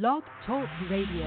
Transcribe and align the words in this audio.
Blog 0.00 0.22
Talk 0.46 0.66
Radio. 0.90 1.26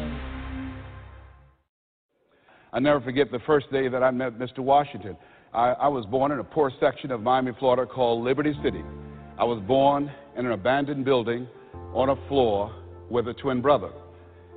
I 2.74 2.80
never 2.80 3.00
forget 3.00 3.32
the 3.32 3.38
first 3.46 3.72
day 3.72 3.88
that 3.88 4.02
I 4.02 4.10
met 4.10 4.40
Mr. 4.40 4.58
Washington. 4.58 5.16
I, 5.54 5.74
I 5.74 5.88
was 5.88 6.04
born 6.08 6.32
in 6.32 6.40
a 6.40 6.44
poor 6.44 6.72
section 6.80 7.12
of 7.12 7.22
Miami, 7.22 7.52
Florida 7.60 7.86
called 7.86 8.24
Liberty 8.24 8.56
City. 8.64 8.82
I 9.38 9.44
was 9.44 9.62
born 9.68 10.12
in 10.36 10.48
an 10.48 10.52
abandoned 10.52 11.06
building 11.06 11.48
on 11.94 12.10
a 12.10 12.16
floor 12.28 12.74
with 13.08 13.28
a 13.28 13.36
twin 13.36 13.62
brother. 13.62 13.92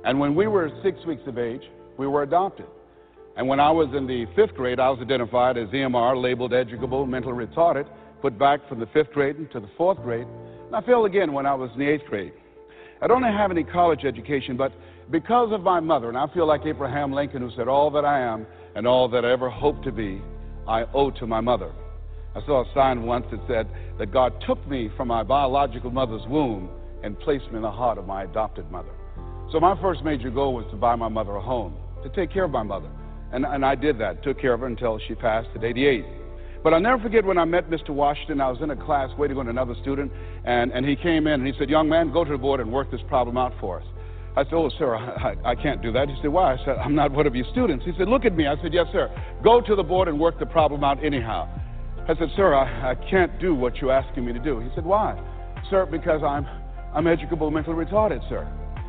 And 0.03 0.19
when 0.19 0.33
we 0.33 0.47
were 0.47 0.71
six 0.81 0.97
weeks 1.05 1.21
of 1.27 1.37
age, 1.37 1.61
we 1.99 2.07
were 2.07 2.23
adopted. 2.23 2.65
And 3.37 3.47
when 3.47 3.59
I 3.59 3.69
was 3.69 3.89
in 3.95 4.07
the 4.07 4.25
fifth 4.35 4.55
grade, 4.55 4.79
I 4.79 4.89
was 4.89 4.97
identified 5.03 5.55
as 5.55 5.67
EMR, 5.67 6.19
labeled 6.19 6.51
educable, 6.51 7.05
mentally 7.05 7.45
retarded, 7.45 7.87
put 8.23 8.39
back 8.39 8.67
from 8.69 8.79
the 8.79 8.87
fifth 8.87 9.11
grade 9.11 9.35
into 9.35 9.59
the 9.59 9.69
fourth 9.77 10.01
grade. 10.01 10.25
And 10.65 10.75
I 10.75 10.81
failed 10.81 11.05
again 11.05 11.31
when 11.31 11.45
I 11.45 11.53
was 11.53 11.69
in 11.75 11.79
the 11.79 11.87
eighth 11.87 12.05
grade. 12.05 12.33
I 13.01 13.07
don't 13.07 13.23
have 13.23 13.51
any 13.51 13.63
college 13.63 14.03
education, 14.03 14.57
but 14.57 14.73
because 15.09 15.51
of 15.53 15.61
my 15.61 15.79
mother, 15.79 16.09
and 16.09 16.17
I 16.17 16.27
feel 16.33 16.45
like 16.45 16.65
Abraham 16.65 17.13
Lincoln, 17.13 17.41
who 17.41 17.49
said, 17.55 17.67
All 17.67 17.89
that 17.91 18.05
I 18.05 18.19
am 18.19 18.45
and 18.75 18.85
all 18.85 19.07
that 19.09 19.25
I 19.25 19.31
ever 19.31 19.49
hope 19.49 19.83
to 19.83 19.91
be, 19.91 20.21
I 20.67 20.83
owe 20.93 21.09
to 21.11 21.25
my 21.25 21.39
mother. 21.39 21.71
I 22.35 22.45
saw 22.45 22.61
a 22.61 22.73
sign 22.73 23.03
once 23.03 23.25
that 23.31 23.39
said 23.47 23.67
that 23.97 24.11
God 24.11 24.33
took 24.45 24.65
me 24.67 24.89
from 24.95 25.07
my 25.07 25.23
biological 25.23 25.89
mother's 25.89 26.21
womb 26.27 26.69
and 27.03 27.19
placed 27.19 27.49
me 27.49 27.55
in 27.57 27.61
the 27.63 27.71
heart 27.71 27.97
of 27.97 28.05
my 28.05 28.23
adopted 28.23 28.69
mother. 28.69 28.91
So 29.51 29.59
my 29.59 29.79
first 29.81 30.03
major 30.03 30.29
goal 30.29 30.53
was 30.53 30.65
to 30.69 30.77
buy 30.77 30.95
my 30.95 31.07
mother 31.07 31.35
a 31.35 31.41
home, 31.41 31.75
to 32.03 32.09
take 32.09 32.31
care 32.31 32.43
of 32.43 32.51
my 32.51 32.63
mother. 32.63 32.89
And, 33.31 33.45
and 33.45 33.65
I 33.65 33.75
did 33.75 33.97
that, 33.99 34.23
took 34.23 34.39
care 34.39 34.53
of 34.53 34.59
her 34.59 34.67
until 34.67 34.99
she 35.07 35.15
passed 35.15 35.49
at 35.55 35.63
88. 35.63 36.05
But 36.63 36.73
I'll 36.73 36.81
never 36.81 37.01
forget 37.01 37.23
when 37.23 37.37
I 37.37 37.45
met 37.45 37.69
Mr. 37.69 37.89
Washington. 37.89 38.41
I 38.41 38.49
was 38.49 38.61
in 38.61 38.69
a 38.71 38.75
class 38.75 39.09
waiting 39.17 39.37
on 39.37 39.47
another 39.47 39.75
student, 39.81 40.11
and, 40.43 40.71
and 40.71 40.85
he 40.85 40.95
came 40.95 41.25
in 41.27 41.33
and 41.33 41.47
he 41.47 41.53
said, 41.57 41.69
Young 41.69 41.87
man, 41.87 42.11
go 42.11 42.23
to 42.25 42.31
the 42.31 42.37
board 42.37 42.59
and 42.59 42.71
work 42.71 42.91
this 42.91 43.01
problem 43.07 43.37
out 43.37 43.53
for 43.59 43.79
us. 43.79 43.85
I 44.35 44.43
said, 44.43 44.53
Oh, 44.53 44.69
sir, 44.77 44.95
I, 44.95 45.35
I 45.45 45.55
can't 45.55 45.81
do 45.81 45.91
that. 45.93 46.09
He 46.09 46.15
said, 46.21 46.31
Why? 46.31 46.53
I 46.53 46.57
said, 46.65 46.75
I'm 46.77 46.95
not 46.95 47.11
one 47.11 47.27
of 47.27 47.35
your 47.35 47.45
students. 47.51 47.85
He 47.85 47.91
said, 47.97 48.09
Look 48.09 48.25
at 48.25 48.35
me. 48.35 48.47
I 48.47 48.61
said, 48.61 48.73
Yes, 48.73 48.87
sir. 48.91 49.09
Go 49.43 49.61
to 49.61 49.75
the 49.75 49.83
board 49.83 50.07
and 50.07 50.19
work 50.19 50.37
the 50.37 50.45
problem 50.45 50.83
out 50.83 51.03
anyhow. 51.03 51.47
I 52.09 52.15
said, 52.15 52.29
Sir, 52.35 52.53
I, 52.53 52.91
I 52.91 52.95
can't 53.09 53.39
do 53.39 53.55
what 53.55 53.77
you're 53.77 53.91
asking 53.91 54.25
me 54.25 54.33
to 54.33 54.39
do. 54.39 54.59
He 54.59 54.69
said, 54.75 54.83
Why? 54.83 55.17
Sir, 55.69 55.85
because 55.85 56.21
I'm, 56.23 56.45
I'm 56.93 57.07
educable 57.07 57.51
mentally 57.51 57.85
retarded, 57.85 58.27
sir. 58.27 58.47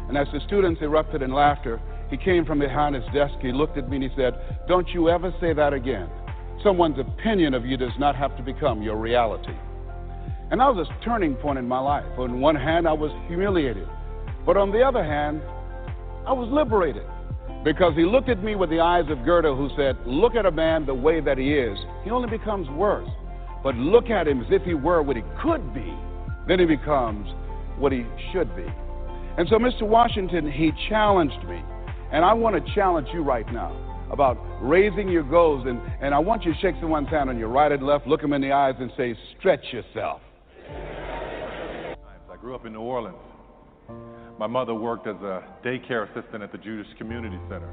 And 0.08 0.18
as 0.18 0.26
the 0.32 0.40
students 0.46 0.80
erupted 0.82 1.22
in 1.22 1.32
laughter, 1.32 1.80
he 2.10 2.16
came 2.16 2.44
from 2.44 2.58
behind 2.58 2.96
his 2.96 3.04
desk, 3.14 3.34
he 3.40 3.52
looked 3.52 3.78
at 3.78 3.88
me, 3.88 3.96
and 3.96 4.04
he 4.04 4.10
said, 4.16 4.34
Don't 4.66 4.88
you 4.88 5.08
ever 5.08 5.32
say 5.40 5.52
that 5.52 5.72
again. 5.72 6.08
Someone's 6.62 6.98
opinion 6.98 7.54
of 7.54 7.64
you 7.64 7.78
does 7.78 7.92
not 7.98 8.14
have 8.16 8.36
to 8.36 8.42
become 8.42 8.82
your 8.82 8.96
reality. 8.96 9.54
And 10.50 10.60
that 10.60 10.74
was 10.74 10.88
a 10.88 11.04
turning 11.04 11.34
point 11.36 11.58
in 11.58 11.66
my 11.66 11.78
life. 11.78 12.04
On 12.18 12.40
one 12.40 12.56
hand, 12.56 12.86
I 12.86 12.92
was 12.92 13.10
humiliated. 13.28 13.88
But 14.44 14.56
on 14.56 14.70
the 14.70 14.82
other 14.82 15.02
hand, 15.02 15.40
I 16.26 16.32
was 16.32 16.48
liberated. 16.52 17.04
Because 17.64 17.94
he 17.94 18.04
looked 18.04 18.28
at 18.28 18.42
me 18.42 18.56
with 18.56 18.68
the 18.68 18.80
eyes 18.80 19.04
of 19.10 19.24
Goethe, 19.24 19.44
who 19.44 19.70
said, 19.76 19.96
Look 20.06 20.34
at 20.34 20.44
a 20.44 20.50
man 20.50 20.84
the 20.84 20.94
way 20.94 21.20
that 21.20 21.38
he 21.38 21.54
is. 21.54 21.78
He 22.04 22.10
only 22.10 22.28
becomes 22.28 22.68
worse. 22.70 23.08
But 23.62 23.74
look 23.76 24.10
at 24.10 24.26
him 24.28 24.40
as 24.40 24.46
if 24.50 24.62
he 24.62 24.74
were 24.74 25.02
what 25.02 25.16
he 25.16 25.22
could 25.42 25.72
be. 25.72 25.94
Then 26.48 26.58
he 26.58 26.66
becomes 26.66 27.28
what 27.78 27.92
he 27.92 28.04
should 28.32 28.54
be. 28.56 28.66
And 29.38 29.48
so, 29.48 29.56
Mr. 29.56 29.82
Washington, 29.82 30.50
he 30.50 30.72
challenged 30.88 31.42
me. 31.48 31.62
And 32.12 32.24
I 32.24 32.32
want 32.34 32.56
to 32.56 32.74
challenge 32.74 33.08
you 33.12 33.22
right 33.22 33.46
now 33.52 33.89
about 34.10 34.36
raising 34.60 35.08
your 35.08 35.22
goals. 35.22 35.66
And, 35.66 35.80
and 36.00 36.14
I 36.14 36.18
want 36.18 36.44
you 36.44 36.52
to 36.52 36.60
shake 36.60 36.74
someone's 36.80 37.08
hand 37.08 37.30
on 37.30 37.38
your 37.38 37.48
right 37.48 37.70
and 37.70 37.82
left, 37.82 38.06
look 38.06 38.20
them 38.20 38.32
in 38.32 38.42
the 38.42 38.52
eyes, 38.52 38.74
and 38.78 38.90
say, 38.96 39.16
stretch 39.38 39.64
yourself. 39.72 40.20
I 40.68 42.36
grew 42.40 42.54
up 42.54 42.66
in 42.66 42.72
New 42.72 42.80
Orleans. 42.80 43.16
My 44.38 44.46
mother 44.46 44.74
worked 44.74 45.06
as 45.06 45.16
a 45.16 45.44
daycare 45.64 46.10
assistant 46.10 46.42
at 46.42 46.50
the 46.52 46.58
Jewish 46.58 46.86
Community 46.96 47.38
Center. 47.48 47.72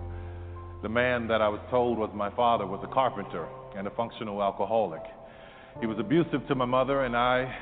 The 0.84 0.90
man 0.90 1.28
that 1.28 1.42
I 1.42 1.48
was 1.48 1.62
told 1.72 1.98
was 1.98 2.10
my 2.14 2.30
father 2.36 2.68
was 2.68 2.82
a 2.84 2.94
carpenter 2.94 3.48
and 3.76 3.88
a 3.88 3.92
functional 3.92 4.44
alcoholic. 4.44 5.02
He 5.80 5.88
was 5.88 5.98
abusive 6.00 6.46
to 6.48 6.56
my 6.56 6.66
mother 6.66 7.06
and 7.06 7.16
I. 7.16 7.56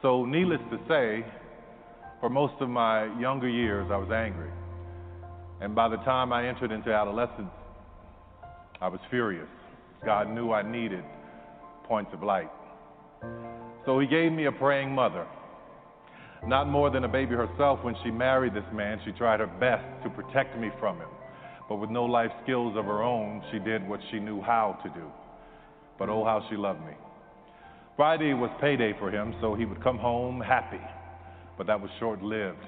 So, 0.00 0.24
needless 0.24 0.60
to 0.70 0.78
say, 0.86 1.24
for 2.20 2.28
most 2.30 2.54
of 2.60 2.68
my 2.68 3.06
younger 3.18 3.48
years, 3.48 3.90
I 3.90 3.96
was 3.96 4.10
angry. 4.10 4.50
And 5.60 5.74
by 5.74 5.88
the 5.88 5.96
time 5.98 6.32
I 6.32 6.46
entered 6.46 6.72
into 6.72 6.92
adolescence, 6.92 7.50
I 8.84 8.88
was 8.88 9.00
furious. 9.08 9.48
God 10.04 10.28
knew 10.28 10.52
I 10.52 10.60
needed 10.60 11.02
points 11.84 12.10
of 12.12 12.22
light. 12.22 12.50
So 13.86 13.98
He 13.98 14.06
gave 14.06 14.30
me 14.30 14.44
a 14.44 14.52
praying 14.52 14.94
mother. 14.94 15.26
Not 16.46 16.68
more 16.68 16.90
than 16.90 17.04
a 17.04 17.08
baby 17.08 17.34
herself, 17.34 17.82
when 17.82 17.94
she 18.04 18.10
married 18.10 18.52
this 18.52 18.70
man, 18.74 19.00
she 19.06 19.12
tried 19.12 19.40
her 19.40 19.46
best 19.46 19.86
to 20.02 20.10
protect 20.10 20.58
me 20.58 20.68
from 20.78 20.98
him. 20.98 21.08
But 21.66 21.76
with 21.76 21.88
no 21.88 22.04
life 22.04 22.30
skills 22.42 22.76
of 22.76 22.84
her 22.84 23.02
own, 23.02 23.42
she 23.50 23.58
did 23.58 23.88
what 23.88 24.00
she 24.10 24.20
knew 24.20 24.42
how 24.42 24.78
to 24.82 24.90
do. 24.90 25.06
But 25.98 26.10
oh, 26.10 26.22
how 26.22 26.46
she 26.50 26.56
loved 26.56 26.80
me. 26.80 26.92
Friday 27.96 28.34
was 28.34 28.50
payday 28.60 28.92
for 28.98 29.10
him, 29.10 29.34
so 29.40 29.54
he 29.54 29.64
would 29.64 29.82
come 29.82 29.96
home 29.96 30.42
happy, 30.42 30.84
but 31.56 31.66
that 31.68 31.80
was 31.80 31.90
short 31.98 32.20
lived. 32.22 32.66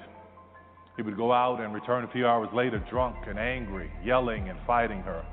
He 0.95 1.03
would 1.03 1.15
go 1.15 1.31
out 1.31 1.61
and 1.61 1.75
return 1.75 2.05
a 2.05 2.11
few 2.11 2.25
hours 2.25 2.49
later 2.55 2.83
drunk 2.89 3.17
and 3.27 3.37
angry, 3.37 3.91
yelling 4.03 4.49
and 4.49 4.57
fighting 4.65 5.01
her. 5.01 5.23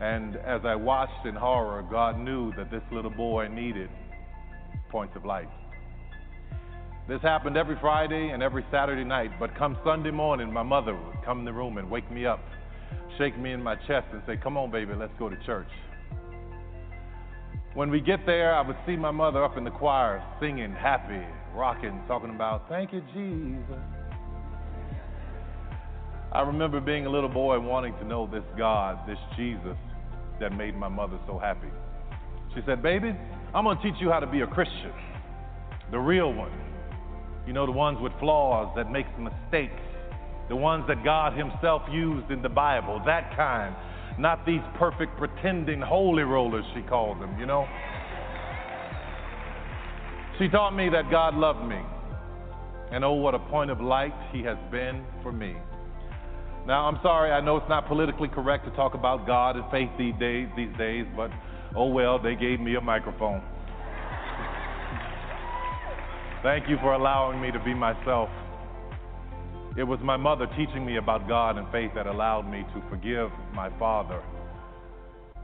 And 0.00 0.36
as 0.36 0.62
I 0.64 0.74
watched 0.74 1.26
in 1.26 1.34
horror, 1.34 1.82
God 1.90 2.18
knew 2.18 2.52
that 2.56 2.70
this 2.70 2.82
little 2.90 3.10
boy 3.10 3.48
needed 3.48 3.90
points 4.90 5.16
of 5.16 5.24
light. 5.24 5.48
This 7.06 7.20
happened 7.20 7.56
every 7.56 7.76
Friday 7.80 8.30
and 8.30 8.42
every 8.42 8.64
Saturday 8.70 9.04
night, 9.04 9.30
but 9.38 9.54
come 9.56 9.76
Sunday 9.84 10.10
morning, 10.10 10.52
my 10.52 10.62
mother 10.62 10.94
would 10.94 11.22
come 11.24 11.40
in 11.40 11.44
the 11.44 11.52
room 11.52 11.76
and 11.76 11.90
wake 11.90 12.10
me 12.10 12.24
up, 12.24 12.40
shake 13.18 13.38
me 13.38 13.52
in 13.52 13.62
my 13.62 13.74
chest, 13.74 14.06
and 14.12 14.22
say, 14.26 14.36
Come 14.36 14.56
on, 14.56 14.70
baby, 14.70 14.94
let's 14.94 15.12
go 15.18 15.28
to 15.28 15.36
church. 15.44 15.68
When 17.74 17.90
we 17.90 18.00
get 18.00 18.24
there, 18.24 18.54
I 18.54 18.66
would 18.66 18.76
see 18.86 18.96
my 18.96 19.10
mother 19.10 19.44
up 19.44 19.58
in 19.58 19.64
the 19.64 19.70
choir 19.70 20.24
singing, 20.40 20.72
happy, 20.72 21.26
rocking, 21.54 22.00
talking 22.08 22.30
about, 22.30 22.68
Thank 22.68 22.92
you, 22.92 23.02
Jesus. 23.12 24.03
I 26.34 26.40
remember 26.40 26.80
being 26.80 27.06
a 27.06 27.10
little 27.10 27.28
boy 27.28 27.60
wanting 27.60 27.94
to 27.94 28.04
know 28.04 28.26
this 28.26 28.42
God, 28.58 29.08
this 29.08 29.18
Jesus 29.36 29.76
that 30.40 30.50
made 30.56 30.76
my 30.76 30.88
mother 30.88 31.16
so 31.28 31.38
happy. 31.38 31.68
She 32.54 32.60
said, 32.66 32.82
Baby, 32.82 33.14
I'm 33.54 33.62
going 33.62 33.76
to 33.76 33.82
teach 33.84 33.94
you 34.00 34.10
how 34.10 34.18
to 34.18 34.26
be 34.26 34.40
a 34.40 34.46
Christian, 34.48 34.92
the 35.92 35.98
real 35.98 36.32
one. 36.32 36.50
You 37.46 37.52
know, 37.52 37.66
the 37.66 37.72
ones 37.72 37.98
with 38.00 38.12
flaws 38.18 38.74
that 38.74 38.90
makes 38.90 39.10
mistakes, 39.16 39.80
the 40.48 40.56
ones 40.56 40.84
that 40.88 41.04
God 41.04 41.38
Himself 41.38 41.82
used 41.92 42.32
in 42.32 42.42
the 42.42 42.48
Bible, 42.48 43.00
that 43.06 43.36
kind. 43.36 43.76
Not 44.18 44.44
these 44.44 44.62
perfect 44.76 45.16
pretending 45.16 45.80
holy 45.80 46.24
rollers, 46.24 46.64
she 46.74 46.82
called 46.82 47.20
them, 47.20 47.38
you 47.38 47.46
know. 47.46 47.66
She 50.38 50.48
taught 50.48 50.74
me 50.74 50.88
that 50.88 51.12
God 51.12 51.34
loved 51.34 51.64
me. 51.64 51.80
And 52.90 53.04
oh, 53.04 53.12
what 53.12 53.34
a 53.34 53.38
point 53.38 53.70
of 53.70 53.80
light 53.80 54.14
He 54.32 54.42
has 54.42 54.58
been 54.72 55.04
for 55.22 55.30
me. 55.30 55.54
Now, 56.66 56.86
I'm 56.88 56.98
sorry, 57.02 57.30
I 57.30 57.42
know 57.42 57.58
it's 57.58 57.68
not 57.68 57.86
politically 57.86 58.28
correct 58.28 58.64
to 58.64 58.70
talk 58.70 58.94
about 58.94 59.26
God 59.26 59.56
and 59.56 59.70
faith 59.70 59.90
these 59.98 60.14
days, 60.18 60.48
these 60.56 60.74
days 60.78 61.04
but 61.14 61.30
oh 61.76 61.88
well, 61.88 62.18
they 62.18 62.34
gave 62.34 62.58
me 62.58 62.76
a 62.76 62.80
microphone. 62.80 63.42
Thank 66.42 66.68
you 66.68 66.76
for 66.80 66.94
allowing 66.94 67.40
me 67.40 67.50
to 67.50 67.58
be 67.62 67.74
myself. 67.74 68.30
It 69.76 69.82
was 69.84 69.98
my 70.02 70.16
mother 70.16 70.46
teaching 70.56 70.86
me 70.86 70.96
about 70.96 71.28
God 71.28 71.58
and 71.58 71.70
faith 71.70 71.90
that 71.94 72.06
allowed 72.06 72.50
me 72.50 72.64
to 72.74 72.82
forgive 72.88 73.30
my 73.54 73.70
father 73.78 74.22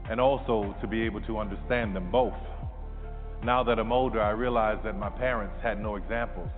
and 0.09 0.19
also 0.19 0.75
to 0.81 0.87
be 0.87 1.03
able 1.03 1.21
to 1.21 1.37
understand 1.37 1.95
them 1.95 2.09
both. 2.11 2.33
Now 3.43 3.63
that 3.63 3.77
I'm 3.77 3.91
older, 3.91 4.21
I 4.21 4.31
realize 4.31 4.77
that 4.83 4.97
my 4.97 5.09
parents 5.09 5.55
had 5.61 5.79
no 5.79 5.97
examples. 5.97 6.49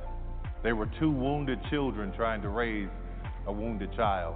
They 0.64 0.72
were 0.72 0.90
two 1.00 1.12
wounded 1.12 1.60
children 1.70 2.14
trying 2.16 2.42
to 2.44 2.50
raise 2.50 2.90
a 3.48 3.52
wounded 3.52 3.94
child. 3.96 4.36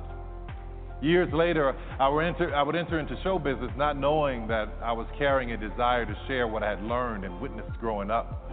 Years 0.99 1.31
later, 1.31 1.75
I 1.99 2.09
would, 2.09 2.25
enter, 2.25 2.55
I 2.55 2.63
would 2.63 2.75
enter 2.75 2.99
into 2.99 3.15
show 3.23 3.38
business 3.38 3.71
not 3.77 3.97
knowing 3.97 4.47
that 4.47 4.67
I 4.83 4.91
was 4.94 5.05
carrying 5.17 5.51
a 5.51 5.57
desire 5.57 6.05
to 6.05 6.15
share 6.27 6.47
what 6.47 6.63
I 6.63 6.71
had 6.71 6.81
learned 6.81 7.23
and 7.23 7.39
witnessed 7.39 7.77
growing 7.79 8.09
up. 8.09 8.49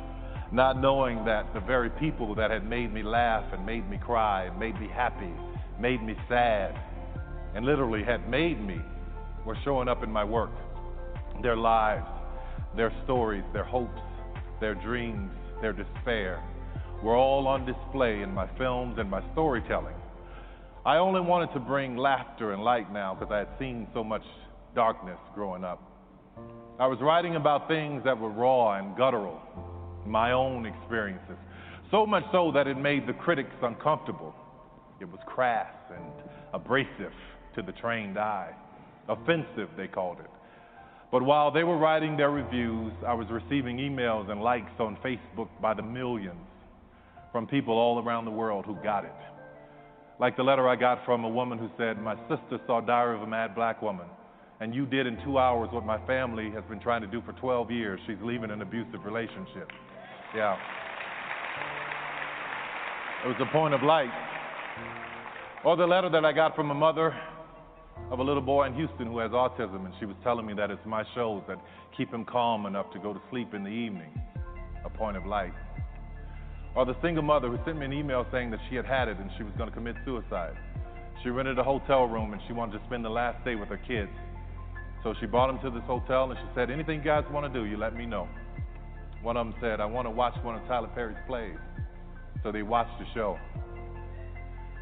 not 0.55 0.81
knowing 0.81 1.25
that 1.25 1.52
the 1.52 1.61
very 1.61 1.91
people 1.91 2.32
that 2.37 2.50
had 2.50 2.69
made 2.69 2.94
me 2.94 3.02
laugh 3.02 3.44
and 3.52 3.67
made 3.67 3.91
me 3.91 3.99
cry 3.99 4.44
and 4.44 4.56
made 4.58 4.79
me 4.81 4.88
happy, 4.88 5.32
made 5.81 6.00
me 6.00 6.14
sad, 6.29 6.79
and 7.56 7.67
literally 7.67 8.05
had 8.05 8.29
made 8.29 8.64
me 8.64 8.81
were 9.44 9.58
showing 9.64 9.88
up 9.88 10.05
in 10.05 10.11
my 10.11 10.23
work. 10.23 10.52
Their 11.43 11.56
lives, 11.56 12.06
their 12.76 12.93
stories, 13.02 13.43
their 13.52 13.64
hopes, 13.64 14.00
their 14.61 14.76
dreams, 14.76 15.32
their 15.61 15.73
despair 15.73 16.40
were 17.02 17.17
all 17.17 17.49
on 17.49 17.67
display 17.67 18.23
in 18.23 18.32
my 18.32 18.49
films 18.56 18.97
and 18.99 19.11
my 19.11 19.23
storytelling. 19.32 19.97
I 20.87 20.99
only 20.99 21.23
wanted 21.23 21.51
to 21.55 21.61
bring 21.61 21.97
laughter 21.97 22.53
and 22.53 22.63
light 22.63 22.93
now 22.93 23.15
because 23.15 23.33
I 23.33 23.39
had 23.39 23.49
seen 23.59 23.87
so 23.95 24.05
much 24.05 24.21
darkness 24.75 25.17
growing 25.35 25.65
up. 25.65 25.81
I 26.79 26.87
was 26.87 26.99
writing 27.01 27.37
about 27.37 27.69
things 27.69 28.03
that 28.05 28.19
were 28.19 28.29
raw 28.29 28.79
and 28.79 28.95
guttural, 28.95 29.41
my 30.05 30.33
own 30.33 30.67
experiences, 30.67 31.39
so 31.91 32.05
much 32.05 32.25
so 32.33 32.53
that 32.53 32.67
it 32.67 32.77
made 32.77 33.07
the 33.07 33.15
critics 33.15 33.55
uncomfortable. 33.63 34.35
It 35.01 35.07
was 35.07 35.21
crass 35.25 35.73
and 35.91 36.05
abrasive 36.53 37.13
to 37.55 37.63
the 37.63 37.73
trained 37.73 38.19
eye, 38.19 38.53
offensive, 39.09 39.71
they 39.79 39.87
called 39.87 40.19
it. 40.21 40.31
But 41.11 41.23
while 41.23 41.51
they 41.51 41.65
were 41.65 41.79
writing 41.79 42.19
their 42.19 42.31
reviews, 42.31 42.93
I 43.07 43.15
was 43.15 43.29
receiving 43.31 43.79
emails 43.79 44.31
and 44.31 44.43
likes 44.43 44.73
on 44.79 44.99
Facebook 45.03 45.49
by 45.63 45.73
the 45.73 45.83
millions 45.83 46.37
from 47.33 47.47
people 47.47 47.75
all 47.75 48.03
around 48.03 48.27
the 48.27 48.33
world 48.33 48.67
who 48.67 48.75
got 48.83 49.05
it. 49.05 49.13
Like 50.20 50.37
the 50.37 50.43
letter 50.43 50.69
I 50.69 50.76
got 50.76 51.05
from 51.05 51.25
a 51.25 51.28
woman 51.28 51.58
who 51.58 51.70
said, 51.76 52.00
My 52.00 52.16
sister 52.28 52.58
saw 52.66 52.81
Diary 52.81 53.16
of 53.16 53.22
a 53.22 53.26
Mad 53.26 53.55
Black 53.55 53.82
Woman 53.82 54.06
and 54.61 54.75
you 54.75 54.87
did 54.87 55.06
in 55.06 55.22
two 55.25 55.38
hours 55.38 55.69
what 55.72 55.84
my 55.84 55.99
family 56.06 56.50
has 56.50 56.64
been 56.70 56.81
trying 56.81 57.02
to 57.02 57.06
do 57.06 57.20
for 57.22 57.32
12 57.32 57.70
years. 57.70 58.00
She's 58.06 58.16
leaving 58.22 58.50
an 58.50 58.62
abusive 58.62 59.05
relationship. 59.05 59.70
Yeah. 60.34 60.56
It 63.25 63.28
was 63.28 63.37
a 63.40 63.52
point 63.52 63.75
of 63.75 63.82
light. 63.82 64.11
Or 65.64 65.76
the 65.76 65.87
letter 65.87 66.11
that 66.11 66.25
I 66.25 66.32
got 66.32 66.55
from 66.55 66.70
a 66.70 66.75
mother 66.75 67.14
of 68.11 68.19
a 68.19 68.22
little 68.22 68.43
boy 68.43 68.66
in 68.66 68.75
Houston 68.75 69.06
who 69.06 69.19
has 69.19 69.31
autism, 69.32 69.87
and 69.87 69.94
she 69.99 70.06
was 70.06 70.16
telling 70.22 70.46
me 70.46 70.55
that 70.55 70.70
it's 70.70 70.84
my 70.84 71.05
shows 71.14 71.43
that 71.49 71.58
keep 71.96 72.12
him 72.12 72.25
calm 72.25 72.66
enough 72.66 72.90
to 72.93 72.99
go 72.99 73.12
to 73.12 73.20
sleep 73.31 73.55
in 73.55 73.64
the 73.64 73.70
evening. 73.70 74.12
A 74.84 74.90
point 74.90 75.16
of 75.16 75.26
light. 75.26 75.55
Or 76.76 76.85
the 76.85 76.97
single 77.03 77.23
mother 77.23 77.49
who 77.49 77.59
sent 77.65 77.79
me 77.79 77.87
an 77.87 77.93
email 77.93 78.26
saying 78.32 78.50
that 78.50 78.61
she 78.69 78.75
had 78.75 78.85
had 78.85 79.09
it 79.09 79.19
and 79.19 79.31
she 79.37 79.44
was 79.44 79.53
going 79.56 79.69
to 79.71 79.75
commit 79.75 79.94
suicide. 80.05 80.55
She 81.23 81.31
rented 81.31 81.59
a 81.59 81.62
hotel 81.62 82.05
room 82.05 82.32
and 82.32 82.43
she 82.47 82.53
wanted 82.53 82.79
to 82.79 82.85
spend 82.87 83.05
the 83.05 83.11
last 83.11 83.44
day 83.44 83.55
with 83.55 83.69
her 83.69 83.81
kids. 83.87 84.11
So 85.05 85.15
she 85.21 85.26
brought 85.26 85.47
them 85.47 85.61
to 85.62 85.71
this 85.71 85.87
hotel 85.87 86.31
and 86.31 86.38
she 86.38 86.47
said, 86.55 86.71
Anything 86.71 86.99
you 86.99 87.05
guys 87.05 87.25
want 87.31 87.50
to 87.50 87.61
do, 87.61 87.67
you 87.67 87.76
let 87.76 87.94
me 87.94 88.06
know. 88.06 88.29
One 89.23 89.37
of 89.37 89.47
them 89.47 89.55
said, 89.61 89.81
I 89.81 89.87
want 89.87 90.06
to 90.06 90.11
watch 90.11 90.35
one 90.43 90.56
of 90.56 90.67
Tyler 90.67 90.91
Perry's 90.94 91.17
plays. 91.26 91.56
So 92.43 92.50
they 92.50 92.62
watched 92.62 92.99
the 92.99 93.06
show. 93.15 93.38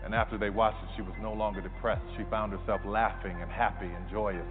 And 0.04 0.14
after 0.14 0.38
they 0.38 0.50
watched 0.50 0.82
it, 0.82 0.90
she 0.96 1.02
was 1.02 1.14
no 1.20 1.32
longer 1.32 1.60
depressed. 1.60 2.02
She 2.16 2.24
found 2.30 2.52
herself 2.52 2.80
laughing 2.84 3.36
and 3.40 3.50
happy 3.50 3.86
and 3.86 4.10
joyous. 4.10 4.46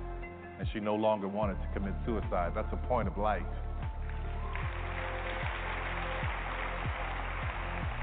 And 0.59 0.67
she 0.71 0.79
no 0.79 0.95
longer 0.95 1.27
wanted 1.27 1.55
to 1.55 1.67
commit 1.73 1.93
suicide. 2.05 2.53
That's 2.55 2.71
a 2.71 2.87
point 2.87 3.07
of 3.07 3.17
light. 3.17 3.45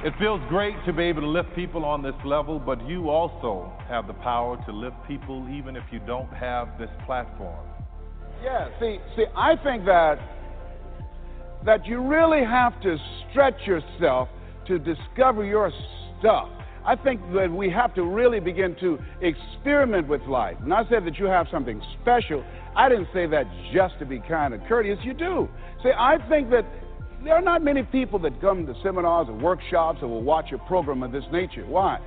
It 0.04 0.14
feels 0.20 0.40
great 0.48 0.76
to 0.86 0.92
be 0.92 1.02
able 1.04 1.22
to 1.22 1.28
lift 1.28 1.52
people 1.56 1.84
on 1.84 2.02
this 2.02 2.14
level, 2.24 2.60
but 2.60 2.86
you 2.86 3.10
also 3.10 3.72
have 3.88 4.06
the 4.06 4.12
power 4.14 4.56
to 4.64 4.72
lift 4.72 4.94
people 5.08 5.48
even 5.50 5.74
if 5.74 5.82
you 5.90 5.98
don't 5.98 6.32
have 6.32 6.78
this 6.78 6.90
platform. 7.04 7.66
Yeah, 8.40 8.68
see, 8.78 8.98
see, 9.16 9.24
I 9.36 9.56
think 9.56 9.84
that 9.86 10.20
that 11.64 11.84
you 11.84 12.00
really 12.00 12.44
have 12.44 12.80
to 12.82 12.96
stretch 13.28 13.66
yourself 13.66 14.28
to 14.68 14.78
discover 14.78 15.44
your 15.44 15.72
stuff. 16.20 16.48
I 16.86 16.94
think 16.94 17.20
that 17.34 17.50
we 17.50 17.68
have 17.70 17.92
to 17.96 18.04
really 18.04 18.38
begin 18.38 18.76
to 18.76 19.00
experiment 19.20 20.06
with 20.06 20.22
life. 20.22 20.56
And 20.62 20.72
I 20.72 20.88
said 20.88 21.04
that 21.06 21.18
you 21.18 21.24
have 21.24 21.48
something 21.50 21.82
special. 22.00 22.44
I 22.76 22.88
didn't 22.88 23.08
say 23.12 23.26
that 23.26 23.46
just 23.74 23.98
to 23.98 24.06
be 24.06 24.20
kind 24.20 24.54
and 24.54 24.64
courteous. 24.68 25.00
You 25.02 25.14
do. 25.14 25.48
See, 25.82 25.90
I 25.90 26.18
think 26.28 26.50
that 26.50 26.64
there 27.24 27.34
are 27.34 27.42
not 27.42 27.62
many 27.62 27.82
people 27.82 28.18
that 28.20 28.40
come 28.40 28.66
to 28.66 28.74
seminars 28.82 29.28
or 29.28 29.34
workshops 29.34 29.98
or 30.02 30.08
will 30.08 30.22
watch 30.22 30.52
a 30.52 30.58
program 30.58 31.02
of 31.02 31.12
this 31.12 31.24
nature. 31.32 31.66
Why? 31.66 31.98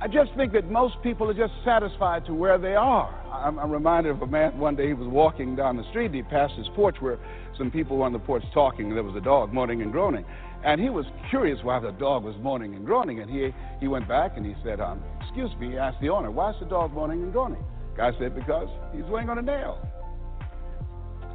I 0.00 0.08
just 0.08 0.34
think 0.34 0.52
that 0.52 0.68
most 0.68 0.96
people 1.02 1.30
are 1.30 1.34
just 1.34 1.52
satisfied 1.64 2.26
to 2.26 2.34
where 2.34 2.58
they 2.58 2.74
are. 2.74 3.14
I'm, 3.32 3.58
I'm 3.58 3.70
reminded 3.70 4.10
of 4.10 4.22
a 4.22 4.26
man 4.26 4.58
one 4.58 4.74
day, 4.74 4.88
he 4.88 4.94
was 4.94 5.06
walking 5.06 5.54
down 5.54 5.76
the 5.76 5.88
street, 5.90 6.06
and 6.06 6.16
he 6.16 6.22
passed 6.22 6.54
his 6.54 6.66
porch 6.74 6.96
where 6.98 7.18
some 7.56 7.70
people 7.70 7.98
were 7.98 8.04
on 8.04 8.12
the 8.12 8.18
porch 8.18 8.42
talking, 8.52 8.86
and 8.86 8.96
there 8.96 9.04
was 9.04 9.14
a 9.14 9.20
dog 9.20 9.52
moaning 9.52 9.80
and 9.80 9.92
groaning. 9.92 10.24
And 10.64 10.80
he 10.80 10.90
was 10.90 11.06
curious 11.30 11.58
why 11.62 11.78
the 11.78 11.92
dog 11.92 12.24
was 12.24 12.34
moaning 12.40 12.74
and 12.74 12.84
groaning, 12.84 13.20
and 13.20 13.30
he, 13.30 13.54
he 13.78 13.86
went 13.86 14.08
back 14.08 14.36
and 14.36 14.44
he 14.44 14.54
said, 14.64 14.80
um, 14.80 15.00
Excuse 15.20 15.50
me, 15.60 15.70
he 15.70 15.78
asked 15.78 16.00
the 16.00 16.08
owner, 16.08 16.30
Why 16.30 16.50
is 16.50 16.56
the 16.58 16.66
dog 16.66 16.92
moaning 16.92 17.22
and 17.22 17.32
groaning? 17.32 17.64
Guy 17.96 18.10
said, 18.18 18.34
Because 18.34 18.68
he's 18.92 19.04
weighing 19.04 19.28
on 19.28 19.38
a 19.38 19.42
nail. 19.42 19.78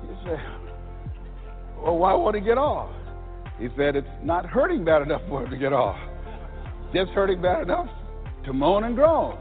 He 0.01 0.13
said, 0.25 0.39
well, 1.83 1.97
why 1.97 2.13
won't 2.13 2.35
he 2.35 2.41
get 2.41 2.57
off? 2.57 2.89
He 3.59 3.67
said, 3.77 3.95
It's 3.95 4.07
not 4.23 4.45
hurting 4.45 4.85
bad 4.85 5.01
enough 5.01 5.21
for 5.27 5.43
him 5.43 5.49
to 5.49 5.57
get 5.57 5.73
off. 5.73 5.97
Just 6.93 7.11
hurting 7.11 7.41
bad 7.41 7.63
enough 7.63 7.87
to 8.45 8.53
moan 8.53 8.83
and 8.83 8.95
groan. 8.95 9.37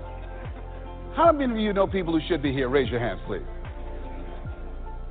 How 1.15 1.33
many 1.33 1.53
of 1.53 1.59
you 1.59 1.73
know 1.73 1.87
people 1.87 2.19
who 2.19 2.27
should 2.29 2.43
be 2.43 2.53
here? 2.53 2.69
Raise 2.69 2.91
your 2.91 3.01
hands, 3.01 3.21
please. 3.27 3.43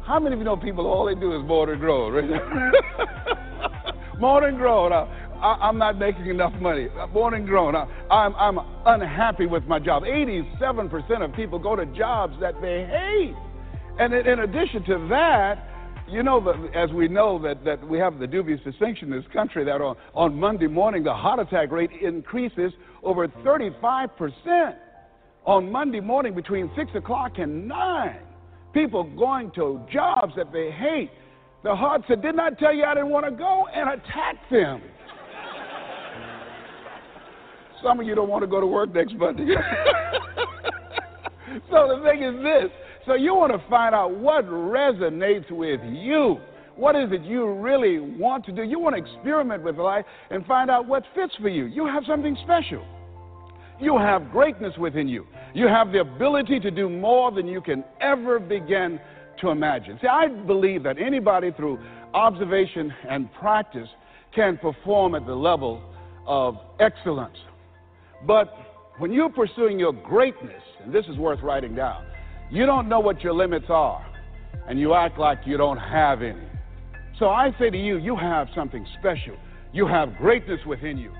How 0.03 0.19
many 0.19 0.33
of 0.33 0.39
you 0.39 0.45
know 0.45 0.55
people 0.55 0.85
all 0.85 1.05
they 1.05 1.15
do 1.15 1.35
is 1.35 1.43
moan 1.47 1.69
and 1.69 1.79
groan? 1.79 2.13
moan 4.19 4.43
and 4.43 4.57
groan. 4.57 4.93
I, 4.93 5.69
am 5.69 5.77
not 5.77 5.97
making 5.97 6.27
enough 6.27 6.53
money. 6.61 6.87
Moan 7.13 7.33
and 7.33 7.47
groan. 7.47 7.75
I, 7.75 7.87
I'm, 8.11 8.35
I'm 8.35 8.59
unhappy 8.85 9.47
with 9.47 9.63
my 9.63 9.79
job. 9.79 10.03
87% 10.03 11.23
of 11.23 11.33
people 11.33 11.57
go 11.57 11.75
to 11.75 11.85
jobs 11.87 12.35
that 12.39 12.61
they 12.61 12.85
hate. 12.85 13.35
And 13.99 14.13
in, 14.13 14.27
in 14.27 14.39
addition 14.39 14.83
to 14.85 15.07
that, 15.09 15.67
you 16.07 16.21
know, 16.21 16.69
as 16.75 16.91
we 16.91 17.07
know 17.07 17.39
that, 17.41 17.63
that 17.65 17.87
we 17.87 17.97
have 17.97 18.19
the 18.19 18.27
dubious 18.27 18.59
distinction 18.63 19.11
in 19.11 19.19
this 19.19 19.31
country 19.33 19.65
that 19.65 19.81
on, 19.81 19.95
on 20.13 20.39
Monday 20.39 20.67
morning 20.67 21.03
the 21.03 21.13
heart 21.13 21.39
attack 21.39 21.71
rate 21.71 21.89
increases 22.01 22.71
over 23.03 23.27
35% 23.27 24.75
on 25.45 25.71
Monday 25.71 25.99
morning 25.99 26.35
between 26.35 26.69
6 26.75 26.91
o'clock 26.95 27.33
and 27.37 27.67
9. 27.67 28.19
People 28.73 29.03
going 29.15 29.51
to 29.51 29.81
jobs 29.91 30.33
that 30.35 30.51
they 30.51 30.69
hate. 30.71 31.09
The 31.63 31.75
heart 31.75 32.03
said, 32.07 32.21
Didn't 32.21 32.39
I 32.39 32.51
tell 32.51 32.73
you 32.73 32.83
I 32.83 32.93
didn't 32.93 33.09
want 33.09 33.25
to 33.25 33.31
go? 33.31 33.65
And 33.73 33.89
attacked 33.89 34.51
them. 34.51 34.81
Some 37.81 37.99
of 37.99 38.05
you 38.05 38.13
don't 38.15 38.29
want 38.29 38.43
to 38.43 38.47
go 38.47 38.59
to 38.59 38.67
work 38.67 38.93
next 38.93 39.15
Monday. 39.15 39.45
so 41.69 41.87
the 41.87 42.01
thing 42.03 42.23
is 42.23 42.35
this 42.43 42.71
so 43.05 43.13
you 43.13 43.35
want 43.35 43.51
to 43.51 43.69
find 43.69 43.93
out 43.93 44.17
what 44.17 44.45
resonates 44.45 45.49
with 45.51 45.81
you. 45.83 46.37
What 46.75 46.95
is 46.95 47.11
it 47.11 47.21
you 47.21 47.53
really 47.53 47.99
want 47.99 48.45
to 48.45 48.51
do? 48.51 48.63
You 48.63 48.79
want 48.79 48.95
to 48.95 49.01
experiment 49.01 49.63
with 49.63 49.77
life 49.77 50.05
and 50.29 50.45
find 50.45 50.69
out 50.69 50.87
what 50.87 51.03
fits 51.13 51.33
for 51.41 51.47
you. 51.47 51.65
You 51.65 51.85
have 51.85 52.03
something 52.05 52.37
special. 52.43 52.85
You 53.79 53.97
have 53.97 54.31
greatness 54.31 54.73
within 54.77 55.07
you. 55.07 55.25
You 55.53 55.67
have 55.67 55.91
the 55.91 55.99
ability 55.99 56.59
to 56.61 56.71
do 56.71 56.89
more 56.89 57.31
than 57.31 57.47
you 57.47 57.61
can 57.61 57.83
ever 58.01 58.39
begin 58.39 58.99
to 59.41 59.49
imagine. 59.49 59.99
See, 60.01 60.07
I 60.07 60.27
believe 60.27 60.83
that 60.83 60.97
anybody 60.97 61.51
through 61.51 61.79
observation 62.13 62.93
and 63.07 63.33
practice 63.35 63.87
can 64.33 64.57
perform 64.57 65.15
at 65.15 65.25
the 65.25 65.35
level 65.35 65.81
of 66.25 66.57
excellence. 66.79 67.37
But 68.25 68.53
when 68.97 69.11
you're 69.11 69.29
pursuing 69.29 69.77
your 69.77 69.93
greatness, 69.93 70.63
and 70.83 70.93
this 70.93 71.05
is 71.07 71.17
worth 71.17 71.41
writing 71.41 71.75
down, 71.75 72.05
you 72.51 72.65
don't 72.65 72.87
know 72.87 72.99
what 72.99 73.21
your 73.21 73.33
limits 73.33 73.65
are, 73.69 74.05
and 74.67 74.79
you 74.79 74.93
act 74.93 75.17
like 75.17 75.39
you 75.45 75.57
don't 75.57 75.77
have 75.77 76.21
any. 76.21 76.47
So 77.19 77.29
I 77.29 77.55
say 77.59 77.69
to 77.69 77.77
you, 77.77 77.97
you 77.97 78.15
have 78.15 78.47
something 78.53 78.85
special. 78.99 79.35
You 79.73 79.87
have 79.87 80.15
greatness 80.17 80.59
within 80.65 80.97
you. 80.97 81.11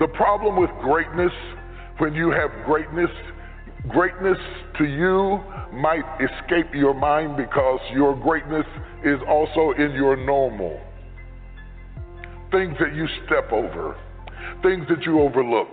The 0.00 0.08
problem 0.08 0.56
with 0.56 0.70
greatness, 0.82 1.32
when 1.98 2.14
you 2.14 2.30
have 2.30 2.50
greatness, 2.64 3.10
greatness 3.88 4.38
to 4.78 4.84
you 4.84 5.40
might 5.72 6.04
escape 6.20 6.74
your 6.74 6.94
mind 6.94 7.36
because 7.36 7.80
your 7.92 8.14
greatness 8.16 8.66
is 9.04 9.18
also 9.28 9.72
in 9.78 9.92
your 9.92 10.16
normal. 10.16 10.80
Things 12.50 12.74
that 12.80 12.94
you 12.94 13.06
step 13.26 13.52
over, 13.52 13.96
things 14.62 14.86
that 14.88 15.02
you 15.04 15.20
overlook, 15.20 15.68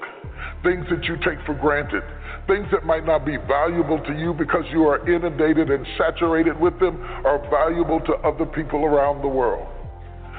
things 0.64 0.86
that 0.90 1.04
you 1.06 1.16
take 1.18 1.44
for 1.46 1.56
granted, 1.56 2.04
things 2.48 2.68
that 2.72 2.86
might 2.86 3.06
not 3.06 3.26
be 3.26 3.38
valuable 3.48 4.00
to 4.06 4.14
you 4.14 4.34
because 4.34 4.64
you 4.72 4.84
are 4.88 5.02
inundated 5.10 5.70
and 5.70 5.86
saturated 5.98 6.60
with 6.60 6.78
them 6.80 7.02
are 7.26 7.40
valuable 7.50 8.00
to 8.02 8.14
other 8.28 8.46
people 8.46 8.86
around 8.86 9.22
the 9.22 9.28
world. 9.28 9.68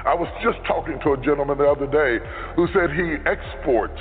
I 0.06 0.14
was 0.14 0.30
just 0.42 0.58
talking 0.66 1.00
to 1.02 1.12
a 1.14 1.16
gentleman 1.18 1.58
the 1.58 1.66
other 1.66 1.90
day 1.90 2.24
who 2.54 2.68
said 2.70 2.94
he 2.94 3.18
exports 3.26 3.98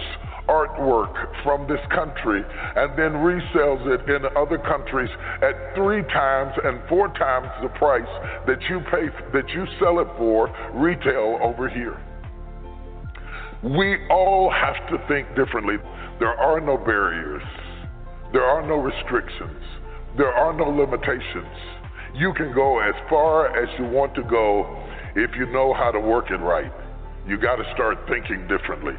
artwork 0.48 1.13
from 1.44 1.67
this 1.67 1.82
country 1.89 2.44
and 2.75 2.94
then 2.94 3.17
resells 3.25 3.82
it 3.89 4.08
in 4.10 4.22
other 4.38 4.60
countries 4.60 5.10
at 5.41 5.74
three 5.74 6.03
times 6.13 6.53
and 6.63 6.79
four 6.88 7.08
times 7.17 7.48
the 7.63 7.70
price 7.79 8.05
that 8.46 8.62
you 8.70 8.79
pay 8.91 9.10
that 9.34 9.50
you 9.50 9.65
sell 9.79 10.00
it 10.00 10.08
for 10.17 10.53
retail 10.74 11.39
over 11.41 11.67
here. 11.70 11.98
We 13.65 13.98
all 14.12 14.53
have 14.53 14.77
to 14.89 15.03
think 15.07 15.27
differently. 15.29 15.77
There 16.19 16.38
are 16.38 16.62
no 16.62 16.77
barriers, 16.77 17.41
there 18.31 18.43
are 18.43 18.62
no 18.62 18.75
restrictions, 18.75 19.57
there 20.15 20.31
are 20.31 20.53
no 20.53 20.69
limitations. 20.69 21.50
You 22.13 22.31
can 22.38 22.53
go 22.53 22.79
as 22.79 22.93
far 23.10 23.57
as 23.57 23.67
you 23.79 23.86
want 23.86 24.13
to 24.15 24.22
go 24.22 24.86
if 25.15 25.31
you 25.36 25.48
know 25.48 25.74
how 25.74 25.89
to 25.89 26.00
work 26.00 26.29
it 26.29 26.45
right. 26.45 26.72
You 27.27 27.41
got 27.41 27.55
to 27.55 27.63
start 27.74 27.98
thinking 28.07 28.48
differently. 28.48 28.93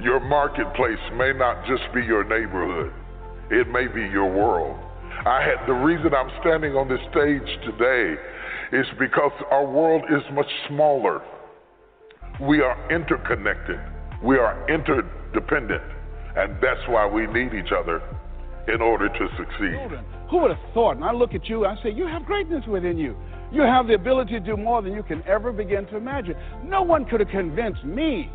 Your 0.00 0.20
marketplace 0.20 1.02
may 1.16 1.32
not 1.32 1.66
just 1.66 1.82
be 1.92 2.02
your 2.02 2.22
neighborhood, 2.22 2.92
it 3.50 3.66
may 3.70 3.88
be 3.88 4.02
your 4.02 4.30
world. 4.32 4.78
I 5.26 5.42
had 5.42 5.66
the 5.66 5.74
reason 5.74 6.14
I'm 6.14 6.30
standing 6.40 6.74
on 6.74 6.88
this 6.88 7.02
stage 7.10 7.58
today 7.66 8.14
is 8.70 8.86
because 9.00 9.32
our 9.50 9.66
world 9.66 10.04
is 10.10 10.22
much 10.32 10.50
smaller. 10.68 11.22
We 12.40 12.60
are 12.60 12.78
interconnected. 12.88 13.80
We 14.22 14.38
are 14.38 14.68
interdependent. 14.68 15.82
And 16.36 16.56
that's 16.62 16.80
why 16.88 17.06
we 17.06 17.26
need 17.26 17.52
each 17.52 17.72
other 17.76 18.02
in 18.68 18.80
order 18.80 19.08
to 19.08 19.28
succeed. 19.36 19.76
Who 20.30 20.38
would 20.38 20.50
have 20.50 20.72
thought? 20.72 20.96
And 20.96 21.04
I 21.04 21.12
look 21.12 21.34
at 21.34 21.48
you, 21.48 21.66
I 21.66 21.76
say, 21.82 21.90
You 21.90 22.06
have 22.06 22.24
greatness 22.24 22.64
within 22.66 22.96
you. 22.96 23.16
You 23.52 23.62
have 23.62 23.86
the 23.86 23.94
ability 23.94 24.32
to 24.32 24.40
do 24.40 24.56
more 24.56 24.80
than 24.80 24.94
you 24.94 25.02
can 25.02 25.22
ever 25.26 25.52
begin 25.52 25.86
to 25.86 25.96
imagine. 25.96 26.34
No 26.64 26.82
one 26.82 27.04
could 27.04 27.20
have 27.20 27.28
convinced 27.28 27.84
me 27.84 28.30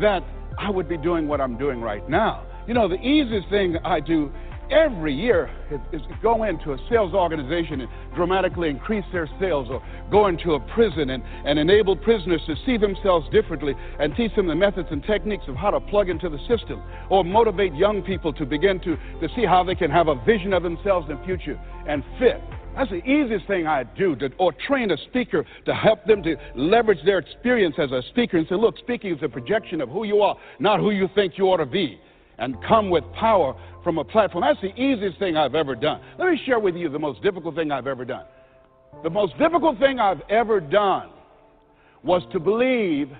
that 0.00 0.22
I 0.58 0.70
would 0.70 0.88
be 0.88 0.96
doing 0.96 1.28
what 1.28 1.40
I'm 1.40 1.58
doing 1.58 1.80
right 1.80 2.08
now. 2.08 2.46
You 2.66 2.74
know, 2.74 2.88
the 2.88 3.00
easiest 3.00 3.50
thing 3.50 3.76
I 3.84 4.00
do 4.00 4.32
every 4.72 5.14
year 5.14 5.50
is, 5.92 6.00
go 6.22 6.44
into 6.44 6.72
a 6.72 6.78
sales 6.90 7.14
organization 7.14 7.82
and 7.82 7.90
dramatically 8.14 8.70
increase 8.70 9.04
their 9.12 9.28
sales, 9.38 9.68
or 9.70 9.82
go 10.10 10.26
into 10.26 10.54
a 10.54 10.60
prison 10.74 11.10
and, 11.10 11.22
and 11.44 11.58
enable 11.58 11.94
prisoners 11.94 12.40
to 12.46 12.56
see 12.66 12.76
themselves 12.76 13.28
differently 13.30 13.74
and 14.00 14.16
teach 14.16 14.34
them 14.34 14.46
the 14.46 14.54
methods 14.54 14.88
and 14.90 15.04
techniques 15.04 15.44
of 15.48 15.54
how 15.54 15.70
to 15.70 15.80
plug 15.80 16.08
into 16.08 16.28
the 16.28 16.38
system, 16.48 16.82
or 17.10 17.24
motivate 17.24 17.74
young 17.74 18.02
people 18.02 18.32
to 18.32 18.46
begin 18.46 18.80
to, 18.80 18.96
to 19.20 19.28
see 19.36 19.44
how 19.44 19.62
they 19.62 19.74
can 19.74 19.90
have 19.90 20.08
a 20.08 20.14
vision 20.24 20.52
of 20.52 20.62
themselves 20.62 21.08
in 21.10 21.18
the 21.18 21.24
future 21.24 21.60
and 21.86 22.02
fit. 22.18 22.40
That's 22.74 22.90
the 22.90 23.04
easiest 23.04 23.46
thing 23.46 23.66
I 23.66 23.84
do, 23.84 24.16
to, 24.16 24.30
or 24.38 24.52
train 24.66 24.90
a 24.92 24.96
speaker 24.96 25.44
to 25.66 25.74
help 25.74 26.06
them 26.06 26.22
to 26.22 26.36
leverage 26.54 27.04
their 27.04 27.18
experience 27.18 27.74
as 27.78 27.92
a 27.92 28.00
speaker 28.08 28.38
and 28.38 28.46
say, 28.48 28.54
look, 28.54 28.78
speaking 28.78 29.14
is 29.14 29.22
a 29.22 29.28
projection 29.28 29.82
of 29.82 29.90
who 29.90 30.04
you 30.04 30.22
are, 30.22 30.36
not 30.58 30.80
who 30.80 30.90
you 30.90 31.08
think 31.14 31.36
you 31.36 31.44
ought 31.44 31.58
to 31.58 31.66
be, 31.66 32.00
and 32.42 32.56
come 32.64 32.90
with 32.90 33.04
power 33.12 33.54
from 33.84 33.98
a 33.98 34.04
platform. 34.04 34.42
That's 34.46 34.60
the 34.60 34.74
easiest 34.80 35.18
thing 35.20 35.36
I've 35.36 35.54
ever 35.54 35.76
done. 35.76 36.00
Let 36.18 36.28
me 36.28 36.40
share 36.44 36.58
with 36.58 36.74
you 36.74 36.88
the 36.88 36.98
most 36.98 37.22
difficult 37.22 37.54
thing 37.54 37.70
I've 37.70 37.86
ever 37.86 38.04
done. 38.04 38.24
The 39.04 39.10
most 39.10 39.38
difficult 39.38 39.78
thing 39.78 40.00
I've 40.00 40.20
ever 40.28 40.58
done 40.58 41.10
was 42.02 42.22
to 42.32 42.40
believe 42.40 43.10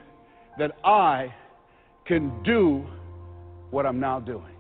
that 0.59 0.73
I 0.85 1.33
can 2.05 2.43
do 2.43 2.85
what 3.71 3.87
I'm 3.87 4.01
now 4.01 4.19
doing. 4.19 4.52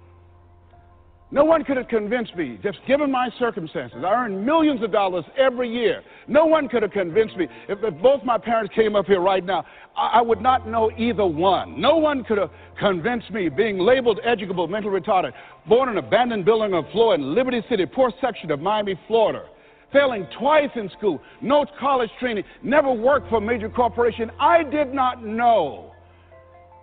No 1.33 1.45
one 1.45 1.65
could 1.65 1.79
have 1.79 1.89
convinced 1.89 2.37
me, 2.37 2.59
just 2.62 2.77
given 2.87 3.11
my 3.11 3.31
circumstances. 3.39 4.05
I 4.05 4.12
earn 4.12 4.45
millions 4.45 4.83
of 4.83 4.93
dollars 4.93 5.25
every 5.39 5.67
year. 5.73 6.03
No 6.29 6.45
one 6.45 6.69
could 6.69 6.83
have 6.83 6.93
convinced 6.93 7.39
me. 7.39 7.49
If, 7.71 7.79
if 7.83 8.03
both 8.03 8.23
my 8.23 8.37
parents 8.37 8.75
came 8.75 8.95
up 8.95 9.07
here 9.07 9.23
right 9.23 9.43
now, 9.43 9.65
I, 9.97 10.19
I, 10.19 10.21
would 10.21 10.43
not 10.43 10.69
know 10.69 10.91
either 10.99 11.25
one. 11.25 11.81
No 11.81 11.97
one 11.97 12.23
could 12.23 12.37
have 12.37 12.51
convinced 12.79 13.31
me, 13.31 13.49
being 13.49 13.79
labeled 13.79 14.21
educable, 14.27 14.69
mentally 14.69 15.01
retarded, 15.01 15.33
born 15.67 15.89
in 15.89 15.97
an 15.97 16.05
abandoned 16.05 16.45
building 16.45 16.75
on 16.75 16.87
floor 16.93 17.15
in 17.15 17.35
Liberty 17.35 17.62
City, 17.71 17.87
poor 17.87 18.12
section 18.21 18.51
of 18.51 18.61
Miami, 18.61 19.01
Florida, 19.09 19.47
failing 19.91 20.27
twice 20.39 20.71
in 20.75 20.91
school, 20.99 21.19
no 21.41 21.65
college 21.81 22.11
training, 22.21 22.45
never 22.62 22.93
worked 22.93 23.31
for 23.31 23.37
a 23.37 23.41
major 23.41 23.71
corporation. 23.71 24.31
I 24.39 24.65
did 24.65 24.93
not 24.93 25.25
know 25.25 25.91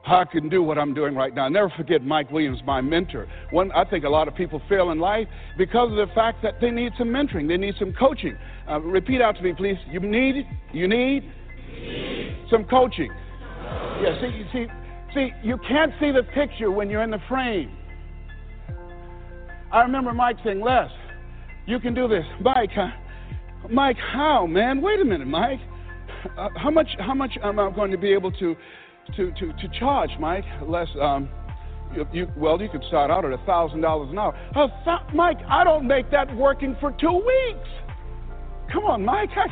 I 0.10 0.26
can 0.26 0.50
do 0.50 0.64
what 0.64 0.80
I'm 0.80 0.94
doing 0.96 1.16
right 1.16 1.34
now. 1.34 1.44
I'll 1.44 1.50
never 1.52 1.72
forget 1.78 2.04
Mike 2.04 2.32
Williams, 2.32 2.60
my 2.66 2.82
mentor. 2.82 3.28
One, 3.52 3.72
I 3.74 3.86
think 3.86 4.06
a 4.06 4.10
lot 4.10 4.28
of 4.28 4.34
people 4.34 4.60
fail 4.68 4.90
in 4.90 5.00
life 5.00 5.28
because 5.58 5.92
of 5.92 5.98
the 5.98 6.12
fact 6.16 6.42
that 6.42 6.60
they 6.60 6.72
need 6.72 6.94
some 6.98 7.10
mentoring, 7.10 7.48
they 7.48 7.58
need 7.58 7.76
some 7.78 7.94
coaching. 7.94 8.36
Uh, 8.68 8.80
repeat 8.82 9.22
out 9.22 9.36
to 9.36 9.44
me, 9.44 9.54
please. 9.54 9.78
You 9.88 10.00
need, 10.00 10.48
you 10.74 10.88
need 10.88 11.32
some 12.50 12.66
coaching. 12.66 13.12
Yeah, 14.02 14.20
see, 14.20 14.46
see, 14.52 14.66
see, 15.14 15.30
you 15.44 15.60
can't 15.68 15.94
see 16.00 16.12
the 16.12 16.24
picture 16.34 16.72
when 16.72 16.90
you're 16.90 17.04
in 17.04 17.12
the 17.12 17.22
frame. 17.30 17.72
I 19.72 19.82
remember 19.82 20.12
Mike 20.14 20.38
saying, 20.44 20.62
Les, 20.62 20.90
you 21.68 21.80
can 21.80 21.94
do 21.94 22.08
this. 22.08 22.26
Mike, 22.42 22.72
uh, 22.76 22.88
Mike, 23.70 23.98
how, 23.98 24.48
man? 24.48 24.82
Wait 24.82 25.00
a 25.00 25.06
minute, 25.06 25.28
Mike. 25.28 25.60
Uh, 26.36 26.50
how 26.56 26.72
much, 26.72 26.88
how 26.98 27.14
much 27.14 27.38
am 27.44 27.60
I 27.60 27.70
going 27.70 27.92
to 27.92 27.98
be 27.98 28.12
able 28.12 28.32
to 28.32 28.56
to, 29.16 29.32
to, 29.32 29.54
to 29.54 29.80
charge, 29.80 30.12
Mike. 30.20 30.46
Les, 30.68 30.88
um, 31.02 31.30
you, 31.96 32.08
you, 32.14 32.28
well, 32.38 32.62
you 32.62 32.70
could 32.70 32.84
start 32.88 33.10
out 33.12 33.26
at 33.26 33.32
$1,000 33.46 33.76
an 33.76 33.84
hour. 34.20 34.36
Th- 34.54 35.16
Mike, 35.16 35.40
I 35.48 35.64
don't 35.64 35.88
make 35.88 36.12
that 36.12 36.34
working 36.36 36.76
for 36.80 36.92
two 37.00 37.16
weeks. 37.16 37.70
Come 38.72 38.86
on, 38.86 39.04
Mike. 39.04 39.30
I, 39.36 39.48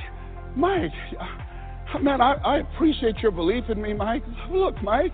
Mike, 0.56 0.92
uh, 1.20 2.00
man, 2.00 2.22
I, 2.22 2.34
I 2.34 2.58
appreciate 2.60 3.18
your 3.20 3.32
belief 3.32 3.64
in 3.70 3.82
me, 3.82 3.94
Mike. 3.94 4.24
Look, 4.52 4.82
Mike, 4.84 5.14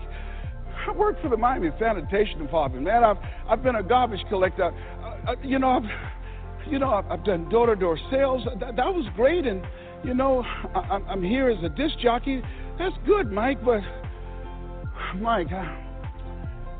I 0.86 0.92
work 0.92 1.20
for 1.22 1.30
the 1.30 1.36
Miami 1.36 1.70
Sanitation 1.78 2.38
Department, 2.38 2.84
man. 2.84 3.04
I've, 3.04 3.16
I've 3.48 3.62
been 3.62 3.76
a 3.76 3.82
garbage 3.82 4.24
collector. 4.28 4.72
Uh, 5.02 5.30
uh, 5.30 5.34
you 5.42 5.58
know, 5.58 5.70
I've, 5.70 6.70
you 6.70 6.78
know, 6.78 6.90
I've, 6.90 7.06
I've 7.10 7.24
done 7.24 7.48
door-to-door 7.48 7.98
sales. 8.10 8.46
That, 8.60 8.76
that 8.76 8.86
was 8.86 9.06
great, 9.16 9.46
and 9.46 9.62
you 10.04 10.12
know, 10.12 10.44
I, 10.74 11.00
I'm 11.08 11.22
here 11.22 11.48
as 11.48 11.62
a 11.64 11.70
disc 11.70 11.98
jockey. 12.02 12.42
That's 12.78 12.94
good, 13.06 13.32
Mike, 13.32 13.64
but 13.64 13.80
Mike, 15.16 15.52
I, 15.52 15.84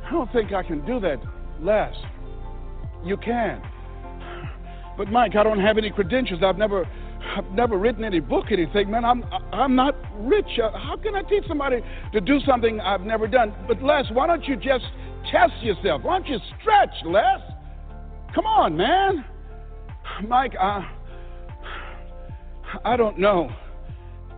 I 0.06 0.10
don't 0.10 0.30
think 0.32 0.52
I 0.52 0.62
can 0.62 0.84
do 0.84 1.00
that 1.00 1.20
Les. 1.60 1.94
You 3.04 3.16
can. 3.16 3.62
But 4.96 5.08
Mike, 5.08 5.34
I 5.36 5.42
don't 5.42 5.60
have 5.60 5.78
any 5.78 5.90
credentials. 5.90 6.42
I've 6.42 6.58
never 6.58 6.86
I've 7.36 7.50
never 7.52 7.78
written 7.78 8.04
any 8.04 8.20
book, 8.20 8.46
anything, 8.50 8.90
man. 8.90 9.04
I'm 9.04 9.24
I'm 9.52 9.74
not 9.74 9.94
rich. 10.18 10.58
Uh, 10.62 10.76
how 10.76 10.96
can 10.96 11.14
I 11.14 11.22
teach 11.22 11.44
somebody 11.48 11.80
to 12.12 12.20
do 12.20 12.38
something 12.40 12.80
I've 12.80 13.00
never 13.00 13.26
done? 13.26 13.54
But 13.66 13.82
Les, 13.82 14.04
why 14.12 14.26
don't 14.26 14.44
you 14.44 14.56
just 14.56 14.84
test 15.30 15.54
yourself? 15.62 16.02
Why 16.02 16.18
don't 16.18 16.28
you 16.28 16.38
stretch, 16.60 16.94
Les? 17.06 17.40
Come 18.34 18.46
on, 18.46 18.76
man. 18.76 19.24
Mike, 20.28 20.54
I 20.60 20.90
I 22.84 22.96
don't 22.96 23.18
know. 23.18 23.50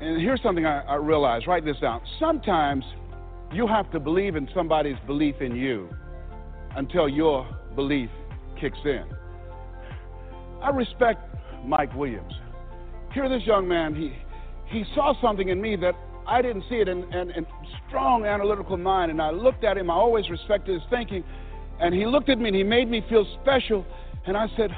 And 0.01 0.21
here's 0.21 0.43
something 0.43 0.67
I, 0.67 0.83
I 0.83 0.95
realized. 0.97 1.47
Write 1.47 1.65
this 1.65 1.79
down. 1.81 2.03
Sometimes 2.21 2.85
you 3.53 3.67
have 3.67 3.91
to 3.93 4.01
believe 4.01 4.37
in 4.37 4.49
somebody's 4.55 4.97
belief 5.07 5.37
in 5.41 5.55
you 5.55 5.89
until 6.77 7.09
your 7.09 7.49
belief 7.75 8.11
kicks 8.61 8.79
in. 8.85 9.05
I 10.63 10.71
respect 10.71 11.21
Mike 11.65 11.95
Williams. 11.95 12.33
Here, 13.13 13.29
this 13.29 13.47
young 13.47 13.67
man, 13.69 13.95
he, 13.95 14.13
he 14.67 14.85
saw 14.95 15.15
something 15.21 15.49
in 15.49 15.61
me 15.61 15.77
that 15.77 15.95
I 16.27 16.43
didn't 16.43 16.65
see 16.69 16.77
it 16.77 16.89
in, 16.89 17.05
in 17.13 17.47
strong 17.89 18.25
analytical 18.27 18.77
mind, 18.77 19.11
and 19.11 19.23
I 19.23 19.31
looked 19.31 19.65
at 19.65 19.79
him. 19.79 19.91
I 19.91 19.95
always 19.95 20.29
respected 20.29 20.75
his 20.75 20.83
thinking, 20.91 21.23
and 21.81 21.95
he 21.95 22.05
looked 22.05 22.29
at 22.29 22.39
me 22.39 22.49
and 22.49 22.57
he 22.57 22.65
made 22.65 22.91
me 22.91 23.05
feel 23.09 23.25
special. 23.43 23.87
And 24.27 24.37
I 24.37 24.49
said, 24.57 24.71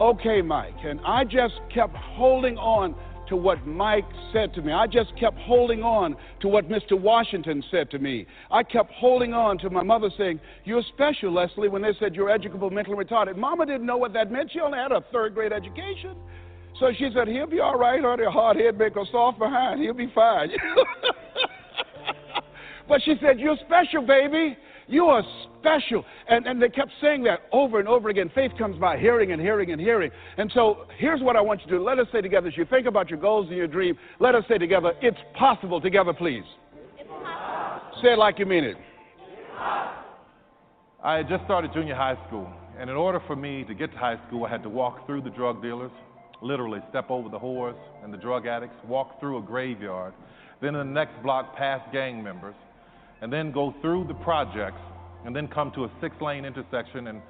"Okay, 0.00 0.42
Mike." 0.42 0.76
And 0.84 1.00
I 1.04 1.24
just 1.24 1.54
kept 1.74 1.96
holding 1.96 2.56
on 2.56 2.94
to 3.30 3.36
what 3.36 3.64
Mike 3.66 4.04
said 4.32 4.52
to 4.54 4.60
me. 4.60 4.72
I 4.72 4.86
just 4.86 5.16
kept 5.18 5.38
holding 5.38 5.82
on 5.82 6.16
to 6.40 6.48
what 6.48 6.68
Mr. 6.68 7.00
Washington 7.00 7.64
said 7.70 7.90
to 7.92 7.98
me. 7.98 8.26
I 8.50 8.62
kept 8.62 8.92
holding 8.92 9.32
on 9.32 9.56
to 9.58 9.70
my 9.70 9.82
mother 9.82 10.10
saying, 10.18 10.40
You're 10.64 10.82
special, 10.94 11.32
Leslie, 11.32 11.68
when 11.68 11.80
they 11.80 11.92
said 11.98 12.14
you're 12.14 12.28
educable, 12.28 12.70
mentally 12.70 13.02
retarded. 13.02 13.36
Mama 13.36 13.64
didn't 13.66 13.86
know 13.86 13.96
what 13.96 14.12
that 14.12 14.30
meant. 14.30 14.50
She 14.52 14.60
only 14.60 14.78
had 14.78 14.92
a 14.92 15.02
third 15.12 15.34
grade 15.34 15.52
education. 15.52 16.16
So 16.78 16.90
she 16.98 17.08
said, 17.14 17.28
He'll 17.28 17.46
be 17.46 17.60
all 17.60 17.78
right, 17.78 18.02
honey. 18.02 18.24
Hard 18.24 18.56
head 18.56 18.76
make 18.76 18.96
a 18.96 19.04
soft 19.10 19.38
behind. 19.38 19.80
He'll 19.80 19.94
be 19.94 20.10
fine. 20.12 20.50
but 22.88 23.00
she 23.04 23.14
said, 23.22 23.38
You're 23.38 23.56
special, 23.64 24.04
baby. 24.04 24.58
You 24.90 25.04
are 25.06 25.22
special. 25.60 26.04
And, 26.28 26.46
and 26.46 26.60
they 26.60 26.68
kept 26.68 26.90
saying 27.00 27.22
that 27.24 27.40
over 27.52 27.78
and 27.78 27.88
over 27.88 28.08
again. 28.08 28.30
Faith 28.34 28.50
comes 28.58 28.76
by 28.78 28.98
hearing 28.98 29.30
and 29.32 29.40
hearing 29.40 29.70
and 29.70 29.80
hearing. 29.80 30.10
And 30.36 30.50
so 30.52 30.86
here's 30.98 31.22
what 31.22 31.36
I 31.36 31.40
want 31.40 31.60
you 31.60 31.66
to 31.68 31.78
do. 31.78 31.84
Let 31.84 31.98
us 32.00 32.08
say 32.12 32.20
together, 32.20 32.48
as 32.48 32.56
you 32.56 32.64
think 32.64 32.86
about 32.86 33.08
your 33.08 33.20
goals 33.20 33.46
and 33.46 33.56
your 33.56 33.68
dream, 33.68 33.96
let 34.18 34.34
us 34.34 34.44
say 34.48 34.58
together, 34.58 34.92
it's 35.00 35.18
possible. 35.38 35.80
Together, 35.80 36.12
please. 36.12 36.42
Possible. 36.98 38.02
Say 38.02 38.12
it 38.12 38.18
like 38.18 38.38
you 38.38 38.46
mean 38.46 38.64
it. 38.64 38.76
I 41.02 41.16
had 41.16 41.28
just 41.28 41.44
started 41.44 41.72
junior 41.72 41.94
high 41.94 42.18
school. 42.26 42.50
And 42.78 42.90
in 42.90 42.96
order 42.96 43.20
for 43.26 43.36
me 43.36 43.64
to 43.64 43.74
get 43.74 43.92
to 43.92 43.98
high 43.98 44.18
school, 44.26 44.44
I 44.44 44.50
had 44.50 44.62
to 44.64 44.68
walk 44.68 45.06
through 45.06 45.22
the 45.22 45.30
drug 45.30 45.62
dealers, 45.62 45.92
literally 46.42 46.80
step 46.88 47.10
over 47.10 47.28
the 47.28 47.38
whores 47.38 47.78
and 48.02 48.12
the 48.12 48.18
drug 48.18 48.46
addicts, 48.46 48.76
walk 48.86 49.20
through 49.20 49.38
a 49.38 49.42
graveyard, 49.42 50.14
then 50.60 50.74
in 50.74 50.86
the 50.88 50.92
next 50.92 51.22
block 51.22 51.54
past 51.56 51.90
gang 51.92 52.22
members, 52.22 52.54
and 53.20 53.32
then 53.32 53.52
go 53.52 53.74
through 53.80 54.06
the 54.08 54.14
projects 54.14 54.80
and 55.24 55.34
then 55.34 55.48
come 55.48 55.70
to 55.72 55.84
a 55.84 55.90
six 56.00 56.14
lane 56.20 56.44
intersection 56.44 57.08
and 57.08 57.22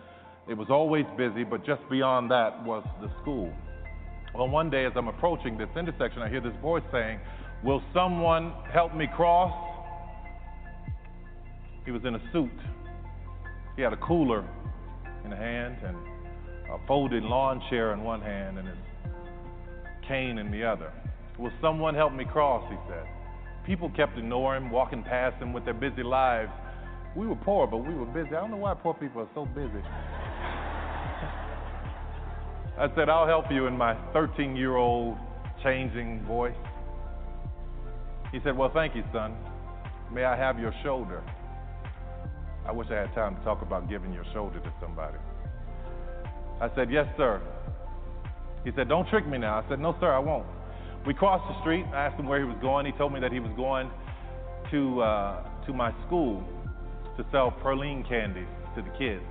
it 0.49 0.55
was 0.55 0.69
always 0.71 1.05
busy, 1.17 1.45
but 1.45 1.65
just 1.65 1.83
beyond 1.91 2.31
that 2.31 2.65
was 2.65 2.85
the 3.01 3.09
school. 3.23 3.53
Well, 4.35 4.49
one 4.49 4.71
day 4.71 4.85
as 4.85 4.93
I'm 4.97 5.09
approaching 5.09 5.59
this 5.59 5.69
intersection, 5.77 6.23
I 6.23 6.29
hear 6.29 6.41
this 6.41 6.55
voice 6.63 6.83
saying, 6.93 7.21
Will 7.63 7.83
someone 7.93 8.53
help 8.73 8.95
me 8.95 9.07
cross? 9.15 9.53
He 11.85 11.91
was 11.91 12.03
in 12.05 12.15
a 12.15 12.33
suit. 12.33 12.51
He 13.77 13.83
had 13.83 13.93
a 13.93 13.97
cooler 13.99 14.45
in 15.25 15.33
a 15.33 15.37
hand 15.37 15.77
and 15.85 15.97
a 16.73 16.87
folded 16.87 17.23
lawn 17.23 17.63
chair 17.69 17.93
in 17.93 18.03
one 18.03 18.21
hand 18.21 18.59
and 18.59 18.69
his 18.69 18.77
cane 20.07 20.39
in 20.39 20.51
the 20.51 20.65
other. 20.65 20.93
Will 21.39 21.53
someone 21.61 21.95
help 21.95 22.13
me 22.13 22.25
cross? 22.25 22.65
He 22.71 22.77
said. 22.89 23.07
People 23.67 23.91
kept 23.91 24.17
ignoring 24.19 24.71
walking 24.71 25.03
past 25.03 25.41
him 25.41 25.53
with 25.53 25.65
their 25.65 25.75
busy 25.75 26.03
lives. 26.03 26.51
We 27.15 27.27
were 27.27 27.37
poor, 27.37 27.67
but 27.67 27.79
we 27.79 27.95
were 27.95 28.07
busy. 28.07 28.29
I 28.29 28.41
don't 28.41 28.51
know 28.51 28.57
why 28.57 28.75
poor 28.75 28.95
people 28.95 29.23
are 29.23 29.29
so 29.35 29.45
busy. 29.47 29.83
I 32.79 32.89
said, 32.95 33.09
I'll 33.09 33.27
help 33.27 33.51
you 33.51 33.67
in 33.67 33.77
my 33.77 33.95
13 34.13 34.57
year 34.57 34.77
old 34.77 35.19
changing 35.63 36.25
voice. 36.27 36.55
He 38.33 38.39
said, 38.45 38.57
Well, 38.57 38.71
thank 38.73 38.95
you, 38.95 39.05
son. 39.13 39.37
May 40.13 40.25
I 40.25 40.37
have 40.37 40.59
your 40.59 40.73
shoulder? 40.83 41.23
I 42.67 42.73
wish 42.73 42.89
I 42.91 42.95
had 42.95 43.15
time 43.15 43.37
to 43.37 43.43
talk 43.43 43.63
about 43.63 43.89
giving 43.89 44.13
your 44.13 44.25
shoulder 44.33 44.61
to 44.61 44.73
somebody. 44.81 45.19
I 46.61 46.69
said, 46.75 46.91
Yes, 46.91 47.07
sir. 47.17 47.43
He 48.65 48.71
said, 48.77 48.89
Don't 48.89 49.09
trick 49.09 49.27
me 49.27 49.39
now. 49.39 49.59
I 49.59 49.69
said, 49.69 49.81
No, 49.81 49.97
sir, 50.01 50.13
I 50.13 50.19
won't. 50.19 50.47
We 51.07 51.15
crossed 51.15 51.49
the 51.49 51.59
street. 51.61 51.87
I 51.95 52.07
asked 52.07 52.21
him 52.21 52.27
where 52.27 52.39
he 52.39 52.45
was 52.45 52.59
going. 52.61 52.85
He 52.85 52.93
told 52.93 53.13
me 53.13 53.21
that 53.21 53.33
he 53.33 53.41
was 53.41 53.53
going 53.57 53.91
to, 54.71 55.01
uh, 55.01 55.43
to 55.67 55.73
my 55.73 55.93
school 56.07 56.45
to 57.17 57.25
sell 57.33 57.51
praline 57.65 58.07
candies 58.07 58.49
to 58.77 58.83
the 58.83 58.91
kids. 58.99 59.25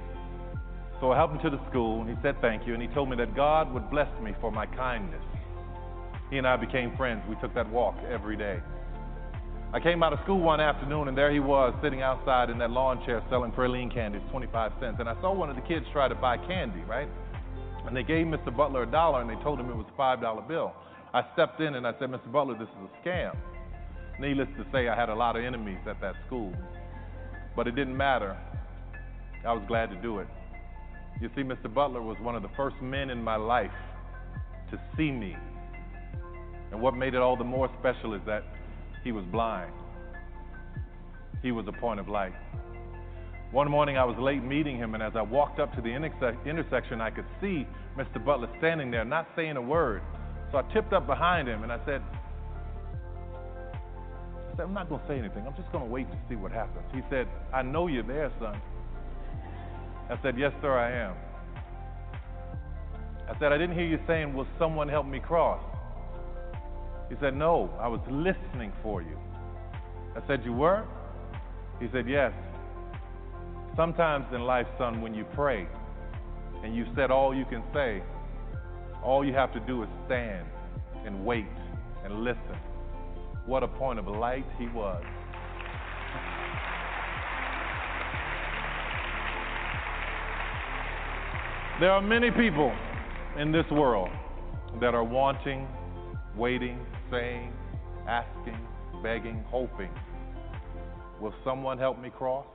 So 0.99 1.11
I 1.11 1.17
helped 1.17 1.35
him 1.35 1.51
to 1.51 1.57
the 1.57 1.69
school, 1.69 2.01
and 2.01 2.09
he 2.09 2.15
said 2.21 2.35
thank 2.41 2.67
you, 2.67 2.73
and 2.73 2.81
he 2.81 2.89
told 2.89 3.09
me 3.09 3.15
that 3.17 3.35
God 3.35 3.73
would 3.73 3.89
bless 3.89 4.09
me 4.21 4.33
for 4.41 4.51
my 4.51 4.65
kindness. 4.65 5.23
He 6.29 6.37
and 6.37 6.47
I 6.47 6.57
became 6.57 6.95
friends. 6.97 7.23
We 7.29 7.35
took 7.35 7.53
that 7.55 7.69
walk 7.69 7.95
every 8.11 8.35
day. 8.35 8.59
I 9.71 9.79
came 9.79 10.01
out 10.01 10.13
of 10.13 10.19
school 10.23 10.39
one 10.39 10.59
afternoon, 10.59 11.07
and 11.07 11.17
there 11.17 11.31
he 11.31 11.39
was 11.39 11.73
sitting 11.81 12.01
outside 12.01 12.49
in 12.49 12.57
that 12.57 12.71
lawn 12.71 13.05
chair 13.05 13.23
selling 13.29 13.51
praline 13.51 13.93
candies, 13.93 14.21
25 14.31 14.71
cents. 14.81 14.97
And 14.99 15.07
I 15.07 15.13
saw 15.21 15.31
one 15.31 15.49
of 15.49 15.55
the 15.55 15.61
kids 15.61 15.85
try 15.93 16.07
to 16.07 16.15
buy 16.15 16.37
candy, 16.37 16.81
right? 16.81 17.07
And 17.85 17.95
they 17.95 18.03
gave 18.03 18.25
Mr. 18.25 18.55
Butler 18.55 18.83
a 18.83 18.87
dollar, 18.87 19.21
and 19.21 19.29
they 19.29 19.41
told 19.43 19.59
him 19.59 19.69
it 19.69 19.75
was 19.75 19.85
a 19.87 20.01
$5 20.01 20.47
bill. 20.47 20.73
I 21.13 21.23
stepped 21.33 21.59
in 21.59 21.75
and 21.75 21.87
I 21.87 21.93
said, 21.99 22.09
Mr. 22.09 22.31
Butler, 22.31 22.55
this 22.57 22.67
is 22.67 22.89
a 22.89 23.07
scam. 23.07 23.35
Needless 24.19 24.49
to 24.57 24.65
say, 24.71 24.89
I 24.89 24.95
had 24.95 25.09
a 25.09 25.15
lot 25.15 25.35
of 25.35 25.43
enemies 25.43 25.79
at 25.87 25.99
that 26.01 26.15
school. 26.27 26.53
But 27.55 27.67
it 27.67 27.75
didn't 27.75 27.97
matter. 27.97 28.37
I 29.47 29.53
was 29.53 29.63
glad 29.67 29.89
to 29.89 29.95
do 30.01 30.19
it. 30.19 30.27
You 31.21 31.29
see, 31.35 31.41
Mr. 31.41 31.73
Butler 31.73 32.01
was 32.01 32.17
one 32.21 32.35
of 32.35 32.43
the 32.43 32.49
first 32.55 32.75
men 32.81 33.09
in 33.09 33.23
my 33.23 33.35
life 33.35 33.71
to 34.71 34.79
see 34.95 35.11
me. 35.11 35.35
And 36.71 36.79
what 36.81 36.95
made 36.95 37.13
it 37.15 37.21
all 37.21 37.35
the 37.35 37.43
more 37.43 37.69
special 37.79 38.13
is 38.13 38.21
that 38.27 38.43
he 39.03 39.11
was 39.11 39.25
blind. 39.31 39.73
He 41.41 41.51
was 41.51 41.65
a 41.67 41.71
point 41.71 41.99
of 41.99 42.07
light. 42.07 42.33
One 43.51 43.71
morning 43.71 43.97
I 43.97 44.03
was 44.03 44.15
late 44.19 44.43
meeting 44.43 44.77
him, 44.77 44.93
and 44.93 45.01
as 45.01 45.13
I 45.15 45.23
walked 45.23 45.59
up 45.59 45.73
to 45.75 45.81
the 45.81 45.89
intersection, 45.89 47.01
I 47.01 47.09
could 47.09 47.25
see 47.41 47.65
Mr. 47.97 48.23
Butler 48.23 48.49
standing 48.59 48.91
there, 48.91 49.03
not 49.03 49.27
saying 49.35 49.57
a 49.57 49.61
word. 49.61 50.03
So 50.51 50.57
I 50.57 50.61
tipped 50.73 50.93
up 50.93 51.05
behind 51.05 51.47
him 51.47 51.63
and 51.63 51.71
I 51.71 51.79
said, 51.85 52.01
I 54.47 54.55
said, 54.55 54.61
I'm 54.61 54.73
not 54.73 54.89
going 54.89 55.01
to 55.01 55.07
say 55.07 55.19
anything. 55.19 55.45
I'm 55.45 55.55
just 55.55 55.71
going 55.71 55.83
to 55.83 55.89
wait 55.89 56.09
to 56.09 56.17
see 56.27 56.35
what 56.35 56.51
happens. 56.51 56.85
He 56.93 57.01
said, 57.09 57.27
I 57.53 57.61
know 57.61 57.87
you're 57.87 58.03
there, 58.03 58.31
son. 58.39 58.59
I 60.09 60.19
said, 60.23 60.37
Yes, 60.37 60.51
sir, 60.61 60.75
I 60.75 60.91
am. 60.91 61.15
I 63.29 63.37
said, 63.39 63.51
I 63.53 63.57
didn't 63.59 63.75
hear 63.75 63.85
you 63.85 63.99
saying, 64.07 64.33
Will 64.33 64.47
someone 64.57 64.89
help 64.89 65.05
me 65.05 65.19
cross? 65.19 65.61
He 67.09 67.15
said, 67.21 67.35
No, 67.35 67.69
I 67.79 67.87
was 67.87 68.01
listening 68.09 68.73
for 68.81 69.03
you. 69.03 69.17
I 70.15 70.25
said, 70.27 70.41
You 70.43 70.53
were? 70.53 70.83
He 71.79 71.87
said, 71.91 72.09
Yes. 72.09 72.33
Sometimes 73.75 74.25
in 74.33 74.41
life, 74.41 74.65
son, 74.79 74.99
when 75.01 75.13
you 75.13 75.25
pray 75.35 75.67
and 76.63 76.75
you 76.75 76.85
said 76.95 77.11
all 77.11 77.35
you 77.35 77.45
can 77.45 77.63
say, 77.73 78.01
all 79.03 79.25
you 79.25 79.33
have 79.33 79.53
to 79.53 79.59
do 79.61 79.83
is 79.83 79.89
stand 80.05 80.45
and 81.05 81.25
wait 81.25 81.45
and 82.03 82.23
listen. 82.23 82.57
What 83.45 83.63
a 83.63 83.67
point 83.67 83.99
of 83.99 84.07
light 84.07 84.45
he 84.57 84.67
was. 84.67 85.03
There 91.79 91.91
are 91.91 92.01
many 92.01 92.29
people 92.29 92.75
in 93.37 93.53
this 93.53 93.65
world 93.71 94.09
that 94.81 94.93
are 94.93 95.03
wanting, 95.03 95.65
waiting, 96.35 96.77
saying, 97.09 97.53
asking, 98.05 98.57
begging, 99.01 99.43
hoping. 99.47 99.89
Will 101.21 101.33
someone 101.45 101.77
help 101.77 101.97
me 101.97 102.09
cross? 102.09 102.45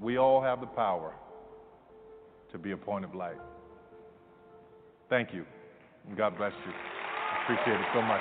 We 0.00 0.18
all 0.18 0.40
have 0.40 0.60
the 0.60 0.66
power 0.66 1.14
to 2.52 2.58
be 2.58 2.70
a 2.70 2.76
point 2.76 3.04
of 3.04 3.14
light. 3.14 3.40
Thank 5.08 5.32
you. 5.32 5.44
And 6.08 6.16
God 6.16 6.36
bless 6.36 6.52
you. 6.66 6.72
Appreciate 7.44 7.80
it 7.80 7.86
so 7.94 8.02
much. 8.02 8.20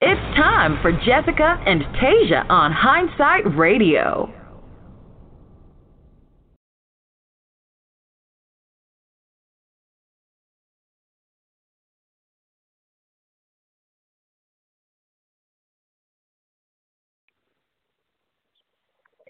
It's 0.00 0.36
time 0.36 0.78
for 0.82 0.92
Jessica 0.92 1.60
and 1.66 1.82
Tasia 1.96 2.48
on 2.50 2.72
Hindsight 2.72 3.56
Radio. 3.56 4.32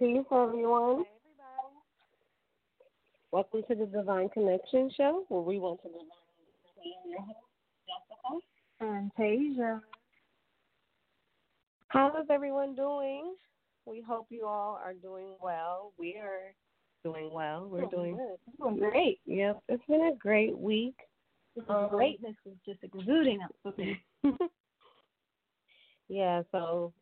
Peace, 0.06 0.24
everyone. 0.30 1.04
Welcome 3.32 3.62
to 3.68 3.74
the 3.74 3.86
Divine 3.86 4.28
Connection 4.28 4.88
Show, 4.96 5.24
where 5.26 5.40
we 5.40 5.58
want 5.58 5.82
to 5.82 5.88
divine 5.88 6.06
your 7.10 7.18
host, 8.22 8.44
Jessica 8.78 8.92
and 8.92 9.10
Tasia. 9.18 9.80
How 11.88 12.10
is 12.20 12.26
everyone 12.30 12.76
doing? 12.76 13.34
We 13.84 14.00
hope 14.00 14.28
you 14.30 14.46
all 14.46 14.78
are 14.80 14.94
doing 14.94 15.34
well. 15.42 15.92
We 15.98 16.18
are 16.18 16.54
doing 17.02 17.32
well. 17.32 17.68
We're 17.68 17.86
doing 17.86 18.16
doing 18.60 18.78
great. 18.78 19.18
Yep, 19.26 19.60
it's 19.68 19.86
been 19.88 20.12
a 20.12 20.16
great 20.16 20.56
week. 20.56 20.94
Um, 21.68 21.88
greatness 21.90 22.36
is 22.44 22.54
just 22.64 22.78
exuding 22.84 23.40
me. 23.76 24.00
yeah, 26.08 26.42
so 26.52 26.92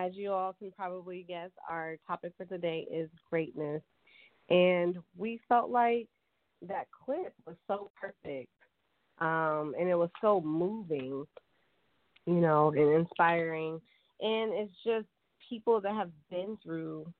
as 0.00 0.12
you 0.14 0.32
all 0.32 0.54
can 0.54 0.70
probably 0.72 1.24
guess, 1.28 1.50
our 1.68 1.96
topic 2.06 2.32
for 2.36 2.46
today 2.46 2.86
is 2.90 3.10
greatness. 3.28 3.82
And 4.48 4.96
we 5.16 5.40
felt 5.48 5.70
like 5.70 6.08
that 6.66 6.86
clip 7.04 7.34
was 7.46 7.56
so 7.66 7.90
perfect. 8.00 8.48
Um, 9.18 9.74
and 9.78 9.88
it 9.88 9.94
was 9.94 10.10
so 10.20 10.40
moving, 10.40 11.24
you 12.26 12.34
know, 12.34 12.70
and 12.70 13.00
inspiring. 13.06 13.80
And 14.20 14.52
it's 14.52 14.72
just 14.84 15.06
people 15.48 15.80
that 15.80 15.94
have 15.94 16.10
been 16.30 16.56
through 16.62 17.12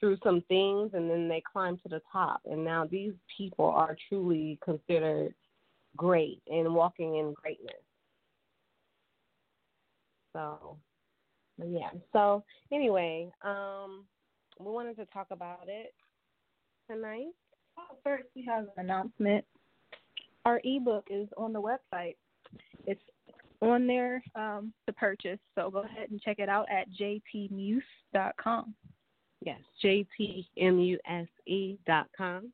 through 0.00 0.18
some 0.22 0.42
things 0.48 0.90
and 0.92 1.08
then 1.08 1.28
they 1.28 1.42
climb 1.50 1.78
to 1.78 1.88
the 1.88 2.02
top. 2.12 2.40
And 2.44 2.62
now 2.64 2.84
these 2.84 3.14
people 3.38 3.66
are 3.66 3.96
truly 4.08 4.58
considered 4.62 5.34
great 5.96 6.42
and 6.48 6.74
walking 6.74 7.16
in 7.16 7.32
greatness. 7.32 7.76
So 10.34 10.76
yeah. 11.58 11.90
So 12.12 12.44
anyway, 12.72 13.30
um, 13.42 14.04
we 14.58 14.70
wanted 14.70 14.96
to 14.96 15.06
talk 15.06 15.28
about 15.30 15.66
it 15.68 15.94
tonight. 16.90 17.32
Oh, 17.78 17.96
first, 18.02 18.24
we 18.34 18.44
have 18.44 18.64
an 18.64 18.84
announcement. 18.84 19.44
Our 20.44 20.60
ebook 20.64 21.06
is 21.10 21.28
on 21.36 21.52
the 21.52 21.60
website. 21.60 22.16
It's 22.86 23.00
on 23.60 23.86
there 23.86 24.22
um, 24.34 24.72
to 24.86 24.92
purchase, 24.92 25.38
so 25.54 25.70
go 25.70 25.78
ahead 25.80 26.10
and 26.10 26.20
check 26.20 26.38
it 26.38 26.48
out 26.48 26.66
at 26.70 26.86
jtmuse.com. 27.00 28.74
Yes, 29.40 29.60
jtmuse 29.82 31.28
dot 31.86 32.06
com. 32.16 32.52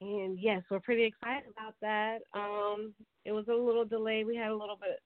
And 0.00 0.38
yes, 0.38 0.62
we're 0.70 0.80
pretty 0.80 1.04
excited 1.04 1.50
about 1.50 1.74
that. 1.82 2.18
Um, 2.32 2.94
it 3.24 3.32
was 3.32 3.46
a 3.48 3.52
little 3.52 3.84
delayed. 3.84 4.26
We 4.26 4.36
had 4.36 4.50
a 4.50 4.56
little 4.56 4.78
bit 4.80 5.00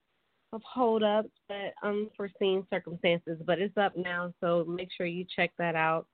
of 0.52 0.62
holdups, 0.62 1.30
but 1.48 1.74
unforeseen 1.82 2.66
circumstances. 2.70 3.38
But 3.44 3.58
it's 3.58 3.76
up 3.76 3.96
now, 3.96 4.32
so 4.40 4.64
make 4.68 4.88
sure 4.96 5.06
you 5.06 5.24
check 5.34 5.50
that 5.58 5.74
out. 5.74 6.06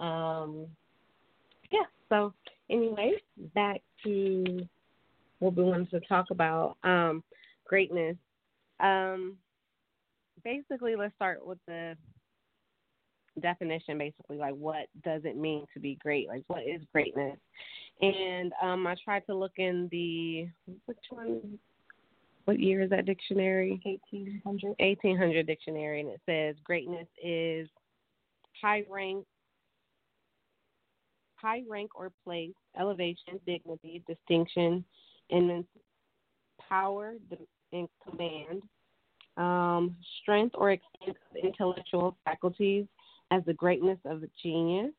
Um, 0.00 0.66
yeah. 1.70 1.84
So 2.08 2.34
anyway, 2.70 3.12
back 3.54 3.80
to 4.04 4.66
what 5.38 5.56
we 5.56 5.64
wanted 5.64 5.90
to 5.90 6.00
talk 6.00 6.26
about. 6.30 6.76
Um, 6.84 7.22
greatness. 7.66 8.16
Um, 8.80 9.36
basically, 10.42 10.96
let's 10.96 11.14
start 11.14 11.46
with 11.46 11.58
the 11.66 11.96
definition 13.40 13.98
basically 13.98 14.36
like 14.36 14.54
what 14.54 14.86
does 15.02 15.22
it 15.24 15.36
mean 15.36 15.66
to 15.74 15.80
be 15.80 15.98
great 16.00 16.28
like 16.28 16.44
what 16.46 16.62
is 16.62 16.80
greatness 16.92 17.36
and 18.00 18.52
um 18.62 18.86
i 18.86 18.94
tried 19.04 19.26
to 19.26 19.34
look 19.34 19.54
in 19.56 19.88
the 19.90 20.46
which 20.86 20.96
one 21.10 21.58
what 22.44 22.60
year 22.60 22.82
is 22.82 22.90
that 22.90 23.06
dictionary? 23.06 23.80
1800 23.84 24.74
1800 24.78 25.46
dictionary 25.46 26.00
and 26.00 26.10
it 26.10 26.20
says 26.26 26.56
greatness 26.64 27.08
is 27.22 27.68
high 28.60 28.84
rank 28.90 29.24
high 31.36 31.62
rank 31.68 31.90
or 31.94 32.10
place 32.24 32.54
elevation 32.78 33.40
dignity 33.46 34.02
distinction 34.06 34.84
immense 35.30 35.66
power 36.68 37.14
and 37.72 37.88
command. 38.08 38.62
Um, 39.36 39.96
strength 40.22 40.54
or 40.56 40.70
extent 40.70 41.10
of 41.10 41.44
intellectual 41.44 42.16
faculties 42.24 42.86
as 43.30 43.42
the 43.46 43.54
greatness 43.54 43.98
of 44.04 44.22
a 44.22 44.28
genius. 44.42 44.92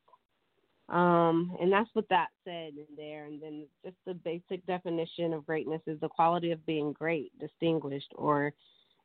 Um, 0.88 1.56
and 1.60 1.72
that's 1.72 1.90
what 1.94 2.08
that 2.10 2.28
said 2.44 2.72
in 2.76 2.86
there. 2.96 3.24
And 3.24 3.42
then 3.42 3.66
just 3.84 3.96
the 4.06 4.14
basic 4.14 4.64
definition 4.66 5.32
of 5.32 5.44
greatness 5.44 5.82
is 5.86 5.98
the 6.00 6.08
quality 6.08 6.52
of 6.52 6.64
being 6.64 6.92
great, 6.92 7.36
distinguished, 7.40 8.12
or 8.14 8.52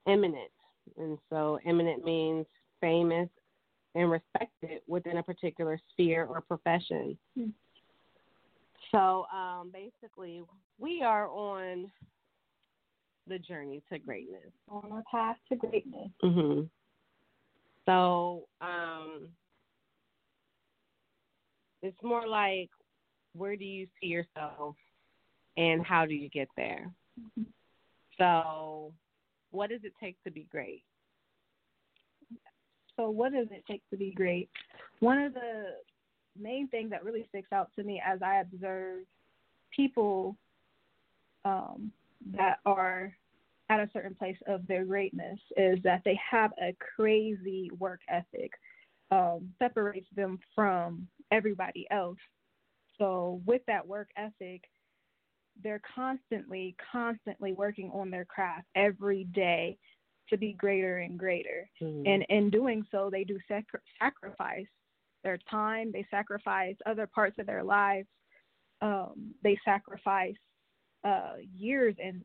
eminent. 0.07 0.51
And 0.97 1.17
so 1.29 1.59
eminent 1.65 2.05
means 2.05 2.45
famous 2.81 3.29
and 3.95 4.11
respected 4.11 4.81
within 4.87 5.17
a 5.17 5.23
particular 5.23 5.79
sphere 5.91 6.25
or 6.25 6.41
profession. 6.41 7.17
Hmm. 7.35 7.49
So 8.91 9.25
um, 9.33 9.71
basically, 9.73 10.43
we 10.79 11.01
are 11.01 11.27
on 11.29 11.91
the 13.27 13.39
journey 13.39 13.81
to 13.91 13.99
greatness. 13.99 14.51
On 14.69 14.91
our 14.91 15.03
path 15.09 15.37
to 15.49 15.55
greatness. 15.55 16.09
Mhm. 16.23 16.69
So, 17.85 18.47
um 18.59 19.29
it's 21.81 22.01
more 22.03 22.27
like 22.27 22.69
where 23.33 23.55
do 23.55 23.65
you 23.65 23.87
see 23.99 24.07
yourself 24.07 24.75
and 25.57 25.85
how 25.85 26.05
do 26.05 26.13
you 26.13 26.29
get 26.29 26.47
there? 26.55 26.91
Mm-hmm. 27.19 27.43
So, 28.17 28.93
what 29.51 29.69
does 29.69 29.81
it 29.83 29.93
take 29.99 30.21
to 30.23 30.31
be 30.31 30.47
great? 30.51 30.83
So, 32.97 33.09
what 33.09 33.33
does 33.33 33.47
it 33.51 33.63
take 33.69 33.81
to 33.89 33.97
be 33.97 34.11
great? 34.11 34.49
One 34.99 35.17
of 35.17 35.33
the 35.33 35.73
main 36.39 36.67
things 36.67 36.91
that 36.91 37.03
really 37.03 37.25
sticks 37.29 37.51
out 37.51 37.69
to 37.75 37.83
me 37.83 38.01
as 38.05 38.21
I 38.21 38.41
observe 38.41 38.99
people 39.75 40.35
um, 41.45 41.91
that 42.35 42.59
are 42.65 43.13
at 43.69 43.79
a 43.79 43.89
certain 43.93 44.13
place 44.13 44.37
of 44.47 44.67
their 44.67 44.85
greatness 44.85 45.39
is 45.57 45.79
that 45.83 46.01
they 46.03 46.19
have 46.29 46.51
a 46.61 46.75
crazy 46.95 47.71
work 47.79 48.01
ethic, 48.09 48.51
um, 49.11 49.49
separates 49.59 50.07
them 50.15 50.39
from 50.53 51.07
everybody 51.31 51.87
else. 51.91 52.17
So, 52.97 53.41
with 53.45 53.61
that 53.67 53.87
work 53.87 54.09
ethic, 54.17 54.63
they're 55.63 55.81
constantly, 55.95 56.75
constantly 56.91 57.53
working 57.53 57.91
on 57.91 58.09
their 58.09 58.25
craft 58.25 58.67
every 58.75 59.25
day 59.25 59.77
to 60.29 60.37
be 60.37 60.53
greater 60.53 60.99
and 60.99 61.19
greater. 61.19 61.69
Mhm. 61.81 62.07
And 62.07 62.23
in 62.29 62.49
doing 62.49 62.85
so, 62.91 63.09
they 63.09 63.23
do 63.23 63.39
sac- 63.47 63.65
sacrifice 63.99 64.67
their 65.23 65.37
time, 65.37 65.91
they 65.91 66.03
sacrifice 66.09 66.75
other 66.85 67.05
parts 67.05 67.37
of 67.37 67.45
their 67.45 67.63
lives, 67.63 68.07
um, 68.81 69.35
they 69.43 69.57
sacrifice 69.63 70.37
uh, 71.03 71.37
years 71.55 71.95
and 72.01 72.23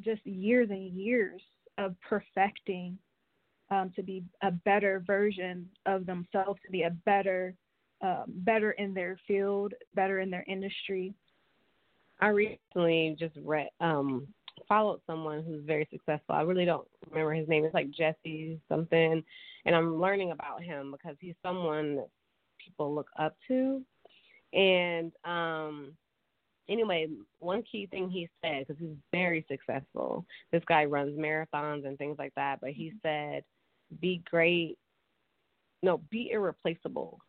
just 0.00 0.24
years 0.26 0.70
and 0.70 0.92
years 0.92 1.42
of 1.78 1.98
perfecting 2.00 2.98
um, 3.70 3.90
to 3.96 4.02
be 4.02 4.24
a 4.42 4.50
better 4.50 5.02
version 5.06 5.68
of 5.86 6.06
themselves, 6.06 6.60
to 6.64 6.70
be 6.70 6.82
a 6.82 6.90
better, 6.90 7.54
um, 8.02 8.24
better 8.26 8.72
in 8.72 8.92
their 8.94 9.18
field, 9.26 9.72
better 9.94 10.20
in 10.20 10.30
their 10.30 10.44
industry. 10.46 11.14
I 12.20 12.28
recently 12.28 13.16
just 13.18 13.36
read 13.42 13.68
um 13.80 14.26
followed 14.68 15.00
someone 15.06 15.44
who's 15.44 15.64
very 15.64 15.86
successful. 15.90 16.34
I 16.34 16.42
really 16.42 16.64
don't 16.64 16.88
remember 17.10 17.34
his 17.34 17.48
name. 17.48 17.64
It's 17.64 17.74
like 17.74 17.90
Jesse 17.90 18.58
something, 18.68 19.22
and 19.64 19.74
I'm 19.74 20.00
learning 20.00 20.30
about 20.30 20.62
him 20.62 20.92
because 20.92 21.16
he's 21.20 21.34
someone 21.42 21.96
that 21.96 22.08
people 22.62 22.94
look 22.94 23.08
up 23.18 23.36
to. 23.48 23.82
And 24.52 25.12
um 25.24 25.92
anyway, 26.68 27.08
one 27.38 27.62
key 27.62 27.86
thing 27.86 28.10
he 28.10 28.28
said 28.42 28.66
because 28.66 28.80
he's 28.80 28.96
very 29.12 29.44
successful. 29.48 30.24
This 30.52 30.62
guy 30.66 30.84
runs 30.84 31.18
marathons 31.18 31.86
and 31.86 31.98
things 31.98 32.16
like 32.18 32.34
that, 32.36 32.60
but 32.60 32.70
he 32.70 32.92
said, 33.02 33.44
"Be 34.00 34.22
great, 34.28 34.78
no, 35.82 35.98
be 36.10 36.30
irreplaceable." 36.30 37.20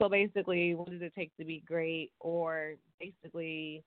So 0.00 0.08
basically, 0.08 0.74
what 0.74 0.90
does 0.90 1.02
it 1.02 1.12
take 1.14 1.36
to 1.38 1.44
be 1.44 1.62
great, 1.66 2.12
or 2.20 2.74
basically, 3.00 3.82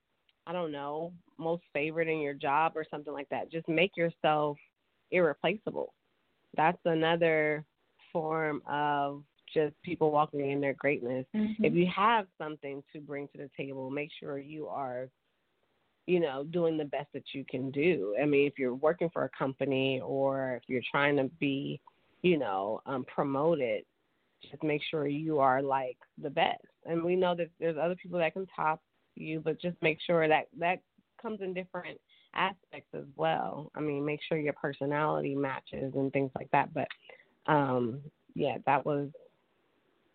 I 0.46 0.54
don't 0.54 0.72
know, 0.72 1.14
most 1.38 1.64
favored 1.74 2.08
in 2.08 2.20
your 2.20 2.34
job 2.34 2.74
or 2.76 2.86
something 2.90 3.14
like 3.14 3.30
that. 3.30 3.52
Just 3.52 3.68
make 3.68 3.96
yourself 3.96 4.58
irreplaceable. 5.12 5.94
That's 6.56 6.80
another 6.86 7.64
form 8.12 8.62
of 8.68 9.24
just 9.54 9.74
people 9.84 10.12
walking 10.12 10.52
in 10.52 10.62
their 10.62 10.74
greatness. 10.74 11.26
Mhm. 11.34 11.66
If 11.66 11.74
you 11.74 11.86
have 11.88 12.28
something 12.38 12.84
to 12.94 13.00
bring 13.00 13.28
to 13.30 13.38
the 13.38 13.50
table, 13.56 13.90
make 13.90 14.12
sure 14.12 14.38
you 14.38 14.68
are, 14.68 15.10
you 16.08 16.20
know, 16.20 16.44
doing 16.44 16.78
the 16.78 16.86
best 16.86 17.12
that 17.14 17.34
you 17.34 17.46
can 17.46 17.72
do. 17.72 18.16
I 18.22 18.26
mean, 18.26 18.48
if 18.48 18.58
you're 18.58 18.76
working 18.76 19.10
for 19.10 19.24
a 19.24 19.30
company 19.30 20.02
or 20.02 20.56
if 20.56 20.64
you're 20.68 20.82
trying 20.90 21.16
to 21.18 21.26
be, 21.40 21.80
you 22.22 22.38
know, 22.38 22.82
um, 22.86 23.06
promoted, 23.06 23.86
just 24.50 24.64
make 24.64 24.82
sure 24.90 25.08
you 25.08 25.40
are 25.40 25.62
like 25.62 25.98
the 26.22 26.30
best. 26.30 26.64
And 26.86 27.04
we 27.04 27.16
know 27.16 27.36
that 27.36 27.50
there's 27.60 27.78
other 27.78 27.96
people 27.96 28.20
that 28.20 28.34
can 28.34 28.48
top 28.56 28.82
you, 29.16 29.40
but 29.40 29.62
just 29.62 29.78
make 29.82 30.00
sure 30.06 30.28
that 30.28 30.48
that 30.60 30.80
comes 31.22 31.42
in 31.42 31.54
different 31.54 32.00
aspects 32.34 32.90
as 32.94 33.06
well. 33.16 33.72
I 33.76 33.82
mean, 33.82 34.06
make 34.06 34.22
sure 34.28 34.38
your 34.38 34.54
personality 34.54 35.36
matches 35.36 35.94
and 35.96 36.12
things 36.12 36.32
like 36.36 36.50
that. 36.52 36.74
But 36.74 36.88
um 37.52 38.02
yeah, 38.34 38.58
that 38.66 38.86
was 38.86 39.10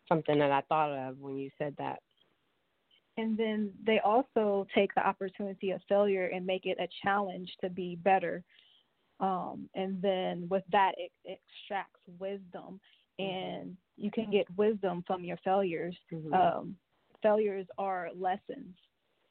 something 0.08 0.38
that 0.38 0.50
I 0.50 0.62
thought 0.62 0.92
of 0.92 1.18
when 1.18 1.36
you 1.36 1.50
said 1.58 1.74
that. 1.78 2.00
And 3.18 3.36
then 3.36 3.72
they 3.84 3.98
also 4.04 4.66
take 4.74 4.94
the 4.94 5.06
opportunity 5.06 5.70
of 5.70 5.80
failure 5.88 6.26
and 6.26 6.44
make 6.44 6.66
it 6.66 6.78
a 6.78 6.88
challenge 7.02 7.50
to 7.62 7.70
be 7.70 7.96
better. 7.96 8.42
Um, 9.20 9.68
and 9.74 10.00
then 10.02 10.46
with 10.50 10.64
that, 10.72 10.92
it, 10.98 11.10
it 11.24 11.40
extracts 11.62 12.00
wisdom, 12.18 12.78
and 13.18 13.76
you 13.96 14.11
can 14.11 14.31
get 14.31 14.46
wisdom 14.57 15.02
from 15.07 15.24
your 15.24 15.38
failures. 15.38 15.96
Mhm. 16.12 16.35
Um, 16.35 16.76
failures 17.22 17.66
are 17.79 18.11
lessons 18.14 18.76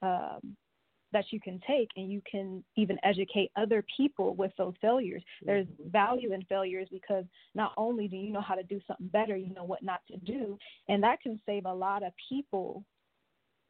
um, 0.02 0.56
that 1.12 1.32
you 1.32 1.40
can 1.40 1.60
take, 1.68 1.90
and 1.96 2.12
you 2.12 2.22
can 2.30 2.64
even 2.76 3.00
educate 3.04 3.52
other 3.56 3.84
people 3.96 4.36
with 4.36 4.52
those 4.58 4.76
failures. 4.82 5.24
There's 5.42 5.68
value 5.86 6.34
in 6.34 6.44
failures 6.46 6.90
because 6.92 7.26
not 7.54 7.74
only 7.78 8.08
do 8.08 8.18
you 8.18 8.32
know 8.32 8.42
how 8.42 8.56
to 8.56 8.64
do 8.64 8.82
something 8.88 9.08
better, 9.08 9.38
you 9.38 9.54
know 9.54 9.64
what 9.64 9.84
not 9.84 10.02
to 10.08 10.18
do, 10.18 10.58
and 10.90 11.02
that 11.04 11.22
can 11.22 11.40
save 11.46 11.66
a 11.66 11.74
lot 11.74 12.04
of 12.04 12.12
people 12.30 12.84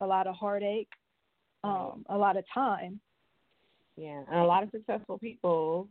a 0.02 0.06
lot 0.06 0.28
of 0.28 0.36
heartache, 0.36 0.90
um, 1.64 2.06
a 2.10 2.18
lot 2.18 2.38
of 2.38 2.44
time. 2.54 3.00
Yeah, 3.98 4.22
and 4.30 4.40
a 4.40 4.44
lot 4.44 4.64
of 4.64 4.70
successful 4.72 5.18
people 5.18 5.88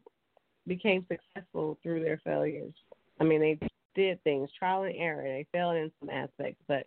became 0.67 1.07
successful 1.09 1.79
through 1.83 2.03
their 2.03 2.21
failures. 2.25 2.75
I 3.21 3.25
mean, 3.25 3.41
they 3.41 3.59
did 3.95 4.23
things 4.25 4.51
trial 4.59 4.83
and 4.83 4.95
error. 4.97 5.23
They 5.23 5.47
failed 5.53 5.77
in 5.77 5.91
some 6.01 6.11
aspects, 6.11 6.63
but 6.69 6.87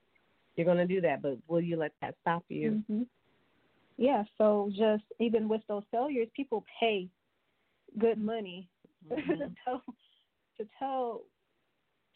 you're 0.56 0.66
going 0.66 0.78
to 0.78 0.88
do 0.88 1.02
that. 1.02 1.22
But 1.22 1.38
will 1.48 1.62
you 1.62 1.78
let 1.78 1.92
that 2.02 2.16
stop 2.22 2.44
you? 2.50 2.84
hmm 2.88 3.04
Yeah, 3.98 4.24
so 4.38 4.70
just 4.76 5.04
even 5.20 5.48
with 5.48 5.62
those 5.68 5.84
failures, 5.92 6.28
people 6.36 6.66
pay 6.80 7.08
good 7.98 8.18
money 8.20 8.68
to 9.10 9.52
tell 9.64 9.84
to 10.58 10.68
tell 10.78 11.22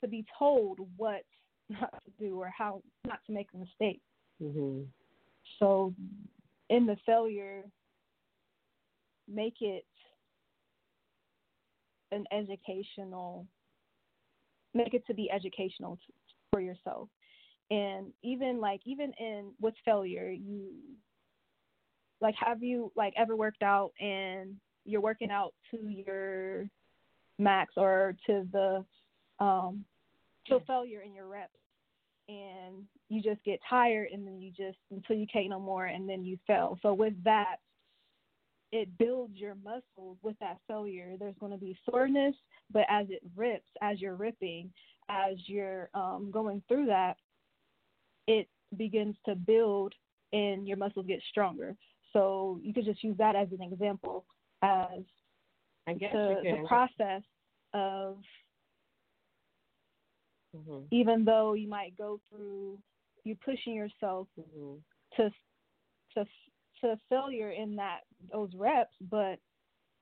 to 0.02 0.08
be 0.08 0.26
told 0.38 0.80
what 0.98 1.24
not 1.70 1.94
to 2.04 2.12
do 2.20 2.40
or 2.42 2.52
how 2.56 2.82
not 3.06 3.20
to 3.28 3.32
make 3.32 3.48
a 3.54 3.58
mistake. 3.58 4.02
Mhm. 4.42 4.88
So 5.60 5.94
in 6.70 6.86
the 6.86 6.98
failure, 7.06 7.64
make 9.28 9.62
it 9.62 9.86
an 12.12 12.26
educational, 12.32 13.46
make 14.74 14.94
it 14.94 15.06
to 15.08 15.14
be 15.14 15.30
educational 15.32 15.98
for 16.52 16.62
yourself. 16.62 17.10
And 17.70 18.12
even 18.24 18.60
like 18.60 18.82
even 18.86 19.14
in 19.20 19.52
with 19.62 19.74
failure, 19.86 20.30
you 20.30 20.68
like 22.20 22.36
have 22.36 22.62
you 22.62 22.92
like 22.96 23.14
ever 23.18 23.36
worked 23.36 23.64
out 23.64 23.92
and 24.00 24.56
you're 24.86 25.02
working 25.02 25.32
out 25.32 25.54
to 25.72 25.78
your 25.78 26.68
max 27.38 27.74
or 27.78 28.16
to 28.28 28.48
the 28.52 28.86
um 29.44 29.84
to 30.48 30.60
failure 30.68 31.02
in 31.02 31.14
your 31.14 31.28
reps 31.28 31.54
and 32.28 32.84
you 33.10 33.22
just 33.22 33.44
get 33.44 33.60
tired 33.70 34.10
and 34.14 34.26
then 34.26 34.40
you 34.40 34.52
just 34.52 34.78
until 34.92 35.16
you 35.16 35.28
can't 35.32 35.50
no 35.50 35.60
more 35.60 35.86
and 35.88 36.08
then 36.08 36.24
you 36.24 36.38
fail. 36.48 36.78
So 36.82 36.94
with 36.94 37.14
that, 37.24 37.58
it 38.72 38.98
builds 38.98 39.38
your 39.38 39.56
muscles 39.56 40.18
with 40.22 40.38
that 40.40 40.58
failure. 40.68 41.16
There's 41.20 41.38
going 41.40 41.52
to 41.52 41.58
be 41.58 41.78
soreness, 41.90 42.36
but 42.72 42.86
as 42.90 43.08
it 43.10 43.22
rips, 43.36 43.70
as 43.82 44.00
you're 44.00 44.16
ripping, 44.16 44.72
as 45.10 45.36
you're 45.46 45.90
um, 45.94 46.30
going 46.32 46.64
through 46.68 46.86
that, 46.86 47.18
it 48.28 48.48
begins 48.78 49.16
to 49.26 49.36
build 49.36 49.94
and 50.32 50.68
your 50.68 50.78
muscles 50.78 51.06
get 51.08 51.22
stronger. 51.30 51.76
So 52.14 52.60
you 52.64 52.74
could 52.74 52.86
just 52.86 53.04
use 53.04 53.18
that 53.18 53.36
as 53.36 53.50
an 53.52 53.62
example 53.62 54.26
as 54.62 55.02
I 55.88 55.94
guess 55.94 56.14
the, 56.14 56.42
the 56.44 56.68
process 56.68 57.24
of 57.74 58.18
Mhm. 60.56 60.86
even 60.92 61.24
though 61.24 61.54
you 61.54 61.70
might 61.70 61.98
go 61.98 62.20
through 62.30 62.78
you 63.24 63.36
pushing 63.38 63.74
yourself 63.74 64.28
Mhm. 64.38 64.82
to 65.16 65.32
to 66.16 66.28
to 66.82 67.00
failure 67.10 67.52
in 67.52 67.76
that 67.78 68.02
those 68.32 68.50
reps, 68.56 68.96
but 69.10 69.40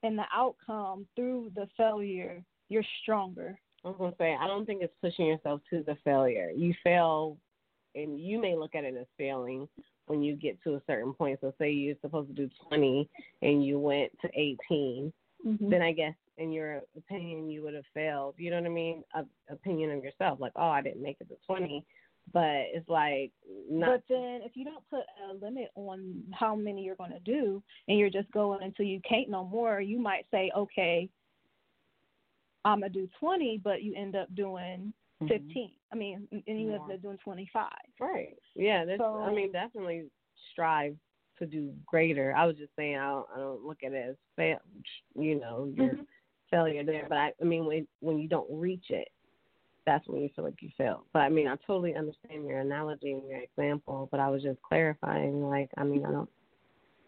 in 0.04 0.16
the 0.16 0.26
outcome 0.34 1.06
through 1.16 1.52
the 1.56 1.68
failure, 1.76 2.44
you're 2.70 2.84
stronger. 3.02 3.60
I 3.84 3.90
was 3.90 3.98
gonna 3.98 4.16
say 4.18 4.36
I 4.40 4.48
don't 4.48 4.66
think 4.66 4.82
it's 4.82 4.94
pushing 5.02 5.28
yourself 5.28 5.62
to 5.70 5.84
the 5.84 5.96
failure. 6.04 6.52
You 6.56 6.74
fail, 6.84 7.38
and 7.96 8.20
you 8.20 8.40
may 8.42 8.56
look 8.56 8.76
at 8.76 8.84
it 8.84 8.96
as 9.00 9.08
failing 9.18 9.68
when 10.08 10.22
you 10.22 10.36
get 10.36 10.62
to 10.64 10.76
a 10.76 10.82
certain 10.88 11.14
point. 11.14 11.40
So 11.42 11.54
say 11.60 11.72
you're 11.72 11.96
supposed 12.02 12.30
to 12.30 12.34
do 12.34 12.50
20 12.68 13.08
and 13.42 13.64
you 13.64 13.80
went 13.80 14.12
to 14.22 14.30
18, 14.34 15.14
Mhm. 15.46 15.70
then 15.70 15.82
I 15.82 15.92
guess 15.92 16.16
in 16.38 16.52
your 16.52 16.82
opinion 16.98 17.50
you 17.50 17.62
would 17.64 17.74
have 17.74 17.86
failed. 17.94 18.36
You 18.38 18.50
know 18.52 18.58
what 18.58 18.66
I 18.66 18.70
mean? 18.70 19.04
A, 19.14 19.26
opinion 19.50 19.92
of 19.92 20.04
yourself, 20.04 20.40
like 20.40 20.54
oh 20.56 20.70
I 20.70 20.82
didn't 20.82 21.02
make 21.02 21.18
it 21.22 21.30
to 21.30 21.36
20, 21.46 21.86
but 22.34 22.66
it's 22.74 22.88
like 22.90 23.32
not. 23.70 23.90
But 23.90 24.04
then 24.10 24.42
if 24.44 24.56
you 24.56 24.66
don't 24.66 24.88
put 24.90 25.04
a 25.30 25.34
limit 25.34 25.70
on 25.76 26.24
how 26.34 26.56
many 26.56 26.84
you're 26.84 26.96
going 26.96 27.12
to 27.12 27.20
do 27.20 27.62
and 27.88 27.98
you're 27.98 28.10
just 28.10 28.32
going 28.32 28.64
until 28.64 28.86
you 28.86 29.00
can't 29.08 29.30
no 29.30 29.44
more, 29.46 29.82
you 29.82 30.00
might 30.00 30.26
say, 30.32 30.52
okay, 30.56 31.10
I'm 32.66 32.82
going 32.82 32.92
to 32.92 33.00
do 33.00 33.10
20, 33.20 33.62
but 33.64 33.84
you 33.84 33.94
end 33.96 34.16
up 34.16 34.34
doing 34.36 34.94
Mhm. 35.22 35.28
15. 35.28 35.72
I 35.92 35.96
mean, 35.96 36.28
and 36.32 36.62
you 36.62 36.72
end 36.74 36.92
up 36.92 37.02
doing 37.02 37.18
25. 37.18 37.72
Right. 38.00 38.38
Yeah. 38.56 38.86
So- 38.98 39.18
I 39.22 39.34
mean, 39.34 39.52
definitely 39.52 40.10
strive 40.52 40.98
to 41.40 41.46
do 41.46 41.74
greater. 41.86 42.34
I 42.36 42.46
was 42.46 42.58
just 42.58 42.76
saying 42.76 42.98
I 42.98 43.10
don't, 43.10 43.28
I 43.34 43.38
don't 43.38 43.66
look 43.66 43.84
at 43.84 43.94
it 43.94 44.10
as 44.10 44.16
fail. 44.36 44.60
You 45.16 45.36
know, 45.40 45.66
your 45.74 45.96
Mhm. 45.96 46.08
failure 46.52 46.84
there. 46.84 47.06
But 47.10 47.18
I, 47.18 47.34
I 47.42 47.44
mean, 47.44 47.66
when 47.66 47.88
when 48.02 48.18
you 48.20 48.28
don't 48.28 48.50
reach 48.50 48.92
it, 48.92 49.08
that's 49.90 50.08
when 50.08 50.22
you 50.22 50.30
feel 50.36 50.46
like 50.46 50.62
you 50.62 50.70
failed. 50.78 51.06
But 51.14 51.20
I 51.20 51.30
mean, 51.30 51.48
I 51.48 51.56
totally 51.66 51.96
understand 51.96 52.46
your 52.46 52.60
analogy 52.60 53.14
and 53.14 53.28
your 53.28 53.40
example. 53.40 54.08
But 54.12 54.20
I 54.20 54.30
was 54.30 54.44
just 54.44 54.62
clarifying. 54.62 55.50
Like, 55.50 55.70
I 55.78 55.84
mean, 55.84 56.06
I 56.06 56.12
don't 56.12 56.30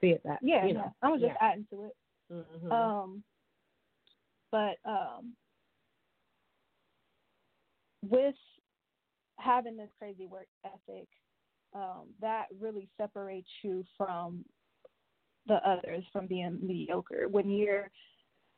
see 0.01 0.07
it 0.07 0.21
that. 0.25 0.39
Yeah, 0.41 0.65
you 0.65 0.73
know. 0.73 0.91
I 1.03 1.09
was 1.09 1.21
just 1.21 1.33
yeah. 1.39 1.47
adding 1.47 1.67
to 1.69 1.83
it. 1.83 1.95
Mhm. 2.31 2.71
Um, 2.71 3.23
but 4.51 4.77
um, 4.83 5.33
with 8.09 8.35
having 9.37 9.77
this 9.77 9.89
crazy 9.99 10.25
work 10.25 10.47
ethic, 10.65 11.07
um, 11.75 12.07
that 12.19 12.47
really 12.59 12.89
separates 12.97 13.47
you 13.61 13.85
from 13.95 14.43
the 15.47 15.55
others, 15.67 16.03
from 16.11 16.25
being 16.25 16.57
mediocre. 16.63 17.27
When 17.29 17.47
you're 17.47 17.91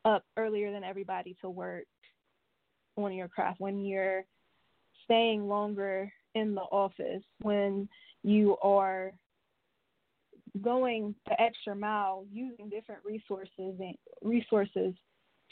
up 0.06 0.24
earlier 0.38 0.72
than 0.72 0.82
everybody 0.82 1.36
to 1.42 1.50
work 1.50 1.84
on 2.96 3.12
your 3.12 3.28
craft, 3.28 3.60
when 3.60 3.84
you're 3.84 4.24
staying 5.04 5.48
longer 5.48 6.12
in 6.34 6.54
the 6.54 6.62
office, 6.62 7.22
when 7.42 7.88
you 8.22 8.56
are 8.62 9.12
going 10.62 11.14
the 11.26 11.40
extra 11.40 11.74
mile 11.74 12.24
using 12.32 12.68
different 12.68 13.00
resources 13.04 13.50
and 13.58 13.94
resources 14.22 14.94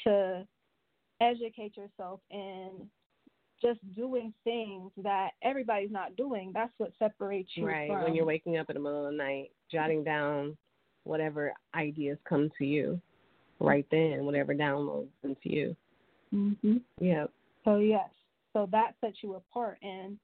to 0.04 0.46
educate 1.20 1.76
yourself 1.76 2.20
and 2.30 2.88
just 3.60 3.80
doing 3.94 4.32
things 4.44 4.90
that 5.02 5.30
everybody's 5.42 5.90
not 5.90 6.16
doing 6.16 6.50
that's 6.54 6.72
what 6.78 6.92
separates 6.98 7.50
you 7.54 7.66
Right. 7.66 7.88
from 7.88 8.02
When 8.02 8.14
you're 8.14 8.24
waking 8.24 8.58
up 8.58 8.70
in 8.70 8.74
the 8.74 8.80
middle 8.80 9.06
of 9.06 9.12
the 9.12 9.16
night, 9.16 9.50
jotting 9.70 10.04
down 10.04 10.56
whatever 11.04 11.52
ideas 11.74 12.18
come 12.28 12.50
to 12.58 12.64
you, 12.64 13.00
right 13.60 13.86
then, 13.90 14.24
whatever 14.24 14.54
downloads 14.54 15.08
into 15.22 15.50
you. 15.50 15.76
Hmm 16.32 16.78
Yeah. 17.00 17.26
so 17.64 17.76
yes. 17.76 18.08
So 18.52 18.68
that 18.72 18.94
sets 19.00 19.18
you 19.22 19.34
apart 19.34 19.78
and 19.82 20.18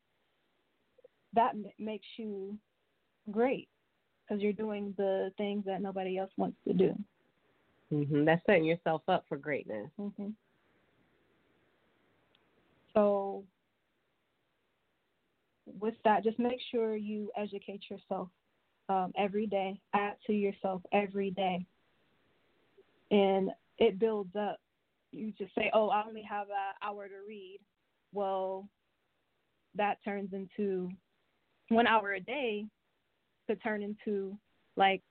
that 1.35 1.51
m- 1.51 1.67
makes 1.79 2.07
you 2.17 2.59
great 3.31 3.69
because 4.27 4.43
you're 4.43 4.53
doing 4.53 4.95
the 4.97 5.31
things 5.37 5.65
that 5.67 5.81
nobody 5.81 6.19
else 6.19 6.31
wants 6.37 6.57
to 6.67 6.75
do. 6.75 6.95
Hmm 7.91 8.25
That's 8.25 8.45
setting 8.47 8.65
yourself 8.65 9.03
up 9.09 9.25
for 9.29 9.37
greatness. 9.39 9.89
hmm 9.99 10.31
So, 12.95 13.45
with 15.79 15.95
that, 16.05 16.25
just 16.25 16.39
make 16.39 16.59
sure 16.71 16.97
you 16.97 17.31
educate 17.37 17.83
yourself 17.91 18.29
um, 18.89 19.13
every 19.17 19.47
day, 19.47 19.79
add 19.95 20.15
to 20.27 20.33
yourself 20.33 20.83
every 20.93 21.31
day, 21.31 21.65
and 23.11 23.51
it 23.79 23.99
builds 23.99 24.35
up. 24.37 24.59
You 25.13 25.33
just 25.39 25.55
say, 25.55 25.71
"Oh, 25.73 25.89
I 25.89 26.05
only 26.07 26.23
have 26.23 26.49
an 26.49 26.75
hour 26.83 27.09
to 27.09 27.15
read." 27.27 27.61
Well, 28.13 28.69
that 29.75 30.03
turns 30.05 30.33
into 30.33 30.91
one 31.69 31.87
hour 31.87 32.15
a 32.15 32.21
day 32.21 32.67
could 33.47 33.63
turn 33.63 33.83
into 33.83 34.39
like 34.77 35.03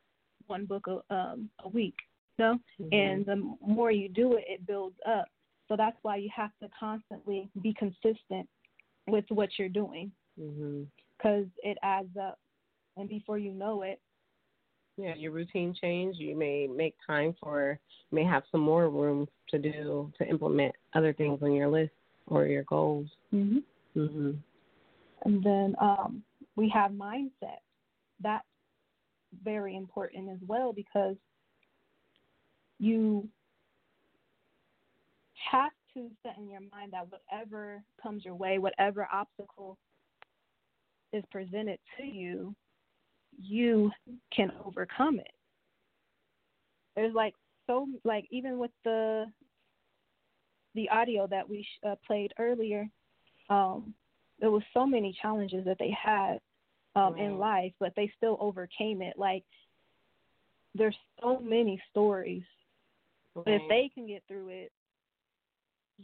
one 0.45 0.65
book 0.65 0.87
a, 0.87 1.13
um, 1.13 1.49
a 1.59 1.69
week. 1.69 1.95
No, 2.39 2.59
Mhm. 2.79 2.93
and 2.93 3.25
the 3.25 3.35
more 3.61 3.91
you 3.91 4.07
do 4.07 4.33
it, 4.33 4.45
it 4.47 4.65
builds 4.65 4.99
up. 5.05 5.27
So 5.67 5.75
that's 5.75 5.97
why 6.03 6.17
you 6.17 6.29
have 6.29 6.51
to 6.61 6.69
constantly 6.69 7.49
be 7.61 7.73
consistent 7.73 8.47
with 9.07 9.25
what 9.31 9.57
you're 9.57 9.69
doing 9.69 10.11
hmm 10.37 10.83
because 11.17 11.47
it 11.63 11.77
adds 11.81 12.15
up. 12.15 12.39
And 12.95 13.09
before 13.09 13.39
you 13.39 13.51
know 13.51 13.81
it, 13.81 13.99
Yeah, 14.97 15.13
your 15.15 15.31
routine 15.31 15.75
change. 15.79 16.17
You 16.17 16.35
may 16.35 16.67
make 16.67 16.95
time 17.05 17.35
for, 17.39 17.79
may 18.11 18.23
have 18.23 18.43
some 18.51 18.61
more 18.61 18.89
room 18.89 19.27
to 19.49 19.59
do 19.59 20.11
to 20.17 20.27
implement 20.27 20.73
other 20.95 21.13
things 21.13 21.39
on 21.43 21.53
your 21.53 21.67
list 21.67 21.93
or 22.25 22.45
your 22.45 22.63
goals. 22.63 23.07
mm-hmm. 23.33 23.59
hmm 23.93 24.31
and 25.23 25.43
then 25.43 25.75
um, 25.81 26.21
we 26.55 26.69
have 26.69 26.91
mindset. 26.91 27.61
That's 28.21 28.45
very 29.43 29.75
important 29.75 30.29
as 30.29 30.37
well 30.47 30.73
because 30.73 31.15
you 32.79 33.27
have 35.51 35.71
to 35.93 36.09
set 36.23 36.37
in 36.37 36.49
your 36.49 36.61
mind 36.71 36.93
that 36.93 37.07
whatever 37.09 37.83
comes 38.01 38.23
your 38.23 38.35
way, 38.35 38.59
whatever 38.59 39.07
obstacle 39.11 39.77
is 41.13 41.23
presented 41.31 41.79
to 41.97 42.05
you, 42.05 42.55
you 43.37 43.91
can 44.35 44.51
overcome 44.65 45.19
it. 45.19 45.31
There's 46.95 47.13
like 47.13 47.33
so 47.67 47.87
like 48.03 48.25
even 48.31 48.57
with 48.57 48.71
the 48.83 49.25
the 50.75 50.89
audio 50.89 51.27
that 51.27 51.47
we 51.47 51.63
sh- 51.63 51.85
uh, 51.87 51.95
played 52.05 52.33
earlier, 52.39 52.87
um, 53.49 53.93
there 54.39 54.51
was 54.51 54.63
so 54.73 54.85
many 54.85 55.17
challenges 55.21 55.65
that 55.65 55.77
they 55.79 55.91
had 55.91 56.39
um, 56.95 57.17
in 57.17 57.37
life, 57.37 57.73
but 57.79 57.93
they 57.95 58.11
still 58.17 58.37
overcame 58.39 59.01
it. 59.01 59.17
Like 59.17 59.43
there's 60.75 60.95
so 61.21 61.39
many 61.39 61.81
stories. 61.89 62.43
But 63.35 63.53
if 63.53 63.61
they 63.69 63.91
can 63.93 64.07
get 64.07 64.23
through 64.27 64.49
it, 64.49 64.71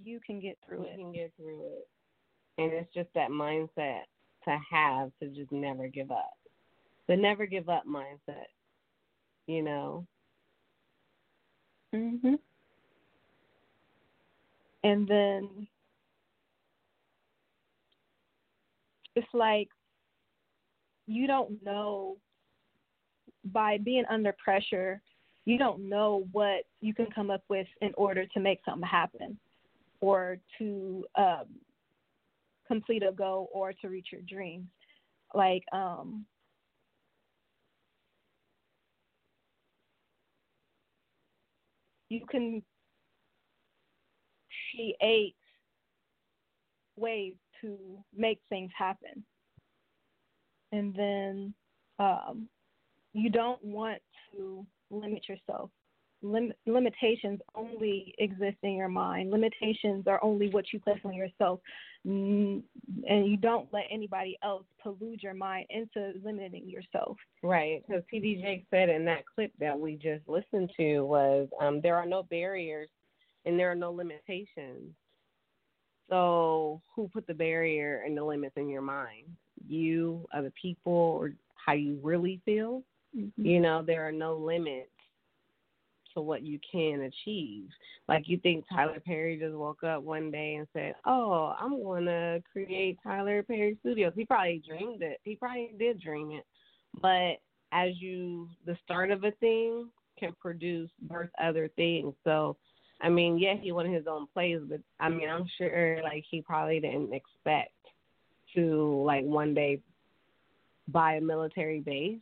you 0.04 0.20
can 0.26 0.40
get 0.40 0.58
through 0.66 0.84
you 0.84 0.86
it. 0.86 0.96
can 0.96 1.12
get 1.12 1.32
through 1.38 1.66
it. 1.66 1.88
And 2.60 2.72
it's 2.72 2.94
just 2.94 3.10
that 3.16 3.30
mindset 3.30 4.04
to 4.46 4.58
have 4.72 5.12
to 5.22 5.30
just 5.30 5.52
never 5.52 5.88
give 5.88 6.12
up. 6.12 6.34
The 7.14 7.18
never 7.18 7.46
give 7.46 7.70
up 7.70 7.84
mindset. 7.86 8.48
You 9.46 9.62
know? 9.62 10.08
Mhm. 11.94 12.40
And 14.84 15.08
then 15.08 15.68
it's 19.14 19.32
like 19.32 19.70
you 21.06 21.28
don't 21.28 21.64
know 21.64 22.18
by 23.46 23.78
being 23.78 24.06
under 24.10 24.34
pressure, 24.44 25.00
you 25.46 25.60
don't 25.60 25.88
know 25.88 26.28
what 26.32 26.66
you 26.82 26.96
can 26.96 27.12
come 27.12 27.30
up 27.30 27.44
with 27.48 27.68
in 27.82 27.94
order 27.96 28.26
to 28.26 28.40
make 28.40 28.60
something 28.66 28.90
happen 28.90 29.38
or 30.02 30.40
to 30.58 31.06
um, 31.14 31.46
complete 32.66 33.04
a 33.04 33.12
goal 33.12 33.52
or 33.54 33.72
to 33.72 33.88
reach 33.88 34.08
your 34.12 34.22
dreams. 34.22 34.66
Like 35.36 35.64
um 35.74 36.26
you 42.14 42.26
can 42.30 42.62
create 44.72 45.36
ways 46.96 47.34
to 47.62 47.78
make 48.16 48.40
things 48.50 48.72
happen. 48.78 49.24
And 50.72 50.94
then 50.96 51.54
um, 52.00 52.48
you 53.14 53.30
don't 53.30 53.64
want 53.64 54.02
to 54.32 54.66
limit 54.92 55.28
yourself 55.28 55.72
lim- 56.24 56.54
limitations 56.66 57.40
only 57.54 58.16
exist 58.18 58.58
in 58.64 58.74
your 58.74 58.88
mind. 58.88 59.30
Limitations 59.30 60.08
are 60.08 60.24
only 60.24 60.50
what 60.50 60.66
you 60.74 60.80
place 60.80 61.00
on 61.06 61.14
yourself, 61.14 61.60
and 62.06 62.64
you 63.06 63.38
don't 63.38 63.72
let 63.72 63.84
anybody 63.92 64.38
else 64.44 64.64
pollute 64.82 65.22
your 65.22 65.34
mind 65.34 65.68
into 65.70 66.14
limiting 66.24 66.68
yourself. 66.68 67.18
Right, 67.44 67.84
because 67.88 68.04
TD 68.12 68.42
Jake 68.42 68.66
said 68.72 68.90
in 68.90 69.06
that 69.06 69.24
clip 69.34 69.52
that 69.60 69.78
we 69.78 69.96
just 69.96 70.28
listened 70.28 70.72
to 70.78 71.02
was 71.02 71.48
um, 71.62 71.82
there 71.82 71.96
are 71.96 72.06
no 72.06 72.24
barriers 72.24 72.90
and 73.46 73.60
there 73.60 73.72
are 73.72 73.76
no 73.76 73.92
limitations. 73.92 74.94
So 76.10 76.82
who 76.96 77.08
put 77.08 77.28
the 77.28 77.34
barrier 77.34 78.04
and 78.06 78.18
the 78.18 78.24
limits 78.24 78.56
in 78.58 78.70
your 78.70 78.82
mind? 78.82 79.26
You, 79.68 80.26
other 80.34 80.52
people, 80.62 80.92
or 80.92 81.34
how 81.56 81.74
you 81.74 82.00
really 82.02 82.42
feel? 82.46 82.84
Mm-hmm. 83.18 83.46
You 83.46 83.60
know, 83.60 83.84
there 83.86 84.08
are 84.08 84.12
no 84.12 84.36
limits 84.36 84.90
to 86.14 86.22
what 86.22 86.44
you 86.44 86.60
can 86.70 87.02
achieve. 87.02 87.68
Like 88.08 88.24
you 88.28 88.38
think 88.38 88.66
Tyler 88.70 89.02
Perry 89.06 89.38
just 89.38 89.56
woke 89.56 89.84
up 89.84 90.04
one 90.04 90.32
day 90.32 90.56
and 90.56 90.68
said, 90.74 90.96
"Oh, 91.06 91.56
I'm 91.60 91.82
going 91.82 92.06
to 92.06 92.42
create 92.52 93.00
Tyler 93.04 93.44
Perry 93.44 93.78
Studios." 93.82 94.14
He 94.16 94.26
probably 94.26 94.62
dreamed 94.68 95.02
it. 95.02 95.20
He 95.24 95.36
probably 95.36 95.74
did 95.78 96.02
dream 96.02 96.32
it. 96.32 96.46
But 97.02 97.42
as 97.72 98.00
you 98.00 98.50
the 98.66 98.78
start 98.84 99.12
of 99.12 99.24
a 99.24 99.32
thing 99.32 99.90
can 100.20 100.34
produce 100.40 100.90
birth 101.02 101.30
other 101.42 101.70
things. 101.76 102.14
So, 102.24 102.56
I 103.02 103.10
mean, 103.10 103.38
yeah, 103.38 103.56
he 103.60 103.72
wanted 103.72 103.94
his 103.94 104.08
own 104.08 104.28
plays, 104.34 104.62
but 104.70 104.80
I 105.00 105.10
mean, 105.10 105.30
I'm 105.30 105.46
sure 105.58 106.02
like 106.04 106.24
he 106.30 106.42
probably 106.42 106.80
didn't 106.80 107.14
expect 107.14 107.72
to 108.56 109.04
like 109.06 109.24
one 109.26 109.54
day 109.54 109.80
buy 110.88 111.16
a 111.16 111.22
military 111.22 111.80
base. 111.80 112.20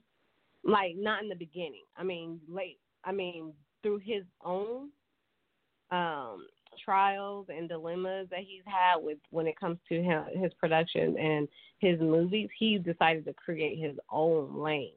Like 0.63 0.95
not 0.95 1.23
in 1.23 1.30
the 1.30 1.36
beginning. 1.36 1.84
I 1.97 2.04
mean, 2.04 2.39
late. 2.47 2.80
I 3.04 3.12
mean, 3.12 3.54
through 3.81 3.99
his 3.99 4.23
own 4.43 4.89
um 5.91 6.45
trials 6.83 7.47
and 7.49 7.67
dilemmas 7.67 8.27
that 8.29 8.39
he's 8.39 8.63
had 8.65 8.97
with 8.97 9.17
when 9.29 9.47
it 9.47 9.59
comes 9.59 9.77
to 9.89 10.01
him, 10.01 10.23
his 10.33 10.53
production 10.53 11.17
and 11.17 11.47
his 11.79 11.99
movies, 11.99 12.49
he 12.57 12.77
decided 12.77 13.25
to 13.25 13.33
create 13.33 13.77
his 13.79 13.97
own 14.09 14.57
lane 14.61 14.93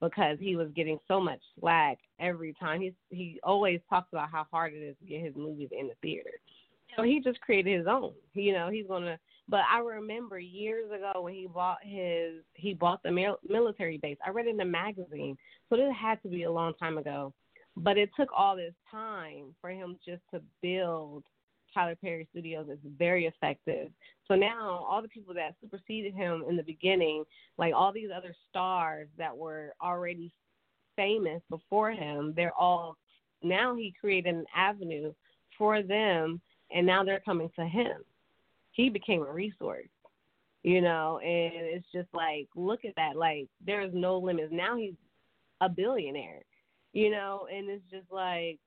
because 0.00 0.38
he 0.40 0.56
was 0.56 0.68
getting 0.76 0.98
so 1.08 1.20
much 1.20 1.40
slack 1.58 1.98
every 2.20 2.54
time. 2.54 2.80
He's 2.80 2.92
he 3.10 3.40
always 3.42 3.80
talks 3.88 4.08
about 4.12 4.30
how 4.30 4.46
hard 4.50 4.74
it 4.74 4.78
is 4.78 4.96
to 5.00 5.06
get 5.06 5.24
his 5.24 5.34
movies 5.36 5.70
in 5.72 5.88
the 5.88 5.94
theater. 6.02 6.30
So 6.96 7.02
he 7.02 7.20
just 7.20 7.40
created 7.40 7.78
his 7.78 7.86
own. 7.86 8.12
You 8.34 8.52
know, 8.52 8.70
he's 8.70 8.86
gonna. 8.86 9.18
But 9.48 9.60
I 9.72 9.78
remember 9.80 10.38
years 10.38 10.90
ago 10.90 11.22
when 11.22 11.34
he 11.34 11.46
bought 11.46 11.78
his 11.82 12.42
he 12.54 12.74
bought 12.74 13.02
the 13.02 13.10
mil- 13.10 13.40
military 13.48 13.98
base. 13.98 14.18
I 14.24 14.30
read 14.30 14.46
in 14.46 14.60
a 14.60 14.64
magazine, 14.64 15.36
so 15.68 15.76
this 15.76 15.92
had 15.98 16.22
to 16.22 16.28
be 16.28 16.44
a 16.44 16.52
long 16.52 16.74
time 16.74 16.98
ago. 16.98 17.32
But 17.78 17.96
it 17.96 18.10
took 18.18 18.28
all 18.36 18.56
this 18.56 18.74
time 18.90 19.54
for 19.60 19.70
him 19.70 19.98
just 20.04 20.22
to 20.32 20.40
build 20.62 21.24
Tyler 21.72 21.96
Perry 21.96 22.26
Studios. 22.30 22.66
It's 22.68 22.80
very 22.98 23.26
effective. 23.26 23.90
So 24.26 24.34
now 24.34 24.84
all 24.88 25.00
the 25.00 25.08
people 25.08 25.34
that 25.34 25.54
superseded 25.60 26.14
him 26.14 26.44
in 26.48 26.56
the 26.56 26.62
beginning, 26.62 27.24
like 27.56 27.74
all 27.74 27.92
these 27.92 28.10
other 28.14 28.34
stars 28.50 29.08
that 29.16 29.36
were 29.36 29.74
already 29.82 30.32
famous 30.96 31.40
before 31.50 31.92
him, 31.92 32.32
they're 32.36 32.54
all 32.58 32.96
now 33.42 33.76
he 33.76 33.94
created 34.00 34.34
an 34.34 34.46
avenue 34.56 35.12
for 35.56 35.82
them 35.82 36.40
and 36.72 36.84
now 36.86 37.04
they're 37.04 37.20
coming 37.20 37.50
to 37.56 37.64
him. 37.64 37.98
He 38.72 38.88
became 38.88 39.22
a 39.22 39.32
resource. 39.32 39.88
You 40.64 40.80
know, 40.80 41.20
and 41.20 41.52
it's 41.54 41.86
just 41.94 42.08
like 42.12 42.48
look 42.56 42.84
at 42.84 42.96
that. 42.96 43.16
Like 43.16 43.46
there's 43.64 43.92
no 43.94 44.18
limits. 44.18 44.52
Now 44.52 44.76
he's 44.76 44.94
a 45.60 45.68
billionaire 45.68 46.42
you 46.92 47.10
know, 47.10 47.46
and 47.52 47.68
it's 47.68 47.84
just 47.90 48.10
like 48.10 48.58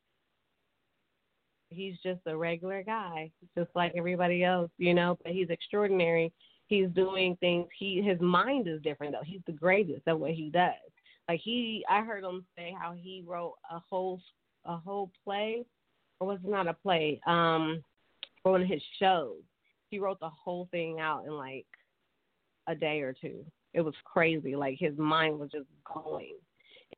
he's 1.69 1.95
just 2.03 2.19
a 2.25 2.35
regular 2.35 2.83
guy, 2.83 3.31
just 3.57 3.69
like 3.75 3.93
everybody 3.95 4.43
else, 4.43 4.69
you 4.77 4.93
know, 4.93 5.17
but 5.23 5.33
he's 5.33 5.49
extraordinary. 5.49 6.31
He's 6.67 6.89
doing 6.89 7.35
things 7.39 7.67
he 7.77 8.01
his 8.01 8.19
mind 8.21 8.67
is 8.67 8.81
different 8.81 9.13
though. 9.13 9.23
He's 9.25 9.41
the 9.45 9.51
greatest 9.51 10.07
at 10.07 10.19
what 10.19 10.31
he 10.31 10.49
does. 10.49 10.73
Like 11.27 11.41
he 11.43 11.83
I 11.89 12.01
heard 12.01 12.23
him 12.23 12.45
say 12.57 12.73
how 12.79 12.93
he 12.93 13.23
wrote 13.25 13.55
a 13.69 13.79
whole 13.79 14.21
a 14.65 14.77
whole 14.77 15.11
play 15.23 15.65
or 16.19 16.27
was 16.27 16.39
it 16.43 16.49
not 16.49 16.67
a 16.67 16.73
play, 16.73 17.19
um, 17.25 17.83
for 18.43 18.51
one 18.51 18.61
of 18.61 18.67
his 18.67 18.81
shows. 18.99 19.41
He 19.89 19.99
wrote 19.99 20.19
the 20.19 20.29
whole 20.29 20.67
thing 20.71 20.99
out 20.99 21.25
in 21.25 21.33
like 21.33 21.65
a 22.67 22.75
day 22.75 23.01
or 23.01 23.13
two. 23.13 23.43
It 23.73 23.81
was 23.81 23.95
crazy. 24.05 24.55
Like 24.55 24.77
his 24.79 24.97
mind 24.97 25.39
was 25.39 25.49
just 25.51 25.67
going 25.83 26.35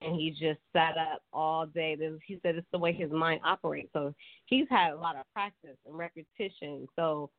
and 0.02 0.16
he 0.16 0.32
just 0.32 0.60
sat 0.74 0.98
up 0.98 1.22
all 1.32 1.66
day. 1.66 1.98
He 2.26 2.40
said 2.42 2.56
it's 2.56 2.68
the 2.72 2.78
way 2.78 2.94
his 2.94 3.12
mind 3.12 3.42
operates. 3.44 3.90
So 3.94 4.14
he's 4.46 4.68
had 4.70 4.92
a 4.92 4.98
lot 4.98 5.16
of 5.16 5.26
practice 5.34 5.78
and 5.86 5.98
repetition. 5.98 6.88
So 6.96 7.30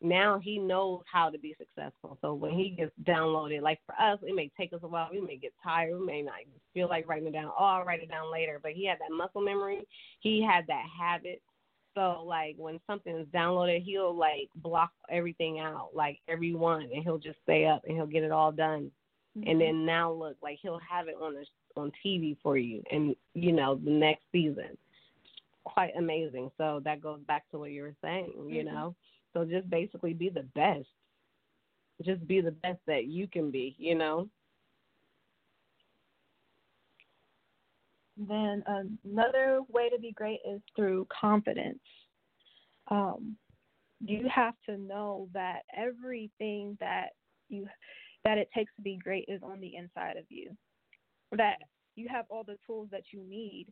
now 0.00 0.40
he 0.42 0.58
knows 0.58 1.02
how 1.10 1.30
to 1.30 1.38
be 1.38 1.54
successful. 1.58 2.18
So 2.20 2.34
when 2.34 2.52
he 2.52 2.70
gets 2.70 2.92
downloaded, 3.04 3.62
like 3.62 3.78
for 3.86 3.94
us, 3.94 4.18
it 4.22 4.34
may 4.34 4.50
take 4.58 4.72
us 4.72 4.80
a 4.82 4.88
while. 4.88 5.08
We 5.12 5.20
may 5.20 5.36
get 5.36 5.52
tired. 5.62 5.98
We 5.98 6.04
may 6.04 6.22
not 6.22 6.34
feel 6.74 6.88
like 6.88 7.08
writing 7.08 7.28
it 7.28 7.32
down. 7.32 7.52
Oh, 7.56 7.64
I'll 7.64 7.84
write 7.84 8.02
it 8.02 8.10
down 8.10 8.32
later. 8.32 8.58
But 8.60 8.72
he 8.72 8.86
had 8.86 8.98
that 8.98 9.14
muscle 9.16 9.40
memory. 9.40 9.86
He 10.20 10.42
had 10.42 10.66
that 10.66 10.84
habit. 10.98 11.40
So 11.94 12.24
like 12.26 12.56
when 12.56 12.80
something 12.86 13.16
is 13.16 13.26
downloaded, 13.28 13.84
he'll 13.84 14.16
like 14.16 14.48
block 14.56 14.90
everything 15.10 15.60
out, 15.60 15.90
like 15.94 16.18
everyone, 16.26 16.88
and 16.92 17.04
he'll 17.04 17.18
just 17.18 17.38
stay 17.42 17.66
up 17.66 17.82
and 17.86 17.96
he'll 17.96 18.06
get 18.06 18.24
it 18.24 18.32
all 18.32 18.50
done. 18.50 18.90
Mm-hmm. 19.38 19.50
And 19.50 19.60
then 19.60 19.86
now 19.86 20.10
look, 20.10 20.36
like 20.42 20.58
he'll 20.62 20.80
have 20.88 21.08
it 21.08 21.16
on 21.20 21.36
a 21.36 21.44
on 21.76 21.92
TV 22.04 22.36
for 22.42 22.56
you, 22.56 22.82
and 22.90 23.14
you 23.34 23.52
know 23.52 23.76
the 23.76 23.90
next 23.90 24.24
season. 24.32 24.76
Quite 25.64 25.92
amazing. 25.96 26.50
So 26.58 26.80
that 26.84 27.00
goes 27.00 27.20
back 27.26 27.48
to 27.50 27.58
what 27.58 27.70
you 27.70 27.82
were 27.82 27.94
saying, 28.02 28.32
you 28.48 28.64
mm-hmm. 28.64 28.74
know. 28.74 28.94
So 29.32 29.44
just 29.44 29.68
basically 29.70 30.12
be 30.12 30.28
the 30.28 30.46
best. 30.54 30.88
Just 32.04 32.26
be 32.26 32.40
the 32.40 32.50
best 32.50 32.80
that 32.86 33.06
you 33.06 33.28
can 33.28 33.50
be, 33.50 33.76
you 33.78 33.94
know. 33.94 34.28
Then 38.16 38.62
another 39.04 39.60
way 39.68 39.88
to 39.88 39.98
be 39.98 40.12
great 40.12 40.40
is 40.48 40.60
through 40.76 41.06
confidence. 41.20 41.78
Um, 42.88 43.36
you 44.04 44.28
have 44.28 44.54
to 44.66 44.76
know 44.76 45.28
that 45.32 45.62
everything 45.76 46.76
that 46.80 47.10
you 47.48 47.68
that 48.24 48.38
it 48.38 48.48
takes 48.54 48.72
to 48.76 48.82
be 48.82 48.98
great 49.02 49.24
is 49.28 49.42
on 49.42 49.60
the 49.60 49.76
inside 49.76 50.16
of 50.16 50.24
you 50.28 50.56
that 51.36 51.58
you 51.96 52.08
have 52.08 52.26
all 52.30 52.44
the 52.44 52.56
tools 52.66 52.88
that 52.90 53.04
you 53.12 53.22
need. 53.28 53.66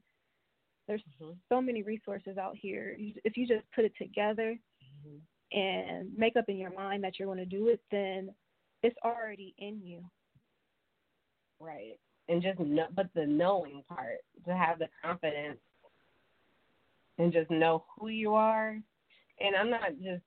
There's 0.87 1.03
mm-hmm. 1.23 1.33
so 1.49 1.61
many 1.61 1.83
resources 1.83 2.37
out 2.37 2.57
here. 2.57 2.96
If 2.99 3.37
you 3.37 3.46
just 3.46 3.64
put 3.75 3.85
it 3.85 3.92
together 3.96 4.59
mm-hmm. 5.07 5.59
and 5.59 6.11
make 6.16 6.37
up 6.37 6.49
in 6.49 6.57
your 6.57 6.73
mind 6.75 7.05
that 7.05 7.18
you're 7.18 7.27
going 7.27 7.38
to 7.38 7.44
do 7.44 7.68
it, 7.68 7.81
then 7.90 8.31
it's 8.83 8.96
already 9.05 9.55
in 9.59 9.81
you. 9.83 10.03
Right. 11.61 11.99
And 12.29 12.42
just 12.42 12.59
know, 12.59 12.87
but 12.94 13.09
the 13.14 13.27
knowing 13.27 13.83
part, 13.88 14.18
to 14.46 14.55
have 14.55 14.79
the 14.79 14.88
confidence 15.03 15.59
and 17.18 17.33
just 17.33 17.51
know 17.51 17.85
who 17.99 18.09
you 18.09 18.35
are. 18.35 18.79
And 19.40 19.57
I'm 19.57 19.70
not 19.70 19.90
just, 20.03 20.23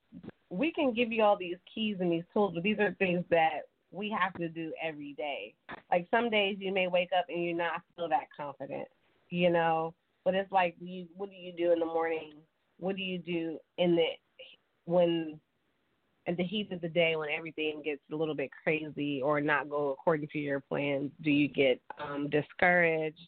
we 0.50 0.72
can 0.72 0.94
give 0.94 1.12
you 1.12 1.24
all 1.24 1.38
these 1.38 1.58
keys 1.74 1.98
and 2.00 2.12
these 2.12 2.24
tools, 2.32 2.54
but 2.54 2.64
these 2.64 2.80
are 2.80 2.96
things 3.00 3.24
that 3.30 3.64
we 3.94 4.14
have 4.20 4.34
to 4.34 4.50
do 4.50 4.74
every 4.82 5.14
day. 5.14 5.54
Like 5.92 6.08
some 6.12 6.30
days 6.30 6.58
you 6.60 6.74
may 6.74 6.88
wake 6.88 7.12
up 7.18 7.26
and 7.30 7.44
you're 7.44 7.56
not 7.56 7.82
feel 7.96 8.10
that 8.10 8.28
confident, 8.36 8.88
you 9.30 9.50
know. 9.50 9.94
But 10.26 10.36
it's 10.36 10.52
like 10.52 10.76
you 10.82 11.06
what 11.16 11.30
do 11.30 11.36
you 11.36 11.54
do 11.54 11.72
in 11.72 11.80
the 11.80 11.86
morning? 11.86 12.34
What 12.80 12.96
do 12.96 13.04
you 13.04 13.20
do 13.20 13.60
in 13.78 13.96
the 13.96 14.06
when 14.86 15.40
at 16.28 16.38
the 16.38 16.44
heat 16.44 16.72
of 16.72 16.82
the 16.82 16.90
day 16.90 17.16
when 17.16 17.30
everything 17.30 17.82
gets 17.84 18.02
a 18.12 18.16
little 18.16 18.36
bit 18.36 18.50
crazy 18.64 19.22
or 19.22 19.40
not 19.42 19.70
go 19.70 19.92
according 19.92 20.28
to 20.30 20.40
your 20.40 20.60
plans? 20.60 21.12
Do 21.22 21.30
you 21.30 21.48
get 21.48 21.80
um 22.02 22.30
discouraged? 22.30 23.20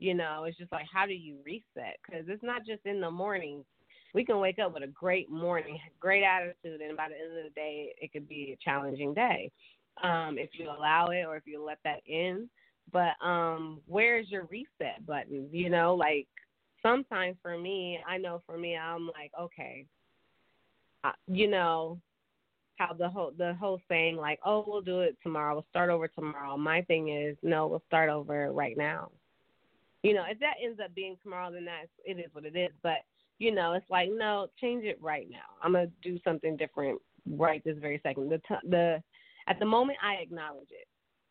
You 0.00 0.14
know, 0.14 0.44
it's 0.44 0.58
just 0.58 0.72
like 0.72 0.86
how 0.92 1.06
do 1.06 1.14
you 1.14 1.36
reset? 1.44 1.98
Because 2.04 2.24
it's 2.28 2.42
not 2.42 2.66
just 2.66 2.84
in 2.84 3.00
the 3.00 3.10
morning. 3.10 3.64
We 4.14 4.24
can 4.24 4.40
wake 4.40 4.58
up 4.58 4.72
with 4.72 4.82
a 4.82 4.88
great 4.88 5.30
morning, 5.30 5.78
great 6.00 6.24
attitude, 6.24 6.80
and 6.80 6.96
by 6.96 7.08
the 7.10 7.14
end 7.14 7.38
of 7.38 7.44
the 7.44 7.50
day, 7.54 7.92
it 8.00 8.10
could 8.10 8.26
be 8.26 8.56
a 8.56 8.64
challenging 8.64 9.12
day 9.12 9.52
um, 10.02 10.38
if 10.38 10.50
you 10.52 10.70
allow 10.70 11.06
it 11.06 11.24
or 11.26 11.36
if 11.36 11.46
you 11.46 11.62
let 11.62 11.78
that 11.84 12.00
in. 12.06 12.48
But 12.92 13.12
um, 13.24 13.80
where's 13.86 14.30
your 14.30 14.44
reset 14.44 15.04
button? 15.06 15.48
You 15.52 15.68
know, 15.68 15.94
like 15.94 16.26
sometimes 16.82 17.36
for 17.42 17.58
me, 17.58 17.98
I 18.08 18.16
know 18.16 18.42
for 18.46 18.56
me, 18.56 18.76
I'm 18.76 19.06
like, 19.06 19.32
okay, 19.38 19.86
you 21.26 21.48
know, 21.48 21.98
how 22.76 22.92
the 22.92 23.08
whole 23.08 23.32
the 23.36 23.54
whole 23.54 23.80
saying 23.88 24.16
like, 24.16 24.38
oh, 24.44 24.64
we'll 24.66 24.80
do 24.80 25.00
it 25.00 25.16
tomorrow, 25.22 25.54
we'll 25.54 25.66
start 25.70 25.90
over 25.90 26.08
tomorrow. 26.08 26.56
My 26.56 26.82
thing 26.82 27.08
is, 27.08 27.36
no, 27.42 27.66
we'll 27.66 27.82
start 27.86 28.08
over 28.08 28.52
right 28.52 28.76
now. 28.76 29.10
You 30.02 30.14
know, 30.14 30.24
if 30.30 30.38
that 30.38 30.54
ends 30.64 30.80
up 30.82 30.94
being 30.94 31.16
tomorrow, 31.22 31.52
then 31.52 31.64
that's 31.64 31.88
it 32.04 32.18
is 32.18 32.32
what 32.32 32.44
it 32.44 32.56
is. 32.56 32.70
But 32.82 32.98
you 33.38 33.54
know, 33.54 33.74
it's 33.74 33.88
like, 33.90 34.08
no, 34.12 34.48
change 34.60 34.84
it 34.84 34.98
right 35.00 35.28
now. 35.30 35.38
I'm 35.62 35.72
gonna 35.72 35.88
do 36.02 36.18
something 36.24 36.56
different 36.56 37.00
right 37.28 37.62
this 37.64 37.78
very 37.78 38.00
second. 38.02 38.30
The 38.30 38.38
t- 38.38 38.68
the 38.68 39.02
at 39.48 39.58
the 39.58 39.66
moment 39.66 39.98
I 40.02 40.14
acknowledge 40.14 40.70
it. 40.70 40.86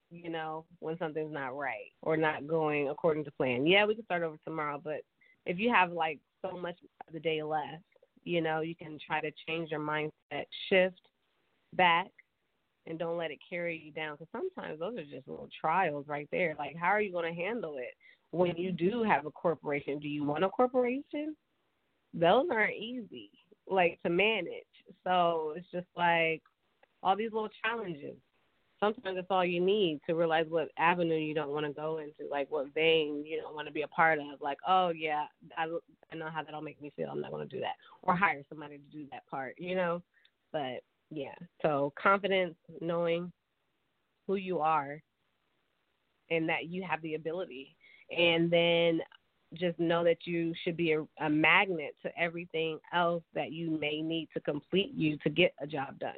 You 0.09 0.30
know, 0.30 0.63
when 0.80 0.97
something's 0.97 1.34
not 1.34 1.57
right 1.57 1.91
or 2.01 2.15
not 2.15 2.47
going 2.47 2.88
according 2.88 3.26
to 3.26 3.32
plan. 3.32 3.68
Yeah, 3.68 3.86
we 3.86 3.93
can 3.93 4.05
start 4.05 4.24
over 4.24 4.38
tomorrow, 4.45 4.80
but 4.82 5.01
if 5.45 5.59
you 5.59 5.70
have 5.70 5.91
like 5.91 6.20
so 6.41 6.57
much 6.57 6.78
of 7.05 7.13
the 7.13 7.20
day 7.20 7.43
left, 7.43 7.84
you 8.24 8.39
know, 8.41 8.61
you 8.61 8.74
can 8.74 8.97
try 9.05 9.20
to 9.20 9.32
change 9.45 9.70
your 9.72 9.82
mindset, 9.82 10.45
shift 10.70 11.01
back, 11.74 12.07
and 12.86 12.97
don't 12.97 13.18
let 13.18 13.32
it 13.32 13.39
carry 13.49 13.82
you 13.84 13.91
down. 13.91 14.15
Because 14.15 14.32
sometimes 14.32 14.80
those 14.80 14.97
are 14.97 15.03
just 15.03 15.28
little 15.28 15.49
trials 15.59 16.05
right 16.07 16.30
there. 16.32 16.55
Like, 16.57 16.78
how 16.78 16.88
are 16.88 17.01
you 17.01 17.11
going 17.11 17.34
to 17.34 17.41
handle 17.41 17.76
it 17.78 17.93
when 18.32 18.55
you 18.55 18.72
do 18.72 19.03
have 19.03 19.26
a 19.26 19.32
corporation? 19.32 19.99
Do 19.99 20.07
you 20.07 20.24
want 20.24 20.45
a 20.45 20.49
corporation? 20.49 21.36
Those 22.13 22.45
aren't 22.49 22.76
easy, 22.76 23.30
like 23.70 23.99
to 24.03 24.09
manage. 24.09 24.63
So 25.03 25.53
it's 25.57 25.68
just 25.72 25.88
like 25.97 26.41
all 27.08 27.16
these 27.16 27.32
little 27.32 27.49
challenges. 27.64 28.16
Sometimes 28.82 29.16
that's 29.16 29.28
all 29.30 29.45
you 29.45 29.62
need 29.62 30.01
to 30.08 30.14
realize 30.14 30.45
what 30.49 30.68
avenue 30.78 31.16
you 31.16 31.34
don't 31.34 31.51
want 31.51 31.66
to 31.66 31.72
go 31.72 31.99
into, 31.99 32.30
like 32.30 32.51
what 32.51 32.74
vein 32.76 33.24
you 33.26 33.39
don't 33.41 33.55
want 33.55 33.66
to 33.66 33.74
be 33.74 33.84
a 33.84 33.88
part 33.88 34.20
of. 34.20 34.41
Like, 34.41 34.58
oh 34.68 34.89
yeah, 34.89 35.24
I, 35.58 35.68
I 36.12 36.16
know 36.18 36.30
how 36.32 36.43
that'll 36.43 36.62
make 36.62 36.82
me 36.82 36.91
feel. 36.95 37.08
I'm 37.10 37.22
not 37.22 37.32
going 37.32 37.47
to 37.47 37.55
do 37.55 37.62
that, 37.62 37.76
or 38.03 38.14
hire 38.16 38.43
somebody 38.49 38.78
to 38.78 38.97
do 38.97 39.05
that 39.12 39.26
part, 39.32 39.55
you 39.58 39.74
know. 39.74 40.03
But 40.51 40.84
yeah, 41.10 41.34
so 41.62 41.93
confidence, 42.01 42.55
knowing 42.82 43.32
who 44.28 44.36
you 44.36 44.60
are, 44.60 45.01
and 46.30 46.47
that 46.49 46.68
you 46.68 46.86
have 46.88 47.01
the 47.01 47.16
ability, 47.16 47.74
and 48.16 48.51
then 48.51 48.99
just 49.53 49.80
know 49.80 50.03
that 50.03 50.28
you 50.28 50.53
should 50.64 50.76
be 50.76 50.91
a, 50.91 51.08
a 51.26 51.30
magnet 51.30 51.95
to 52.03 52.12
everything 52.20 52.80
else 52.93 53.24
that 53.34 53.53
you 53.53 53.72
may 53.72 54.01
need 54.01 54.28
to 54.34 54.41
complete 54.41 54.93
you 54.93 55.18
to 55.24 55.30
get 55.30 55.53
a 55.62 55.66
job 55.66 55.97
done 55.99 56.12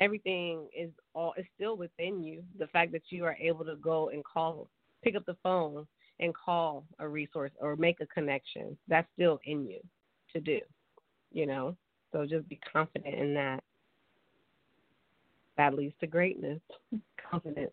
everything 0.00 0.66
is 0.76 0.90
all 1.14 1.34
is 1.36 1.46
still 1.54 1.76
within 1.76 2.22
you. 2.22 2.42
The 2.58 2.66
fact 2.68 2.92
that 2.92 3.02
you 3.10 3.24
are 3.24 3.36
able 3.40 3.64
to 3.64 3.76
go 3.76 4.08
and 4.08 4.24
call, 4.24 4.68
pick 5.02 5.14
up 5.14 5.26
the 5.26 5.36
phone 5.42 5.86
and 6.18 6.34
call 6.34 6.84
a 6.98 7.08
resource 7.08 7.52
or 7.60 7.76
make 7.76 8.00
a 8.00 8.06
connection, 8.06 8.76
that's 8.88 9.08
still 9.14 9.38
in 9.44 9.66
you 9.66 9.80
to 10.32 10.40
do. 10.40 10.60
You 11.32 11.46
know, 11.46 11.76
so 12.12 12.26
just 12.26 12.48
be 12.48 12.58
confident 12.72 13.14
in 13.14 13.34
that. 13.34 13.62
That 15.56 15.74
leads 15.74 15.94
to 16.00 16.06
greatness. 16.06 16.60
Confidence. 17.30 17.70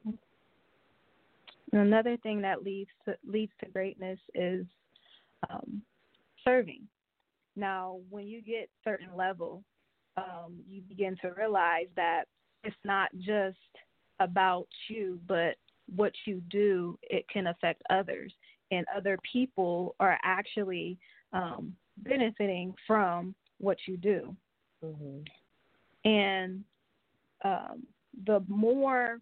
Another 1.71 2.17
thing 2.17 2.41
that 2.41 2.63
leads 2.63 2.89
to, 3.05 3.15
leads 3.25 3.51
to 3.63 3.69
greatness 3.69 4.19
is 4.35 4.65
um, 5.49 5.81
serving. 6.43 6.81
Now, 7.55 7.99
when 8.09 8.27
you 8.27 8.41
get 8.41 8.69
certain 8.83 9.09
level, 9.15 9.63
um, 10.17 10.55
you 10.67 10.81
begin 10.81 11.15
to 11.21 11.29
realize 11.29 11.87
that 11.95 12.25
it's 12.63 12.75
not 12.83 13.09
just 13.19 13.57
about 14.19 14.67
you, 14.89 15.19
but 15.27 15.55
what 15.95 16.11
you 16.25 16.41
do, 16.49 16.97
it 17.03 17.25
can 17.29 17.47
affect 17.47 17.81
others. 17.89 18.33
And 18.71 18.85
other 18.95 19.17
people 19.31 19.95
are 19.99 20.17
actually 20.23 20.97
um, 21.33 21.73
benefiting 21.99 22.73
from 22.85 23.35
what 23.59 23.77
you 23.87 23.97
do. 23.97 24.35
Mm-hmm. 24.83 26.09
And 26.09 26.63
um, 27.43 27.83
the 28.25 28.43
more 28.47 29.19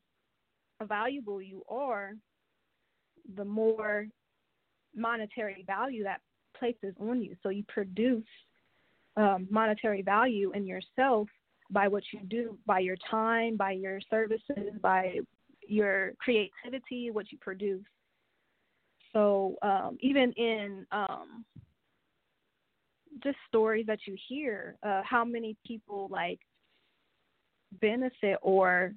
valuable 0.84 1.42
you 1.42 1.64
are, 1.70 2.14
the 3.36 3.46
more 3.46 4.08
monetary 4.96 5.64
value 5.68 6.04
that 6.04 6.22
places 6.58 6.96
on 7.00 7.22
you. 7.22 7.36
So 7.44 7.50
you 7.50 7.64
produce 7.68 8.24
um, 9.18 9.48
monetary 9.50 10.02
value 10.02 10.52
in 10.54 10.66
yourself 10.66 11.28
by 11.72 11.88
what 11.88 12.04
you 12.12 12.20
do, 12.28 12.58
by 12.66 12.80
your 12.80 12.98
time, 13.10 13.58
by 13.58 13.72
your 13.72 14.00
services, 14.10 14.74
by 14.82 15.20
your 15.68 16.14
creativity, 16.20 17.12
what 17.12 17.32
you 17.32 17.38
produce. 17.40 17.86
So 19.14 19.56
um, 19.62 19.98
even 20.02 20.32
in 20.34 20.86
um, 20.92 21.46
just 23.24 23.38
stories 23.48 23.86
that 23.88 24.00
you 24.06 24.16
hear, 24.28 24.76
uh, 24.84 25.02
how 25.04 25.24
many 25.24 25.56
people 25.66 26.08
like 26.12 26.40
benefit 27.82 28.38
or 28.42 28.94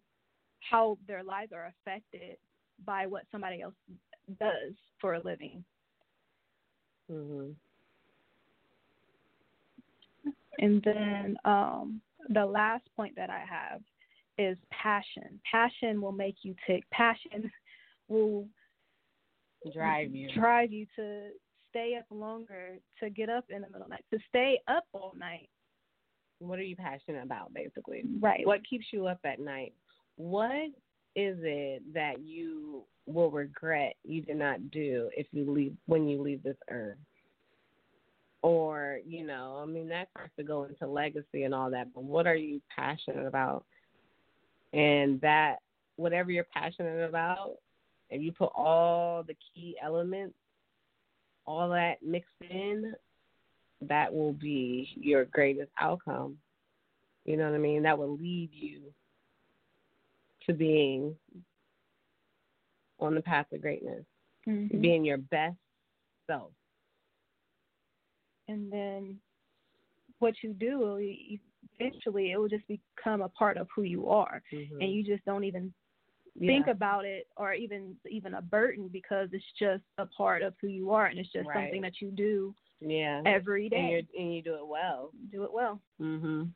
how 0.61 0.99
their 1.07 1.23
lives 1.23 1.53
are 1.53 1.73
affected 1.87 2.37
by 2.85 3.07
what 3.07 3.25
somebody 3.31 3.63
else 3.63 3.75
does 4.41 4.75
for 5.01 5.15
a 5.15 5.21
living. 5.23 5.65
Mm-hmm. 7.11 7.53
And 10.59 10.83
then 10.85 11.37
um, 11.45 12.01
the 12.31 12.45
last 12.45 12.85
point 12.97 13.15
that 13.17 13.31
I 13.31 13.45
have 13.49 13.81
is 14.39 14.57
passion. 14.71 15.41
Passion 15.51 16.01
will 16.01 16.13
make 16.13 16.37
you 16.43 16.55
tick. 16.67 16.85
Passion 16.93 17.51
will 18.09 18.47
drive 19.75 20.15
you 20.15 20.31
drive 20.33 20.73
you 20.73 20.87
to 20.97 21.31
stay 21.71 21.97
up 21.99 22.07
longer, 22.11 22.79
to 23.03 23.11
get 23.11 23.29
up 23.29 23.45
in 23.51 23.63
the 23.63 23.67
middle 23.69 23.83
of 23.83 23.89
the 23.89 23.95
night, 23.95 24.05
to 24.13 24.19
stay 24.29 24.59
up 24.69 24.85
all 24.93 25.13
night. 25.19 25.49
What 26.39 26.59
are 26.59 26.65
you 26.65 26.77
passionate 26.77 27.23
about, 27.23 27.53
basically? 27.53 28.05
Right. 28.21 28.47
What 28.47 28.61
keeps 28.69 28.87
you 28.93 29.07
up 29.07 29.19
at 29.25 29.41
night? 29.41 29.75
What 30.17 30.71
is 31.17 31.37
it 31.43 31.83
that 31.95 32.21
you 32.21 32.85
will 33.07 33.31
regret 33.31 33.97
you 34.05 34.23
did 34.23 34.37
not 34.37 34.71
do 34.71 35.11
if 35.17 35.27
you 35.33 35.51
leave 35.51 35.75
when 35.87 36.07
you 36.09 36.23
leave 36.23 36.43
this 36.43 36.57
earth? 36.71 36.99
Or 38.43 38.99
you 39.07 39.27
know 39.27 39.59
i 39.63 39.67
mean 39.67 39.89
that 39.89 40.09
starts 40.11 40.33
to 40.37 40.45
go 40.45 40.65
into 40.65 40.87
legacy 40.87 41.43
and 41.43 41.55
all 41.55 41.71
that 41.71 41.93
but 41.95 42.05
what 42.05 42.27
are 42.27 42.37
you 42.37 42.61
passionate 42.75 43.27
about? 43.27 43.65
And 44.73 45.21
that 45.23 45.57
whatever 45.97 46.31
you're 46.31 46.47
passionate 46.53 47.09
about 47.09 47.57
if 48.11 48.23
you 48.23 48.33
put 48.33 48.51
all 48.55 49.23
the 49.23 49.35
key 49.55 49.77
elements 49.83 50.35
all 51.47 51.71
that 51.71 52.03
mixed 52.03 52.29
in 52.51 52.93
that 53.81 54.13
will 54.13 54.35
be 54.35 54.89
your 54.97 55.25
greatest 55.27 55.71
outcome. 55.81 56.37
You 57.25 57.37
know 57.37 57.47
what 57.47 57.55
i 57.55 57.59
mean? 57.59 57.83
That 57.83 57.99
will 57.99 58.17
lead 58.17 58.51
you 58.53 58.83
to 60.47 60.53
being 60.53 61.15
on 63.01 63.15
the 63.15 63.21
path 63.21 63.47
of 63.53 63.63
greatness 63.63 64.05
mm-hmm. 64.49 64.81
being 64.81 65.05
your 65.05 65.19
best 65.19 65.57
self 66.27 66.51
and 68.49 68.73
then 68.73 69.17
what 70.19 70.35
you 70.43 70.53
do 70.53 70.99
eventually 71.79 72.33
it 72.33 72.39
will 72.39 72.49
just 72.49 72.65
become 72.67 73.23
a 73.23 73.29
part 73.29 73.57
of 73.57 73.69
who 73.75 73.83
you 73.83 74.09
are 74.09 74.43
mm-hmm. 74.53 74.81
and 74.81 74.93
you 74.93 75.05
just 75.05 75.25
don't 75.25 75.45
even 75.45 75.73
yeah. 76.35 76.49
think 76.49 76.67
about 76.67 77.05
it 77.05 77.27
or 77.37 77.53
even 77.53 77.95
even 78.11 78.35
a 78.35 78.43
burden 78.43 78.89
because 78.93 79.29
it's 79.33 79.45
just 79.59 79.83
a 79.99 80.07
part 80.07 80.43
of 80.43 80.55
who 80.61 80.69
you 80.69 80.91
are 80.91 81.07
and 81.07 81.19
it's 81.19 81.33
just 81.33 81.47
right. 81.49 81.65
something 81.65 81.83
that 81.83 82.01
you 82.01 82.11
do 82.11 82.55
yeah 82.81 83.23
every 83.27 83.69
day 83.69 83.77
and, 83.77 83.91
you 83.91 84.23
and 84.23 84.35
you 84.35 84.43
do 84.43 84.55
it 84.55 84.67
well 84.67 85.11
do 85.31 85.45
it 85.45 85.53
well 85.53 85.81
mhm 86.01 86.51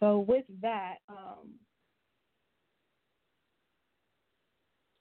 so 0.00 0.18
with 0.18 0.44
that 0.60 0.96
um 1.08 1.48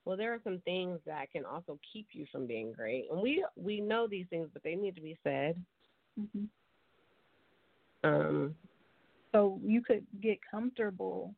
well 0.05 0.17
there 0.17 0.33
are 0.33 0.39
some 0.43 0.59
things 0.65 0.99
that 1.05 1.31
can 1.31 1.45
also 1.45 1.79
keep 1.91 2.07
you 2.11 2.25
from 2.31 2.47
being 2.47 2.71
great. 2.71 3.05
And 3.11 3.21
we 3.21 3.45
we 3.55 3.79
know 3.79 4.07
these 4.07 4.25
things 4.29 4.49
but 4.53 4.63
they 4.63 4.75
need 4.75 4.95
to 4.95 5.01
be 5.01 5.17
said. 5.23 5.63
Mm-hmm. 6.19 6.45
um 8.09 8.55
so 9.31 9.59
you 9.63 9.81
could 9.81 10.05
get 10.21 10.39
comfortable. 10.49 11.33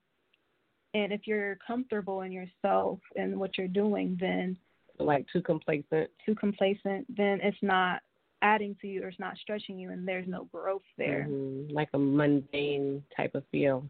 And 0.96 1.12
if 1.12 1.22
you're 1.26 1.58
comfortable 1.66 2.22
in 2.22 2.32
yourself 2.32 3.00
and 3.16 3.40
what 3.40 3.58
you're 3.58 3.68
doing 3.68 4.18
then 4.20 4.58
like 5.00 5.26
too 5.34 5.42
complacent. 5.42 6.10
too 6.26 6.36
complacent 6.36 7.06
then 7.16 7.40
it's 7.42 7.58
not 7.62 8.02
adding 8.42 8.76
to 8.82 8.88
you 8.88 9.04
or 9.04 9.08
it's 9.08 9.20
not 9.20 9.38
stretching 9.38 9.80
you 9.80 9.90
and 9.92 10.08
there's 10.08 10.28
no 10.28 10.46
growth 10.46 10.84
there. 10.98 11.28
Mm-hmm. 11.30 11.74
like 11.74 11.90
a 11.94 12.00
mundane 12.00 13.04
type 13.16 13.36
of 13.36 13.44
feel 13.52 13.90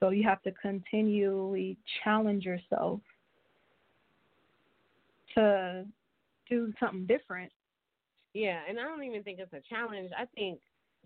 so 0.00 0.10
you 0.10 0.24
have 0.24 0.42
to 0.42 0.52
continually 0.52 1.76
challenge 2.02 2.44
yourself 2.44 3.00
to 5.34 5.84
do 6.48 6.72
something 6.80 7.06
different. 7.06 7.50
Yeah, 8.34 8.60
and 8.68 8.78
I 8.78 8.82
don't 8.82 9.04
even 9.04 9.22
think 9.22 9.38
it's 9.38 9.52
a 9.52 9.62
challenge. 9.68 10.10
I 10.16 10.24
think 10.34 10.58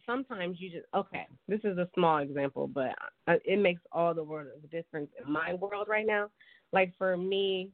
sometimes 0.06 0.56
you 0.60 0.70
just 0.70 0.86
okay. 0.94 1.26
This 1.46 1.60
is 1.64 1.78
a 1.78 1.88
small 1.94 2.18
example, 2.18 2.66
but 2.66 2.94
it 3.26 3.58
makes 3.58 3.82
all 3.92 4.14
the 4.14 4.24
world 4.24 4.48
of 4.56 4.70
difference 4.70 5.10
in 5.22 5.30
my 5.30 5.54
world 5.54 5.88
right 5.88 6.06
now. 6.06 6.30
Like 6.72 6.92
for 6.96 7.16
me, 7.16 7.70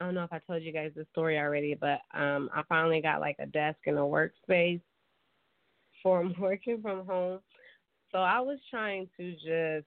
I 0.00 0.06
don't 0.06 0.14
know 0.14 0.24
if 0.24 0.32
I 0.32 0.40
told 0.40 0.62
you 0.62 0.72
guys 0.72 0.92
this 0.96 1.06
story 1.12 1.38
already, 1.38 1.74
but 1.74 2.00
um 2.14 2.48
I 2.54 2.62
finally 2.68 3.00
got 3.00 3.20
like 3.20 3.36
a 3.38 3.46
desk 3.46 3.78
and 3.86 3.98
a 3.98 4.00
workspace 4.00 4.80
for 6.02 6.28
working 6.40 6.80
from 6.80 7.06
home. 7.06 7.40
So 8.16 8.22
I 8.22 8.40
was 8.40 8.58
trying 8.70 9.10
to 9.18 9.32
just 9.32 9.86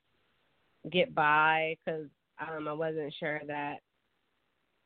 get 0.92 1.16
by 1.16 1.76
because 1.84 2.06
um, 2.40 2.68
I 2.68 2.74
wasn't 2.74 3.12
sure 3.20 3.42
that 3.48 3.78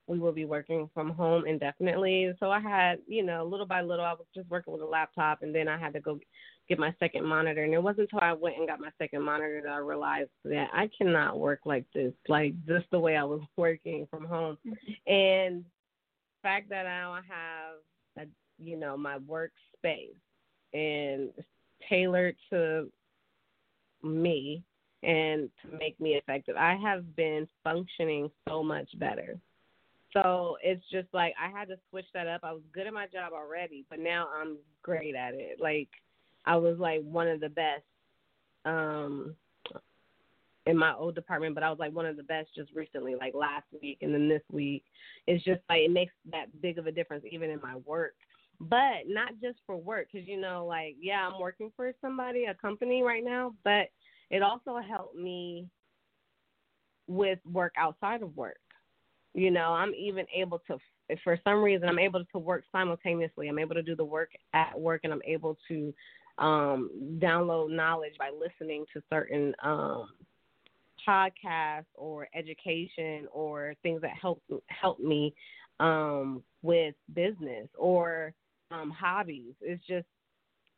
we 0.07 0.17
will 0.17 0.31
be 0.31 0.45
working 0.45 0.89
from 0.93 1.09
home 1.09 1.45
indefinitely. 1.45 2.31
So 2.39 2.51
I 2.51 2.61
had, 2.61 2.99
you 3.05 3.21
know, 3.21 3.43
little 3.43 3.65
by 3.65 3.81
little, 3.81 4.05
I 4.05 4.13
was 4.13 4.27
just 4.33 4.49
working 4.49 4.71
with 4.71 4.81
a 4.81 4.85
laptop, 4.85 5.41
and 5.41 5.53
then 5.53 5.67
I 5.67 5.77
had 5.77 5.91
to 5.91 5.99
go 5.99 6.21
get 6.69 6.79
my 6.79 6.95
second 7.01 7.25
monitor. 7.25 7.65
And 7.65 7.73
it 7.73 7.83
wasn't 7.83 8.07
until 8.13 8.25
I 8.25 8.31
went 8.31 8.59
and 8.59 8.65
got 8.65 8.79
my 8.79 8.91
second 8.97 9.23
monitor 9.23 9.61
that 9.61 9.73
I 9.73 9.79
realized 9.79 10.29
that 10.45 10.69
I 10.73 10.89
cannot 10.97 11.37
work 11.37 11.59
like 11.65 11.83
this, 11.93 12.13
like 12.29 12.53
just 12.65 12.85
the 12.91 12.99
way 12.99 13.17
I 13.17 13.25
was 13.25 13.41
working 13.57 14.07
from 14.09 14.23
home. 14.23 14.57
And 15.05 15.65
the 15.65 16.43
fact 16.43 16.69
that 16.69 16.83
now 16.83 17.11
I 17.11 17.21
have, 17.27 18.25
a, 18.25 18.29
you 18.57 18.77
know, 18.77 18.95
my 18.95 19.17
workspace 19.17 20.15
and 20.73 21.29
tailored 21.89 22.37
to 22.49 22.89
me 24.03 24.63
and 25.01 25.49
to 25.61 25.77
make 25.77 25.99
me 25.99 26.11
effective. 26.11 26.55
I 26.57 26.75
have 26.75 27.15
been 27.15 27.47
functioning 27.63 28.29
so 28.47 28.63
much 28.63 28.87
better. 28.99 29.37
So 30.13 30.57
it's 30.63 30.83
just 30.91 31.07
like 31.13 31.33
I 31.41 31.49
had 31.49 31.67
to 31.69 31.75
switch 31.89 32.05
that 32.13 32.27
up. 32.27 32.41
I 32.43 32.51
was 32.51 32.61
good 32.73 32.87
at 32.87 32.93
my 32.93 33.07
job 33.07 33.33
already, 33.33 33.85
but 33.89 33.99
now 33.99 34.27
I'm 34.33 34.57
great 34.83 35.15
at 35.15 35.33
it. 35.33 35.59
Like 35.59 35.89
I 36.45 36.55
was 36.55 36.77
like 36.77 37.01
one 37.01 37.27
of 37.27 37.39
the 37.39 37.49
best 37.49 37.83
um 38.65 39.35
in 40.65 40.77
my 40.77 40.93
old 40.93 41.15
department, 41.15 41.55
but 41.55 41.63
I 41.63 41.69
was 41.69 41.79
like 41.79 41.93
one 41.93 42.05
of 42.05 42.15
the 42.15 42.23
best 42.23 42.49
just 42.55 42.71
recently, 42.73 43.15
like 43.15 43.33
last 43.33 43.65
week 43.81 43.97
and 44.01 44.13
then 44.13 44.29
this 44.29 44.43
week. 44.51 44.85
It's 45.27 45.43
just 45.43 45.61
like 45.67 45.81
it 45.81 45.91
makes 45.91 46.13
that 46.31 46.45
big 46.61 46.77
of 46.77 46.87
a 46.87 46.91
difference 46.91 47.25
even 47.29 47.49
in 47.49 47.59
my 47.61 47.75
work. 47.85 48.15
But 48.59 49.07
not 49.07 49.31
just 49.41 49.59
for 49.65 49.75
work, 49.75 50.07
because 50.11 50.27
you 50.27 50.39
know, 50.39 50.65
like 50.65 50.95
yeah, 50.99 51.27
I'm 51.27 51.39
working 51.39 51.71
for 51.75 51.91
somebody, 52.01 52.45
a 52.45 52.53
company 52.53 53.03
right 53.03 53.23
now, 53.23 53.53
but 53.63 53.89
it 54.29 54.41
also 54.41 54.79
helped 54.79 55.15
me 55.15 55.67
with 57.07 57.39
work 57.45 57.73
outside 57.77 58.21
of 58.21 58.35
work. 58.35 58.57
You 59.33 59.51
know, 59.51 59.73
I'm 59.73 59.93
even 59.95 60.25
able 60.33 60.61
to, 60.67 60.77
for 61.23 61.39
some 61.43 61.63
reason, 61.63 61.89
I'm 61.89 61.99
able 61.99 62.23
to 62.31 62.39
work 62.39 62.63
simultaneously. 62.71 63.49
I'm 63.49 63.59
able 63.59 63.75
to 63.75 63.83
do 63.83 63.95
the 63.95 64.05
work 64.05 64.29
at 64.53 64.79
work, 64.79 65.01
and 65.03 65.11
I'm 65.11 65.21
able 65.25 65.57
to 65.67 65.93
um, 66.37 66.89
download 67.17 67.71
knowledge 67.71 68.13
by 68.17 68.29
listening 68.29 68.85
to 68.93 69.01
certain 69.09 69.53
um, 69.63 70.09
podcasts 71.07 71.85
or 71.95 72.27
education 72.33 73.27
or 73.31 73.75
things 73.83 74.01
that 74.01 74.11
help 74.19 74.41
help 74.67 74.99
me 74.99 75.33
um, 75.79 76.43
with 76.61 76.95
business 77.13 77.67
or 77.77 78.33
um, 78.71 78.91
hobbies. 78.91 79.53
It's 79.61 79.85
just 79.87 80.05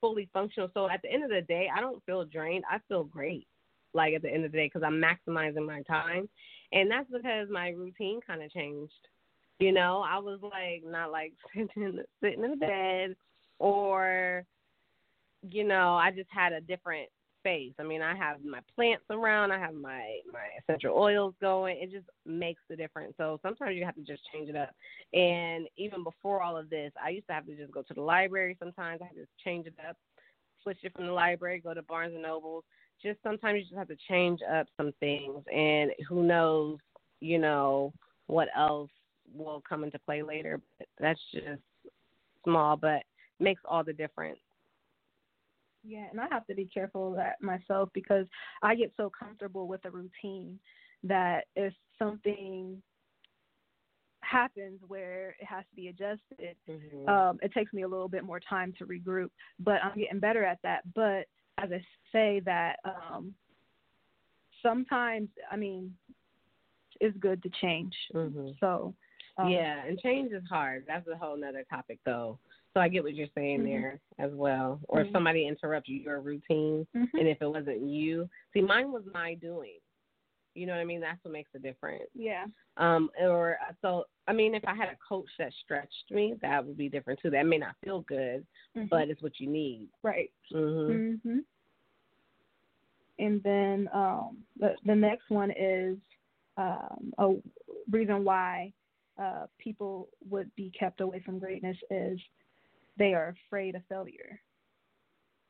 fully 0.02 0.30
functional. 0.34 0.70
So 0.74 0.90
at 0.90 1.02
the 1.02 1.12
end 1.12 1.24
of 1.24 1.30
the 1.30 1.42
day, 1.42 1.68
I 1.76 1.82
don't 1.82 2.04
feel 2.06 2.26
drained. 2.26 2.64
I 2.70 2.78
feel 2.88 3.04
great. 3.04 3.48
Like 3.94 4.14
at 4.14 4.22
the 4.22 4.30
end 4.30 4.46
of 4.46 4.52
the 4.52 4.58
day, 4.58 4.68
because 4.68 4.84
I'm 4.86 5.02
maximizing 5.02 5.66
my 5.66 5.82
time, 5.84 6.28
and 6.74 6.92
that's 6.92 7.10
because 7.10 7.48
my 7.50 7.70
routine 7.70 8.20
kind 8.26 8.44
of 8.44 8.52
changed. 8.52 8.92
You 9.60 9.72
know, 9.72 10.04
I 10.06 10.18
was 10.20 10.40
like 10.42 10.84
not 10.86 11.12
like 11.12 11.32
sitting 11.56 12.00
sitting 12.22 12.44
in 12.44 12.52
the 12.52 12.58
bed, 12.58 13.16
or 13.58 14.44
you 15.50 15.64
know, 15.64 15.96
I 15.96 16.12
just 16.12 16.30
had 16.30 16.52
a 16.52 16.60
different 16.60 17.08
I 17.46 17.84
mean, 17.84 18.02
I 18.02 18.16
have 18.16 18.44
my 18.44 18.60
plants 18.74 19.04
around, 19.10 19.52
I 19.52 19.60
have 19.60 19.74
my 19.74 20.20
my 20.32 20.48
essential 20.60 20.96
oils 20.98 21.36
going. 21.40 21.78
It 21.80 21.92
just 21.92 22.08
makes 22.26 22.62
the 22.70 22.76
difference. 22.76 23.14
So 23.18 23.40
sometimes 23.44 23.76
you 23.76 23.86
have 23.86 23.96
to 23.96 24.02
just 24.02 24.24
change 24.34 24.50
it 24.50 24.56
up. 24.56 24.72
And 25.14 25.68
even 25.78 26.04
before 26.04 26.42
all 26.42 26.58
of 26.58 26.70
this, 26.70 26.92
I 27.04 27.10
used 27.10 27.28
to 27.28 27.34
have 27.34 27.46
to 27.46 27.56
just 27.56 27.72
go 27.72 27.84
to 27.84 27.94
the 27.94 28.02
library. 28.02 28.56
Sometimes 28.60 29.02
I 29.02 29.06
had 29.06 29.16
to 29.16 29.28
change 29.44 29.68
it 29.68 29.76
up, 29.88 29.96
switch 30.64 30.80
it 30.84 30.94
from 30.96 31.06
the 31.06 31.12
library, 31.12 31.60
go 31.60 31.74
to 31.74 31.84
Barnes 31.84 32.14
and 32.14 32.24
Nobles. 32.24 32.64
Just 33.04 33.20
sometimes 33.22 33.58
you 33.58 33.64
just 33.66 33.76
have 33.76 33.90
to 33.90 33.98
change 34.10 34.40
up 34.52 34.68
some 34.78 34.92
things, 35.00 35.44
and 35.54 35.92
who 36.10 36.24
knows, 36.24 36.78
you 37.20 37.38
know, 37.38 37.94
what 38.28 38.48
else 38.58 38.90
will 39.34 39.62
come 39.68 39.84
into 39.84 40.00
play 40.00 40.24
later. 40.24 40.60
But 40.80 40.88
that's 41.00 41.20
just 41.32 41.62
small, 42.44 42.78
but 42.78 43.04
makes 43.40 43.62
all 43.66 43.84
the 43.84 43.94
difference. 43.94 44.40
Yeah, 45.86 46.06
and 46.12 46.20
I 46.20 46.28
have 46.32 46.46
to 46.48 46.56
be 46.56 46.66
careful 46.66 47.10
of 47.10 47.16
that 47.16 47.42
myself 47.42 47.90
because 47.94 48.26
I 48.62 48.76
get 48.76 48.94
so 48.98 49.12
comfortable 49.18 49.68
with 49.68 49.86
a 49.86 49.92
routine 49.92 50.60
that 51.04 51.46
if 51.56 51.74
something 52.00 52.82
happens 54.22 54.80
where 54.88 55.36
it 55.40 55.46
has 55.46 55.64
to 55.70 55.76
be 55.76 55.90
adjusted, 55.90 56.56
mm-hmm. 56.70 57.08
um, 57.08 57.40
it 57.42 57.54
takes 57.54 57.74
me 57.74 57.84
a 57.84 57.88
little 57.88 58.10
bit 58.10 58.24
more 58.24 58.40
time 58.40 58.74
to 58.80 58.86
regroup. 58.86 59.30
But 59.60 59.84
I'm 59.84 59.98
getting 59.98 60.20
better 60.20 60.44
at 60.44 60.60
that. 60.64 60.82
But 60.94 61.28
as 61.58 61.70
I 61.72 61.82
say 62.12 62.42
that, 62.46 62.78
um, 62.86 63.34
sometimes 64.64 65.30
I 65.52 65.56
mean, 65.56 65.94
it's 67.00 67.18
good 67.18 67.44
to 67.44 67.50
change. 67.62 67.94
Mm-hmm. 68.14 68.50
So 68.60 68.96
um, 69.38 69.50
yeah, 69.50 69.86
and 69.86 70.00
change 70.00 70.32
is 70.32 70.44
hard. 70.50 70.86
That's 70.88 71.08
a 71.08 71.16
whole 71.16 71.36
other 71.44 71.66
topic 71.70 72.00
though. 72.06 72.40
So 72.76 72.82
I 72.82 72.90
get 72.90 73.04
what 73.04 73.16
you're 73.16 73.28
saying 73.34 73.62
Mhm. 73.62 73.66
there 73.66 74.02
as 74.20 74.34
well. 74.34 74.82
Or 74.90 75.00
if 75.00 75.08
Mhm. 75.08 75.14
somebody 75.14 75.48
interrupts 75.48 75.88
your 75.90 76.20
routine, 76.20 76.86
Mhm. 76.94 77.10
and 77.14 77.28
if 77.28 77.42
it 77.42 77.48
wasn't 77.48 77.82
you, 77.82 78.30
see, 78.54 78.62
mine 78.62 78.92
was 78.92 79.06
my 79.14 79.36
doing. 79.36 79.80
You 80.56 80.66
know 80.66 80.74
what 80.74 80.82
I 80.82 80.86
mean? 80.86 81.00
That's 81.00 81.24
what 81.24 81.32
makes 81.32 81.54
a 81.56 81.60
difference. 81.60 82.10
yeah. 82.14 82.46
Um, 82.78 83.10
or 83.22 83.58
so 83.82 84.06
I 84.28 84.34
mean, 84.34 84.54
if 84.56 84.66
I 84.68 84.74
had 84.74 84.90
a 84.90 84.98
coach 84.98 85.30
that 85.38 85.54
stretched 85.64 86.12
me, 86.12 86.34
that 86.42 86.66
would 86.66 86.76
be 86.78 86.90
different 86.90 87.20
too. 87.22 87.30
That 87.30 87.46
may 87.46 87.58
not 87.58 87.78
feel 87.82 88.02
good, 88.02 88.46
Mhm. 88.76 88.90
but 88.90 89.10
it's 89.10 89.22
what 89.22 89.40
you 89.40 89.48
need. 89.48 89.90
right. 90.04 90.32
Mhm. 90.52 91.22
hmm 91.22 91.40
And 93.20 93.42
then 93.44 93.90
um, 93.94 94.46
the 94.58 94.76
the 94.84 94.96
next 94.96 95.30
one 95.30 95.52
is 95.52 95.98
um, 96.58 97.14
a 97.18 97.36
reason 97.90 98.26
why 98.26 98.74
uh, 99.18 99.48
people 99.58 100.10
would 100.30 100.54
be 100.56 100.70
kept 100.72 101.00
away 101.00 101.20
from 101.22 101.40
greatness 101.40 101.78
is 101.90 102.20
they 102.98 103.14
are 103.14 103.36
afraid 103.48 103.76
of 103.76 103.86
failure, 103.86 104.42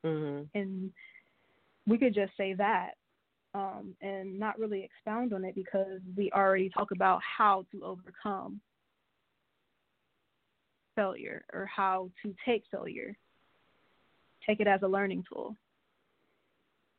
Mhm. 0.04 0.50
and 0.54 0.93
we 1.88 1.98
could 1.98 2.14
just 2.14 2.36
say 2.38 2.54
that 2.54 2.98
um, 3.56 3.96
and 4.02 4.38
not 4.38 4.60
really 4.60 4.84
expound 4.84 5.34
on 5.34 5.46
it 5.46 5.56
because 5.56 6.02
we 6.18 6.30
already 6.32 6.70
talk 6.70 6.91
about 6.91 7.22
how 7.22 7.66
to 7.72 7.84
overcome 7.86 8.60
failure 10.96 11.46
or 11.54 11.66
how 11.66 12.10
to 12.22 12.36
take 12.46 12.64
failure. 12.70 13.16
Take 14.46 14.60
it 14.60 14.68
as 14.68 14.82
a 14.84 14.88
learning 14.88 15.24
tool. 15.32 15.56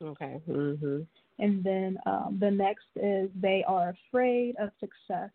Okay. 0.03 0.41
Mhm. 0.47 1.07
And 1.39 1.63
then 1.63 1.99
um, 2.07 2.39
the 2.41 2.51
next 2.51 2.87
is 2.97 3.31
they 3.35 3.63
are 3.65 3.91
afraid 3.91 4.57
of 4.57 4.71
success. 4.81 5.31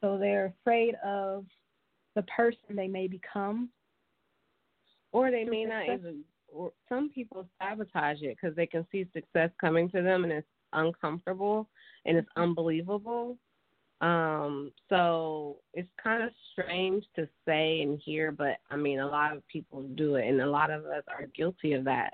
So 0.00 0.18
they're 0.18 0.54
afraid 0.60 0.94
of 1.04 1.44
the 2.14 2.22
person 2.22 2.76
they 2.76 2.88
may 2.88 3.08
become. 3.08 3.70
Or 5.16 5.30
they 5.30 5.44
may 5.44 5.64
not 5.64 5.84
even. 5.84 6.24
Or 6.52 6.72
some 6.90 7.08
people 7.08 7.48
sabotage 7.58 8.20
it 8.20 8.36
because 8.36 8.54
they 8.54 8.66
can 8.66 8.86
see 8.92 9.06
success 9.14 9.48
coming 9.58 9.88
to 9.90 10.02
them 10.02 10.24
and 10.24 10.32
it's 10.32 10.46
uncomfortable 10.74 11.66
and 12.04 12.18
it's 12.18 12.28
unbelievable. 12.36 13.38
Um, 14.02 14.72
so 14.90 15.56
it's 15.72 15.88
kind 16.02 16.22
of 16.22 16.28
strange 16.52 17.02
to 17.16 17.26
say 17.46 17.80
and 17.80 17.98
hear, 18.04 18.30
but 18.30 18.58
I 18.70 18.76
mean, 18.76 18.98
a 18.98 19.06
lot 19.06 19.34
of 19.34 19.46
people 19.48 19.84
do 19.94 20.16
it, 20.16 20.28
and 20.28 20.42
a 20.42 20.50
lot 20.50 20.70
of 20.70 20.84
us 20.84 21.02
are 21.08 21.28
guilty 21.34 21.72
of 21.72 21.84
that. 21.84 22.12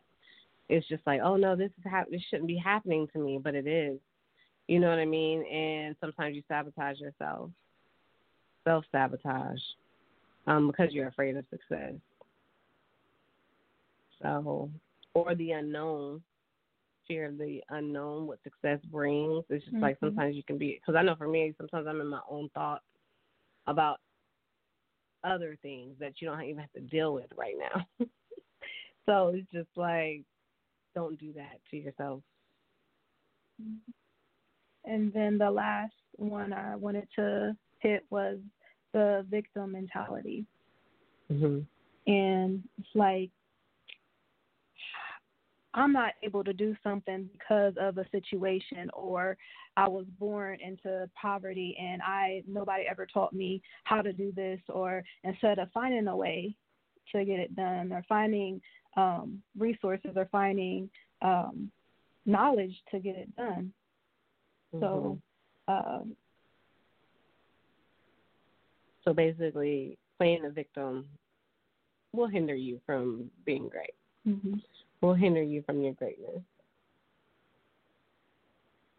It's 0.68 0.86
just 0.86 1.04
like, 1.04 1.20
oh 1.24 1.36
no, 1.36 1.56
this 1.56 1.72
is 1.78 1.90
hap- 1.90 2.08
this 2.08 2.22
shouldn't 2.30 2.46
be 2.46 2.56
happening 2.56 3.08
to 3.12 3.18
me, 3.18 3.40
but 3.42 3.56
it 3.56 3.66
is. 3.66 3.98
You 4.68 4.78
know 4.78 4.90
what 4.90 5.00
I 5.00 5.06
mean? 5.06 5.44
And 5.44 5.96
sometimes 6.00 6.36
you 6.36 6.42
sabotage 6.46 7.00
yourself, 7.00 7.50
self 8.62 8.84
sabotage, 8.92 9.60
um, 10.46 10.68
because 10.68 10.92
you're 10.92 11.08
afraid 11.08 11.36
of 11.36 11.44
success. 11.50 11.94
So, 14.22 14.70
or 15.14 15.34
the 15.34 15.52
unknown, 15.52 16.22
fear 17.06 17.26
of 17.26 17.38
the 17.38 17.62
unknown, 17.70 18.26
what 18.26 18.42
success 18.42 18.80
brings. 18.86 19.44
It's 19.50 19.64
just 19.64 19.76
like 19.78 19.96
Mhm. 19.96 20.00
sometimes 20.00 20.36
you 20.36 20.42
can 20.44 20.58
be, 20.58 20.74
because 20.74 20.94
I 20.94 21.02
know 21.02 21.16
for 21.16 21.28
me, 21.28 21.52
sometimes 21.58 21.86
I'm 21.86 22.00
in 22.00 22.06
my 22.06 22.22
own 22.28 22.48
thoughts 22.50 22.84
about 23.66 24.00
other 25.24 25.56
things 25.56 25.98
that 25.98 26.20
you 26.20 26.28
don't 26.28 26.42
even 26.42 26.58
have 26.60 26.72
to 26.72 26.80
deal 26.80 27.14
with 27.14 27.30
right 27.36 27.56
now. 27.58 27.86
so 29.06 29.28
it's 29.28 29.50
just 29.50 29.76
like, 29.76 30.24
don't 30.94 31.18
do 31.18 31.32
that 31.32 31.60
to 31.70 31.76
yourself. 31.76 32.22
And 34.84 35.12
then 35.12 35.38
the 35.38 35.50
last 35.50 35.94
one 36.16 36.52
I 36.52 36.74
wanted 36.76 37.08
to 37.16 37.56
hit 37.78 38.04
was 38.10 38.38
the 38.92 39.24
victim 39.30 39.72
mentality. 39.72 40.44
Mm-hmm. 41.30 41.60
And 42.12 42.68
it's 42.78 42.94
like, 42.94 43.30
I'm 45.74 45.92
not 45.92 46.12
able 46.22 46.44
to 46.44 46.52
do 46.52 46.76
something 46.82 47.28
because 47.32 47.74
of 47.80 47.98
a 47.98 48.08
situation 48.10 48.90
or 48.92 49.36
I 49.76 49.88
was 49.88 50.04
born 50.18 50.58
into 50.60 51.08
poverty 51.20 51.76
and 51.80 52.02
I 52.02 52.42
nobody 52.46 52.84
ever 52.90 53.06
taught 53.06 53.32
me 53.32 53.62
how 53.84 54.02
to 54.02 54.12
do 54.12 54.32
this 54.32 54.60
or 54.68 55.02
instead 55.24 55.58
of 55.58 55.70
finding 55.72 56.08
a 56.08 56.16
way 56.16 56.54
to 57.12 57.24
get 57.24 57.38
it 57.38 57.56
done 57.56 57.92
or 57.92 58.04
finding 58.08 58.60
um 58.96 59.42
resources 59.58 60.12
or 60.16 60.28
finding 60.30 60.90
um 61.22 61.70
knowledge 62.26 62.74
to 62.90 63.00
get 63.00 63.16
it 63.16 63.34
done. 63.36 63.72
So 64.78 65.18
um 65.68 66.16
So 69.04 69.12
basically, 69.12 69.98
playing 70.18 70.42
the 70.42 70.50
victim 70.50 71.06
will 72.12 72.28
hinder 72.28 72.54
you 72.54 72.80
from 72.86 73.30
being 73.44 73.68
great. 73.68 73.94
mm-hmm. 74.26 74.54
Will 75.02 75.14
hinder 75.14 75.42
you 75.42 75.62
from 75.62 75.82
your 75.82 75.92
greatness. 75.92 76.40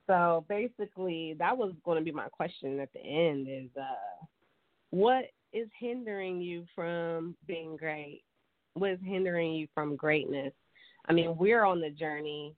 So 0.05 0.45
basically, 0.49 1.35
that 1.39 1.57
was 1.57 1.73
going 1.85 1.97
to 1.97 2.03
be 2.03 2.11
my 2.11 2.27
question 2.27 2.79
at 2.79 2.91
the 2.93 2.99
end: 2.99 3.47
is 3.49 3.69
uh, 3.79 4.25
what 4.89 5.25
is 5.53 5.67
hindering 5.79 6.41
you 6.41 6.65
from 6.75 7.35
being 7.47 7.77
great? 7.77 8.21
What 8.73 8.91
is 8.91 8.99
hindering 9.03 9.53
you 9.53 9.67
from 9.73 9.95
greatness? 9.95 10.53
I 11.07 11.13
mean, 11.13 11.37
we're 11.37 11.63
on 11.63 11.79
the 11.79 11.89
journey. 11.89 12.53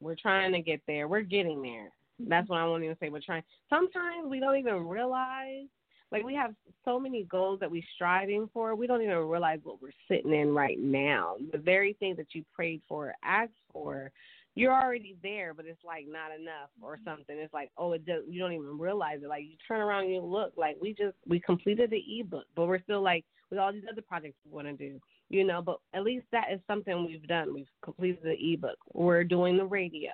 We're 0.00 0.16
trying 0.16 0.52
to 0.52 0.60
get 0.60 0.80
there. 0.86 1.08
We're 1.08 1.22
getting 1.22 1.62
there. 1.62 1.90
That's 2.18 2.48
what 2.48 2.58
I 2.58 2.66
want 2.66 2.82
to 2.82 2.84
even 2.86 2.96
say. 3.00 3.08
We're 3.08 3.20
trying. 3.20 3.42
Sometimes 3.70 4.28
we 4.28 4.40
don't 4.40 4.56
even 4.56 4.86
realize. 4.86 5.66
Like 6.12 6.24
we 6.24 6.34
have 6.34 6.54
so 6.84 7.00
many 7.00 7.24
goals 7.24 7.60
that 7.60 7.70
we're 7.70 7.82
striving 7.94 8.48
for, 8.52 8.74
we 8.74 8.86
don't 8.86 9.02
even 9.02 9.16
realize 9.16 9.58
what 9.64 9.82
we're 9.82 9.90
sitting 10.08 10.32
in 10.32 10.54
right 10.54 10.78
now. 10.78 11.36
The 11.52 11.58
very 11.58 11.94
thing 11.94 12.14
that 12.16 12.28
you 12.32 12.44
prayed 12.54 12.82
for, 12.88 13.12
asked 13.24 13.52
for, 13.72 14.12
you're 14.56 14.72
already 14.72 15.16
there, 15.22 15.52
but 15.52 15.66
it's 15.66 15.84
like 15.84 16.06
not 16.08 16.34
enough 16.34 16.70
or 16.80 16.96
mm-hmm. 16.96 17.10
something. 17.10 17.36
It's 17.38 17.52
like, 17.52 17.70
oh, 17.76 17.92
it 17.92 18.06
does. 18.06 18.24
You 18.26 18.40
don't 18.40 18.52
even 18.52 18.78
realize 18.78 19.20
it. 19.22 19.28
Like 19.28 19.44
you 19.44 19.56
turn 19.68 19.80
around 19.80 20.04
and 20.04 20.14
you 20.14 20.22
look, 20.22 20.54
like 20.56 20.76
we 20.80 20.94
just 20.94 21.16
we 21.28 21.38
completed 21.38 21.90
the 21.90 22.02
ebook, 22.20 22.46
but 22.56 22.66
we're 22.66 22.82
still 22.82 23.02
like 23.02 23.24
with 23.50 23.58
all 23.58 23.72
these 23.72 23.84
other 23.90 24.02
projects 24.02 24.36
we 24.44 24.50
want 24.50 24.66
to 24.66 24.72
do, 24.72 24.98
you 25.28 25.44
know. 25.44 25.60
But 25.60 25.78
at 25.94 26.02
least 26.02 26.26
that 26.32 26.46
is 26.52 26.60
something 26.66 27.04
we've 27.04 27.26
done. 27.28 27.52
We've 27.52 27.66
completed 27.82 28.20
the 28.24 28.52
ebook. 28.52 28.78
We're 28.94 29.24
doing 29.24 29.58
the 29.58 29.66
radio, 29.66 30.10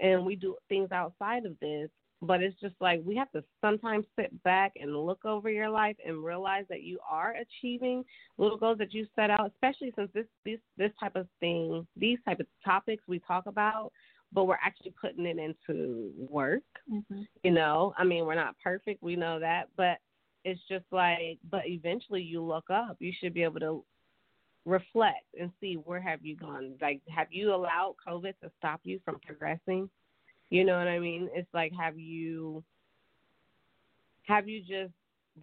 and 0.00 0.26
we 0.26 0.34
do 0.34 0.56
things 0.68 0.90
outside 0.90 1.46
of 1.46 1.58
this. 1.60 1.88
But 2.24 2.42
it's 2.42 2.58
just 2.60 2.74
like 2.80 3.02
we 3.04 3.16
have 3.16 3.30
to 3.32 3.44
sometimes 3.60 4.06
sit 4.18 4.42
back 4.42 4.72
and 4.80 4.96
look 4.96 5.24
over 5.24 5.50
your 5.50 5.68
life 5.68 5.96
and 6.04 6.24
realize 6.24 6.64
that 6.68 6.82
you 6.82 6.98
are 7.08 7.34
achieving 7.34 8.04
little 8.38 8.58
goals 8.58 8.78
that 8.78 8.94
you 8.94 9.06
set 9.14 9.30
out. 9.30 9.50
Especially 9.52 9.92
since 9.96 10.10
this 10.14 10.26
this 10.44 10.60
this 10.76 10.90
type 10.98 11.16
of 11.16 11.26
thing, 11.40 11.86
these 11.96 12.18
type 12.24 12.40
of 12.40 12.46
topics 12.64 13.02
we 13.06 13.18
talk 13.20 13.46
about, 13.46 13.92
but 14.32 14.44
we're 14.44 14.58
actually 14.64 14.94
putting 15.00 15.26
it 15.26 15.38
into 15.38 16.10
work. 16.16 16.62
Mm-hmm. 16.92 17.22
You 17.42 17.50
know, 17.50 17.94
I 17.96 18.04
mean, 18.04 18.26
we're 18.26 18.34
not 18.34 18.56
perfect. 18.62 19.02
We 19.02 19.16
know 19.16 19.38
that, 19.38 19.68
but 19.76 19.98
it's 20.44 20.60
just 20.68 20.84
like, 20.90 21.38
but 21.50 21.62
eventually 21.66 22.22
you 22.22 22.42
look 22.42 22.68
up. 22.70 22.96
You 22.98 23.12
should 23.18 23.34
be 23.34 23.42
able 23.42 23.60
to 23.60 23.84
reflect 24.66 25.24
and 25.38 25.50
see 25.60 25.74
where 25.74 26.00
have 26.00 26.24
you 26.24 26.36
gone. 26.36 26.74
Like, 26.80 27.00
have 27.14 27.28
you 27.30 27.54
allowed 27.54 27.94
COVID 28.06 28.34
to 28.42 28.50
stop 28.58 28.80
you 28.84 29.00
from 29.04 29.18
progressing? 29.24 29.88
You 30.50 30.64
know 30.64 30.78
what 30.78 30.88
I 30.88 30.98
mean? 30.98 31.28
It's 31.34 31.52
like, 31.52 31.72
have 31.78 31.98
you, 31.98 32.62
have 34.26 34.48
you 34.48 34.60
just 34.60 34.92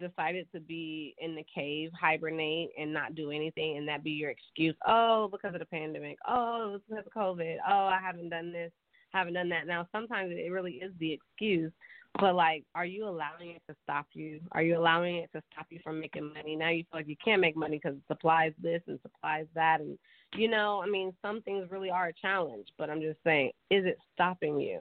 decided 0.00 0.46
to 0.54 0.60
be 0.60 1.14
in 1.18 1.34
the 1.34 1.44
cave, 1.54 1.90
hibernate, 1.98 2.70
and 2.78 2.92
not 2.92 3.14
do 3.14 3.30
anything, 3.30 3.76
and 3.76 3.86
that 3.88 4.04
be 4.04 4.10
your 4.10 4.30
excuse? 4.30 4.76
Oh, 4.86 5.28
because 5.30 5.54
of 5.54 5.60
the 5.60 5.66
pandemic. 5.66 6.18
Oh, 6.26 6.78
because 6.88 7.04
of 7.06 7.12
COVID. 7.12 7.56
Oh, 7.68 7.86
I 7.86 7.98
haven't 8.02 8.30
done 8.30 8.52
this, 8.52 8.72
haven't 9.12 9.34
done 9.34 9.48
that. 9.50 9.66
Now, 9.66 9.86
sometimes 9.92 10.32
it 10.32 10.50
really 10.50 10.74
is 10.74 10.92
the 10.98 11.12
excuse 11.12 11.72
but 12.20 12.34
like, 12.34 12.64
are 12.74 12.84
you 12.84 13.06
allowing 13.06 13.50
it 13.50 13.62
to 13.68 13.76
stop 13.82 14.06
you? 14.12 14.40
Are 14.52 14.62
you 14.62 14.78
allowing 14.78 15.16
it 15.16 15.30
to 15.34 15.42
stop 15.52 15.66
you 15.70 15.80
from 15.82 16.00
making 16.00 16.32
money? 16.34 16.56
Now 16.56 16.70
you 16.70 16.84
feel 16.90 17.00
like 17.00 17.08
you 17.08 17.16
can't 17.24 17.40
make 17.40 17.56
money 17.56 17.80
because 17.82 17.96
it 17.96 18.04
supplies 18.06 18.52
this 18.60 18.82
and 18.86 18.98
supplies 19.02 19.46
that, 19.54 19.80
and 19.80 19.98
you 20.34 20.48
know, 20.48 20.82
I 20.82 20.88
mean, 20.88 21.12
some 21.22 21.42
things 21.42 21.70
really 21.70 21.90
are 21.90 22.08
a 22.08 22.12
challenge. 22.12 22.68
But 22.78 22.90
I'm 22.90 23.00
just 23.00 23.18
saying, 23.24 23.52
is 23.70 23.84
it 23.84 23.98
stopping 24.14 24.60
you? 24.60 24.80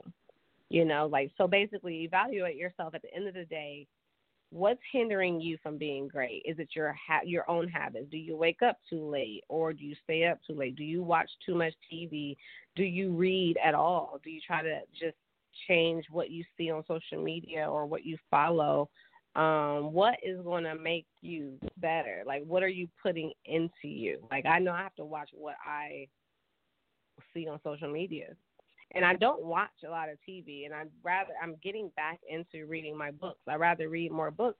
You 0.70 0.86
know, 0.86 1.08
like 1.12 1.32
so. 1.38 1.48
Basically, 1.48 2.04
evaluate 2.04 2.56
yourself. 2.56 2.96
At 2.96 3.02
the 3.02 3.14
end 3.14 3.28
of 3.28 3.34
the 3.34 3.44
day, 3.44 3.88
what's 4.52 4.80
hindering 4.92 5.42
you 5.42 5.58
from 5.62 5.78
being 5.78 6.08
great? 6.08 6.44
Is 6.46 6.60
it 6.60 6.70
your 6.76 6.94
ha- 6.94 7.26
your 7.26 7.50
own 7.50 7.68
habits? 7.68 8.08
Do 8.10 8.18
you 8.18 8.38
wake 8.38 8.62
up 8.62 8.78
too 8.90 9.04
late, 9.10 9.44
or 9.50 9.74
do 9.74 9.84
you 9.84 9.96
stay 10.04 10.26
up 10.26 10.40
too 10.48 10.54
late? 10.54 10.78
Do 10.78 10.86
you 10.86 11.04
watch 11.04 11.30
too 11.46 11.56
much 11.56 11.74
TV? 11.92 12.38
Do 12.78 12.84
you 12.84 13.12
read 13.12 13.58
at 13.64 13.76
all? 13.76 14.20
Do 14.24 14.30
you 14.30 14.40
try 14.46 14.64
to 14.64 14.80
just 14.98 15.18
change 15.68 16.06
what 16.10 16.30
you 16.30 16.46
see 16.58 16.72
on 16.72 16.84
social 16.88 17.22
media 17.22 17.70
or 17.70 17.86
what 17.86 18.06
you 18.06 18.18
follow 18.30 18.90
um 19.36 19.94
what 19.94 20.16
is 20.24 20.42
going 20.42 20.66
to 20.66 20.76
make 20.76 21.06
you 21.22 21.58
better? 21.78 22.24
Like 22.26 22.44
what 22.46 22.64
are 22.64 22.68
you 22.68 22.88
putting 23.02 23.32
into 23.46 23.88
you? 23.88 24.28
Like 24.30 24.46
i 24.46 24.60
know 24.60 24.72
i 24.74 24.82
have 24.82 24.96
to 24.96 25.06
watch 25.06 25.30
what 25.34 25.56
i 25.66 26.08
see 27.34 27.48
on 27.48 27.60
social 27.64 27.92
media. 27.92 28.36
And 28.94 29.06
i 29.06 29.16
don't 29.16 29.44
watch 29.44 29.70
a 29.86 29.90
lot 29.90 30.10
of 30.10 30.18
tv 30.28 30.66
and 30.66 30.74
i 30.74 30.84
rather 31.04 31.32
i'm 31.42 31.56
getting 31.64 31.92
back 31.96 32.20
into 32.30 32.66
reading 32.66 32.98
my 32.98 33.12
books. 33.12 33.40
I 33.48 33.56
rather 33.56 33.88
read 33.88 34.12
more 34.12 34.32
books. 34.32 34.60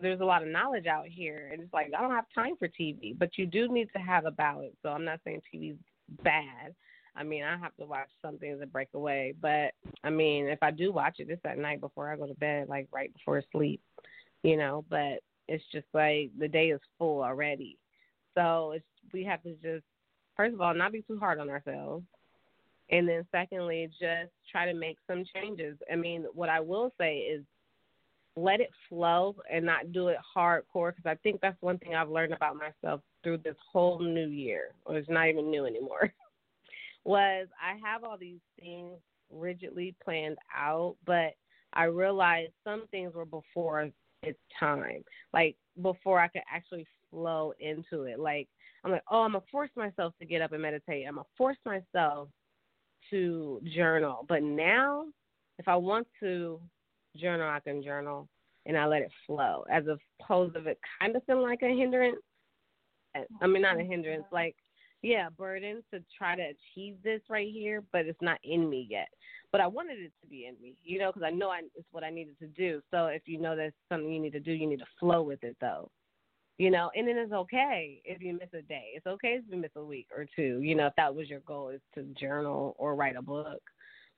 There's 0.00 0.20
a 0.20 0.24
lot 0.24 0.42
of 0.42 0.48
knowledge 0.48 0.86
out 0.86 1.06
here 1.06 1.50
and 1.52 1.60
it's 1.60 1.72
like 1.74 1.90
i 1.96 2.00
don't 2.00 2.12
have 2.12 2.26
time 2.34 2.56
for 2.58 2.68
tv 2.68 3.18
but 3.18 3.36
you 3.36 3.44
do 3.44 3.68
need 3.68 3.88
to 3.94 3.98
have 3.98 4.24
a 4.24 4.30
balance. 4.30 4.74
So 4.82 4.88
i'm 4.88 5.04
not 5.04 5.20
saying 5.24 5.42
tv's 5.52 5.76
bad 6.24 6.74
I 7.18 7.24
mean, 7.24 7.42
I 7.42 7.58
have 7.58 7.74
to 7.80 7.84
watch 7.84 8.08
some 8.22 8.38
things 8.38 8.60
to 8.60 8.66
break 8.66 8.88
away, 8.94 9.34
but 9.42 9.72
I 10.04 10.10
mean, 10.10 10.46
if 10.46 10.62
I 10.62 10.70
do 10.70 10.92
watch 10.92 11.16
it, 11.18 11.28
it's 11.28 11.44
at 11.44 11.58
night 11.58 11.80
before 11.80 12.12
I 12.12 12.16
go 12.16 12.28
to 12.28 12.34
bed, 12.34 12.68
like 12.68 12.86
right 12.92 13.12
before 13.12 13.42
sleep, 13.50 13.82
you 14.44 14.56
know. 14.56 14.84
But 14.88 15.20
it's 15.48 15.64
just 15.72 15.86
like 15.92 16.30
the 16.38 16.46
day 16.46 16.68
is 16.68 16.80
full 16.96 17.22
already, 17.22 17.76
so 18.36 18.72
it's 18.76 18.84
we 19.12 19.24
have 19.24 19.42
to 19.42 19.54
just 19.54 19.84
first 20.36 20.54
of 20.54 20.60
all 20.60 20.74
not 20.74 20.92
be 20.92 21.02
too 21.02 21.18
hard 21.18 21.40
on 21.40 21.50
ourselves, 21.50 22.04
and 22.90 23.08
then 23.08 23.26
secondly, 23.32 23.90
just 23.98 24.30
try 24.52 24.70
to 24.70 24.78
make 24.78 24.98
some 25.08 25.24
changes. 25.34 25.76
I 25.92 25.96
mean, 25.96 26.24
what 26.34 26.48
I 26.48 26.60
will 26.60 26.92
say 26.98 27.18
is 27.18 27.42
let 28.36 28.60
it 28.60 28.70
flow 28.88 29.34
and 29.52 29.66
not 29.66 29.92
do 29.92 30.06
it 30.06 30.18
hardcore 30.36 30.94
because 30.94 31.06
I 31.06 31.16
think 31.16 31.40
that's 31.40 31.60
one 31.60 31.78
thing 31.78 31.96
I've 31.96 32.10
learned 32.10 32.32
about 32.32 32.54
myself 32.54 33.00
through 33.24 33.38
this 33.38 33.56
whole 33.72 33.98
new 33.98 34.28
year, 34.28 34.68
or 34.84 34.98
it's 34.98 35.08
not 35.08 35.28
even 35.28 35.50
new 35.50 35.66
anymore. 35.66 36.12
was 37.08 37.48
I 37.58 37.78
have 37.82 38.04
all 38.04 38.18
these 38.18 38.40
things 38.60 38.98
rigidly 39.32 39.94
planned 40.04 40.36
out, 40.54 40.96
but 41.06 41.32
I 41.72 41.84
realized 41.84 42.52
some 42.64 42.86
things 42.90 43.14
were 43.14 43.24
before 43.24 43.88
its 44.22 44.38
time. 44.60 45.02
Like 45.32 45.56
before 45.80 46.20
I 46.20 46.28
could 46.28 46.42
actually 46.52 46.86
flow 47.10 47.54
into 47.60 48.02
it. 48.02 48.20
Like 48.20 48.46
I'm 48.84 48.92
like, 48.92 49.04
oh, 49.10 49.22
I'm 49.22 49.32
gonna 49.32 49.44
force 49.50 49.70
myself 49.74 50.12
to 50.20 50.26
get 50.26 50.42
up 50.42 50.52
and 50.52 50.60
meditate. 50.60 51.06
I'm 51.08 51.14
gonna 51.14 51.26
force 51.36 51.56
myself 51.64 52.28
to 53.08 53.60
journal. 53.74 54.26
But 54.28 54.42
now, 54.42 55.06
if 55.58 55.66
I 55.66 55.76
want 55.76 56.06
to 56.20 56.60
journal, 57.16 57.48
I 57.48 57.60
can 57.60 57.82
journal 57.82 58.28
and 58.66 58.76
I 58.76 58.86
let 58.86 59.00
it 59.00 59.10
flow, 59.26 59.64
as 59.72 59.84
opposed 60.20 60.56
of 60.56 60.66
it 60.66 60.78
kind 61.00 61.16
of 61.16 61.24
feeling 61.24 61.42
like 61.42 61.62
a 61.62 61.74
hindrance. 61.74 62.18
I 63.40 63.46
mean, 63.46 63.62
not 63.62 63.80
a 63.80 63.82
hindrance, 63.82 64.24
like 64.30 64.54
yeah, 65.02 65.28
burden 65.30 65.82
to 65.92 66.02
try 66.16 66.34
to 66.34 66.42
achieve 66.42 66.96
this 67.04 67.20
right 67.28 67.48
here, 67.50 67.82
but 67.92 68.06
it's 68.06 68.20
not 68.20 68.38
in 68.42 68.68
me 68.68 68.86
yet. 68.90 69.08
But 69.52 69.60
I 69.60 69.66
wanted 69.66 69.98
it 69.98 70.12
to 70.22 70.28
be 70.28 70.46
in 70.46 70.54
me, 70.60 70.74
you 70.84 70.98
know, 70.98 71.12
because 71.12 71.26
I 71.26 71.30
know 71.30 71.48
I, 71.48 71.60
it's 71.74 71.86
what 71.92 72.04
I 72.04 72.10
needed 72.10 72.38
to 72.40 72.46
do. 72.48 72.82
So 72.90 73.06
if 73.06 73.22
you 73.26 73.38
know 73.38 73.56
that's 73.56 73.74
something 73.88 74.12
you 74.12 74.20
need 74.20 74.32
to 74.32 74.40
do, 74.40 74.52
you 74.52 74.66
need 74.66 74.80
to 74.80 74.86
flow 74.98 75.22
with 75.22 75.42
it, 75.44 75.56
though. 75.60 75.90
You 76.58 76.72
know, 76.72 76.90
and 76.96 77.06
then 77.06 77.16
it's 77.16 77.32
okay 77.32 78.02
if 78.04 78.20
you 78.20 78.32
miss 78.32 78.48
a 78.52 78.62
day. 78.62 78.86
It's 78.94 79.06
okay 79.06 79.38
if 79.38 79.44
you 79.48 79.56
miss 79.56 79.70
a 79.76 79.84
week 79.84 80.08
or 80.14 80.26
two. 80.34 80.60
You 80.60 80.74
know, 80.74 80.88
if 80.88 80.96
that 80.96 81.14
was 81.14 81.28
your 81.28 81.40
goal, 81.40 81.68
is 81.68 81.80
to 81.94 82.02
journal 82.20 82.74
or 82.78 82.96
write 82.96 83.14
a 83.14 83.22
book. 83.22 83.62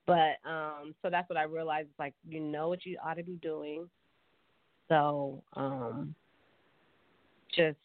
But 0.06 0.38
um, 0.48 0.94
so 1.02 1.10
that's 1.10 1.28
what 1.28 1.36
I 1.36 1.42
realized. 1.42 1.88
It's 1.90 1.98
like 1.98 2.14
you 2.26 2.40
know 2.40 2.70
what 2.70 2.86
you 2.86 2.96
ought 3.04 3.18
to 3.18 3.22
be 3.22 3.38
doing. 3.42 3.90
So 4.88 5.42
um, 5.52 6.14
just 7.54 7.76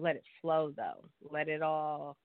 let 0.00 0.16
it 0.16 0.24
flow, 0.40 0.72
though. 0.76 1.04
Let 1.30 1.48
it 1.48 1.62
all 1.62 2.16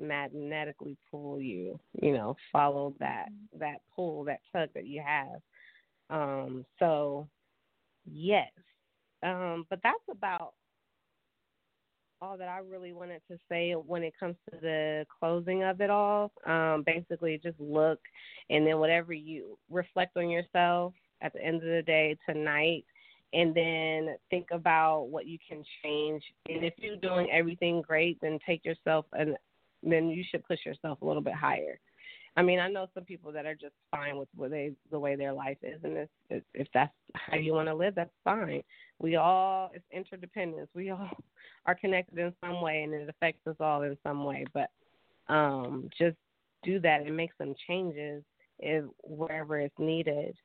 magnetically 0.00 0.96
pull 1.10 1.40
you 1.40 1.78
you 2.00 2.12
know 2.12 2.36
follow 2.52 2.94
that 2.98 3.28
that 3.58 3.80
pull 3.94 4.24
that 4.24 4.40
tug 4.52 4.68
that 4.74 4.86
you 4.86 5.02
have 5.04 5.40
um 6.10 6.64
so 6.78 7.26
yes 8.10 8.50
um 9.22 9.66
but 9.68 9.80
that's 9.82 9.96
about 10.10 10.54
all 12.20 12.36
that 12.36 12.48
I 12.48 12.58
really 12.58 12.92
wanted 12.92 13.22
to 13.30 13.38
say 13.48 13.72
when 13.72 14.02
it 14.02 14.14
comes 14.18 14.36
to 14.50 14.58
the 14.60 15.06
closing 15.18 15.62
of 15.62 15.80
it 15.80 15.90
all. 15.90 16.32
Um, 16.46 16.82
basically, 16.84 17.40
just 17.42 17.58
look 17.60 18.00
and 18.50 18.66
then 18.66 18.78
whatever 18.78 19.12
you 19.12 19.58
reflect 19.70 20.16
on 20.16 20.28
yourself 20.28 20.94
at 21.20 21.32
the 21.32 21.44
end 21.44 21.56
of 21.56 21.68
the 21.68 21.82
day 21.82 22.16
tonight, 22.28 22.84
and 23.32 23.54
then 23.54 24.16
think 24.30 24.46
about 24.52 25.08
what 25.08 25.26
you 25.26 25.38
can 25.46 25.62
change. 25.82 26.22
And 26.48 26.64
if 26.64 26.74
you're 26.78 26.96
doing 26.96 27.28
everything 27.30 27.82
great, 27.82 28.18
then 28.20 28.38
take 28.46 28.64
yourself 28.64 29.04
an 29.12 29.36
then 29.82 30.08
you 30.08 30.24
should 30.28 30.44
push 30.44 30.64
yourself 30.64 31.00
a 31.02 31.04
little 31.04 31.22
bit 31.22 31.34
higher. 31.34 31.78
I 32.36 32.42
mean, 32.42 32.60
I 32.60 32.68
know 32.68 32.86
some 32.94 33.04
people 33.04 33.32
that 33.32 33.46
are 33.46 33.54
just 33.54 33.74
fine 33.90 34.16
with 34.16 34.28
what 34.36 34.50
they 34.50 34.72
the 34.92 34.98
way 34.98 35.16
their 35.16 35.32
life 35.32 35.58
is, 35.62 35.80
and 35.82 36.08
if 36.30 36.42
if 36.54 36.68
that's 36.72 36.92
how 37.14 37.36
you 37.36 37.52
want 37.52 37.68
to 37.68 37.74
live, 37.74 37.94
that's 37.96 38.14
fine. 38.22 38.62
We 39.00 39.16
all 39.16 39.70
it's 39.74 39.84
interdependence. 39.90 40.68
We 40.74 40.90
all 40.90 41.10
are 41.66 41.74
connected 41.74 42.18
in 42.18 42.32
some 42.40 42.60
way, 42.60 42.82
and 42.82 42.94
it 42.94 43.08
affects 43.08 43.44
us 43.46 43.56
all 43.58 43.82
in 43.82 43.96
some 44.04 44.24
way. 44.24 44.44
But 44.54 44.70
um, 45.28 45.90
just 45.98 46.16
do 46.62 46.78
that 46.80 47.02
and 47.02 47.16
make 47.16 47.30
some 47.38 47.54
changes 47.66 48.22
is 48.60 48.84
wherever 49.02 49.58
it's 49.58 49.78
needed. 49.78 50.36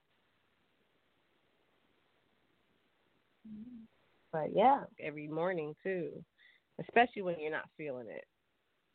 But 4.32 4.56
yeah, 4.56 4.86
every 5.00 5.28
morning 5.28 5.76
too, 5.84 6.10
especially 6.80 7.22
when 7.22 7.40
you're 7.40 7.52
not 7.52 7.70
feeling 7.78 8.08
it 8.10 8.26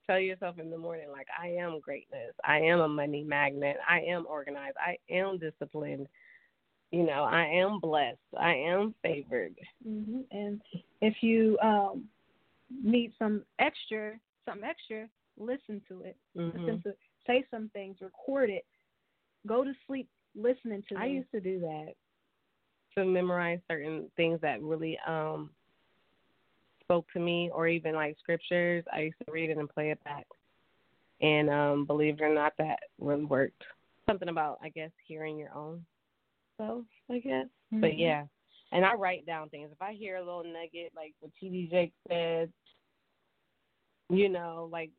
tell 0.08 0.18
yourself 0.18 0.58
in 0.58 0.70
the 0.70 0.78
morning, 0.78 1.08
like, 1.12 1.28
I 1.40 1.48
am 1.48 1.80
greatness. 1.80 2.34
I 2.44 2.58
am 2.58 2.80
a 2.80 2.88
money 2.88 3.22
magnet. 3.22 3.76
I 3.88 4.00
am 4.00 4.26
organized. 4.28 4.76
I 4.80 4.96
am 5.12 5.38
disciplined. 5.38 6.08
You 6.90 7.04
know, 7.04 7.24
I 7.24 7.44
am 7.44 7.80
blessed. 7.80 8.18
I 8.38 8.54
am 8.54 8.94
favored. 9.02 9.54
hmm 9.84 10.20
And 10.32 10.60
if 11.00 11.14
you 11.22 11.58
um 11.62 12.04
need 12.82 13.12
some 13.18 13.42
extra, 13.58 14.18
something 14.44 14.64
extra, 14.68 15.08
listen 15.38 15.82
to 15.88 16.02
it. 16.02 16.16
Mm-hmm. 16.36 16.58
Listen 16.58 16.82
to 16.84 16.94
say 17.26 17.44
some 17.50 17.70
things, 17.74 17.98
record 18.00 18.50
it. 18.50 18.64
Go 19.46 19.64
to 19.64 19.72
sleep 19.86 20.08
listening 20.34 20.82
to 20.88 20.96
I 20.96 21.06
used 21.06 21.30
to 21.32 21.40
do 21.40 21.60
that 21.60 21.94
to 22.96 23.04
memorize 23.04 23.60
certain 23.68 24.10
things 24.16 24.40
that 24.40 24.62
really 24.62 24.98
um 25.06 25.50
spoke 26.88 27.06
to 27.12 27.20
me 27.20 27.50
or 27.52 27.68
even 27.68 27.94
like 27.94 28.16
scriptures. 28.18 28.82
I 28.90 29.00
used 29.00 29.18
to 29.26 29.30
read 29.30 29.50
it 29.50 29.58
and 29.58 29.68
play 29.68 29.90
it 29.90 30.02
back. 30.04 30.26
And 31.20 31.50
um 31.50 31.84
believe 31.84 32.14
it 32.14 32.22
or 32.22 32.32
not 32.32 32.54
that 32.56 32.78
really 32.98 33.26
worked. 33.26 33.62
Something 34.06 34.30
about 34.30 34.58
I 34.62 34.70
guess 34.70 34.90
hearing 35.06 35.36
your 35.36 35.54
own 35.54 35.84
self, 36.56 36.84
I 37.10 37.18
guess. 37.18 37.46
But 37.70 37.90
Mhm. 37.90 37.98
yeah. 37.98 38.24
And 38.72 38.84
I 38.84 38.94
write 38.94 39.26
down 39.26 39.50
things. 39.50 39.70
If 39.70 39.82
I 39.82 39.92
hear 39.92 40.16
a 40.16 40.24
little 40.24 40.44
nugget 40.44 40.92
like 40.96 41.14
what 41.20 41.32
T 41.38 41.50
D 41.50 41.68
Jakes 41.70 41.96
said, 42.08 42.50
you 44.08 44.30
know, 44.30 44.68
like 44.72 44.90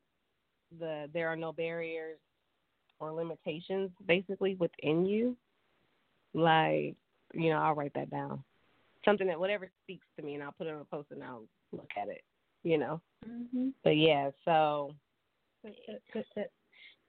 the 0.80 1.10
there 1.14 1.28
are 1.30 1.36
no 1.36 1.52
barriers 1.52 2.20
or 3.00 3.12
limitations 3.12 3.90
basically 4.06 4.56
within 4.56 5.06
you, 5.06 5.36
like, 6.34 6.96
you 7.34 7.50
know, 7.50 7.60
I'll 7.60 7.74
write 7.74 7.94
that 7.96 8.12
down. 8.12 8.44
Something 9.06 9.28
that 9.28 9.40
whatever 9.40 9.72
speaks 9.84 10.06
to 10.18 10.24
me 10.24 10.36
and 10.36 10.44
I'll 10.44 10.52
put 10.52 10.68
it 10.68 10.74
on 10.74 10.82
a 10.82 10.86
post 10.86 11.12
and 11.12 11.24
I'll 11.24 11.46
look 11.72 11.90
at 12.02 12.10
it, 12.10 12.24
you 12.64 12.78
know. 12.78 13.02
Mhm. 13.26 13.74
But 13.84 13.98
yeah, 13.98 14.32
so 14.46 14.96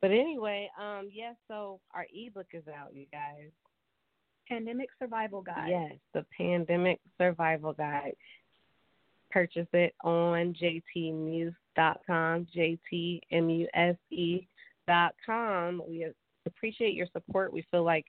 but 0.00 0.10
anyway, 0.10 0.70
um, 0.78 1.10
yes, 1.12 1.36
so 1.46 1.80
our 1.92 2.06
ebook 2.12 2.46
is 2.52 2.66
out, 2.68 2.94
you 2.94 3.06
guys. 3.12 3.50
Pandemic 4.48 4.88
Survival 4.98 5.42
Guide. 5.42 5.68
Yes, 5.68 5.92
the 6.12 6.24
Pandemic 6.36 7.00
Survival 7.18 7.72
Guide. 7.72 8.16
Purchase 9.30 9.68
it 9.72 9.94
on 10.02 10.54
jtmuse.com, 10.54 12.46
com. 15.24 15.82
We 15.86 16.06
appreciate 16.46 16.94
your 16.94 17.06
support. 17.12 17.52
We 17.52 17.64
feel 17.70 17.84
like 17.84 18.06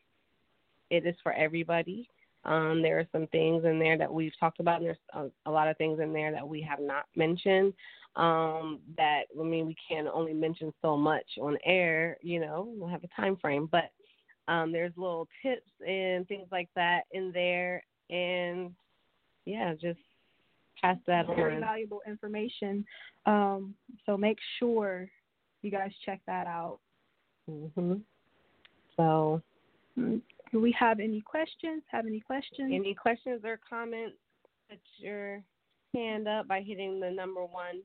it 0.90 1.06
is 1.06 1.16
for 1.22 1.34
everybody. 1.34 2.10
Um, 2.44 2.82
there 2.82 2.98
are 3.00 3.08
some 3.12 3.28
things 3.28 3.66
in 3.66 3.78
there 3.80 3.98
that 3.98 4.12
we've 4.12 4.38
talked 4.40 4.60
about, 4.60 4.78
and 4.78 4.86
there's 4.88 4.98
a, 5.14 5.28
a 5.46 5.52
lot 5.52 5.68
of 5.68 5.78
things 5.78 6.00
in 6.00 6.12
there 6.12 6.32
that 6.32 6.48
we 6.48 6.62
have 6.62 6.80
not 6.80 7.06
mentioned. 7.16 7.74
Um, 8.16 8.80
that 8.98 9.24
I 9.40 9.44
mean, 9.44 9.68
we 9.68 9.76
can 9.88 10.08
only 10.08 10.34
mention 10.34 10.74
so 10.82 10.98
much 10.98 11.26
on 11.42 11.58
air. 11.66 12.18
You 12.22 12.40
know, 12.40 12.74
we'll 12.76 12.90
have 12.90 13.04
a 13.04 13.22
time 13.22 13.38
frame, 13.38 13.70
but 13.72 13.92
um, 14.48 14.72
there's 14.72 14.92
little 14.98 15.28
tips 15.42 15.70
and 15.88 16.28
things 16.28 16.48
like 16.52 16.70
that 16.76 17.02
in 17.12 17.32
there, 17.32 17.84
and 18.10 18.72
yeah, 19.46 19.74
just 19.74 20.00
pass 20.82 20.98
that 21.08 21.28
Very 21.28 21.56
on. 21.56 21.62
valuable 21.62 22.02
information. 22.08 22.84
Um, 23.26 23.76
so 24.06 24.18
make 24.18 24.40
sure 24.58 25.10
you 25.62 25.70
guys 25.70 25.92
check 26.06 26.22
that 26.26 26.48
out. 26.48 26.80
Mm-hmm. 27.50 27.96
So, 28.98 29.42
Mm, 29.98 30.22
Do 30.52 30.60
we 30.60 30.72
have 30.74 31.00
any 31.00 31.22
questions? 31.22 31.84
Have 31.92 32.06
any 32.06 32.20
questions? 32.20 32.72
any 32.74 32.94
questions 32.94 33.42
or 33.46 33.60
comments? 33.68 34.18
Put 34.70 34.80
your 34.98 35.42
hand 35.96 36.28
up 36.28 36.48
by 36.48 36.62
hitting 36.62 37.00
the 37.00 37.10
number 37.10 37.46
one 37.46 37.82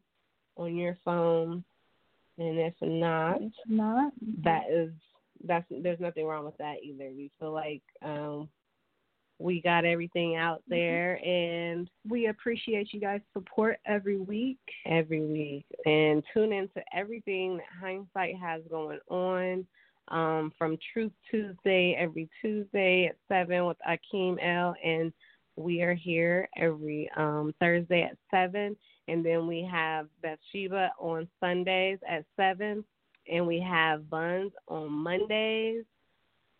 on 0.56 0.76
your 0.76 0.96
phone, 1.04 1.64
and 2.38 2.58
if 2.58 2.74
not, 2.80 3.40
If 3.40 3.52
not, 3.68 4.12
that 4.42 4.64
is 4.70 4.90
that's 5.44 5.66
there's 5.70 6.00
nothing 6.00 6.26
wrong 6.26 6.44
with 6.44 6.56
that 6.58 6.76
either. 6.82 7.10
We 7.14 7.30
feel 7.38 7.52
like 7.52 7.82
um, 8.02 8.48
we 9.38 9.60
got 9.60 9.84
everything 9.84 10.36
out 10.36 10.62
there, 10.68 11.16
and 11.24 11.90
we 12.08 12.28
appreciate 12.28 12.92
you 12.92 13.00
guys' 13.00 13.20
support 13.32 13.78
every 13.86 14.18
week. 14.18 14.58
every 14.86 15.20
week 15.20 15.66
and 15.84 16.22
tune 16.32 16.52
into 16.52 16.82
everything 16.94 17.58
that 17.58 17.66
hindsight 17.80 18.36
has 18.40 18.62
going 18.70 18.98
on 19.08 19.66
um, 20.09 20.52
from 20.59 20.78
truth 20.92 21.12
tuesday 21.30 21.96
every 21.98 22.28
tuesday 22.40 23.07
at 23.07 23.16
7 23.28 23.66
with 23.66 23.76
akeem 23.88 24.36
l 24.42 24.74
and 24.84 25.12
we 25.57 25.82
are 25.82 25.94
here 25.94 26.48
every 26.57 27.11
um, 27.16 27.54
thursday 27.61 28.02
at 28.02 28.16
7 28.30 28.76
and 29.09 29.24
then 29.24 29.46
we 29.46 29.68
have 29.70 30.09
bathsheba 30.22 30.90
on 30.98 31.28
sundays 31.40 31.98
at 32.09 32.24
7 32.36 32.84
and 33.30 33.46
we 33.46 33.61
have 33.61 34.09
buns 34.11 34.52
on 34.68 34.90
mondays 34.92 35.84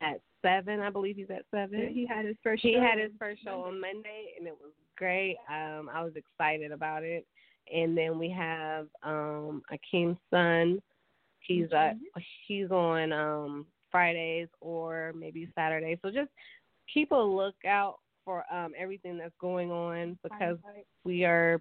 at 0.01 0.21
7 0.43 0.81
i 0.81 0.91
believe 0.91 1.17
he's 1.17 1.31
at 1.31 1.45
7 1.51 1.93
He 1.93 2.07
had 2.07 2.25
his 2.25 2.37
first 2.43 2.63
he 2.63 2.75
show 2.75 2.81
had 2.81 2.99
his 2.99 3.13
first 3.19 3.43
show 3.45 3.63
on 3.63 3.81
Monday, 3.81 4.35
and 4.39 4.47
it 4.47 4.55
was 4.61 4.73
great. 4.97 5.37
Um, 5.49 5.91
I 5.93 6.03
was 6.03 6.13
excited 6.17 6.73
about 6.73 7.05
it. 7.05 7.27
And 7.73 7.97
then 7.97 8.19
we 8.19 8.31
have 8.31 8.87
um, 9.03 9.63
Akeem's 9.73 10.19
son. 10.31 10.81
He's 11.47 11.73
uh, 11.73 11.93
he's 12.47 12.71
on 12.71 13.13
um, 13.13 13.67
Fridays 13.91 14.49
or 14.61 15.13
maybe 15.17 15.49
Saturdays. 15.55 15.99
So 16.03 16.11
just 16.11 16.31
keep 16.93 17.13
a 17.13 17.15
lookout 17.15 17.99
for 18.25 18.45
um, 18.53 18.73
everything 18.77 19.17
that's 19.19 19.35
going 19.41 19.71
on 19.71 20.19
because 20.23 20.59
we 21.05 21.25
are, 21.25 21.61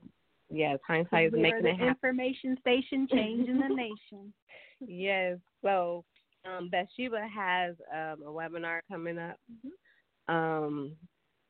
yes, 0.49 0.79
hindsight 0.85 1.27
is 1.27 1.33
we 1.33 1.39
are 1.39 1.41
making 1.43 1.63
the 1.63 1.69
it 1.69 1.73
happen. 1.73 1.87
information 1.89 2.57
station 2.59 3.07
changing 3.11 3.59
the 3.59 3.67
nation. 3.75 4.33
Yes. 4.79 5.37
So 5.63 6.03
um, 6.45 6.69
Bathsheba 6.69 7.27
has 7.33 7.75
um, 7.93 8.23
a 8.25 8.29
webinar 8.31 8.79
coming 8.89 9.17
up. 9.17 9.37
Um, 10.27 10.93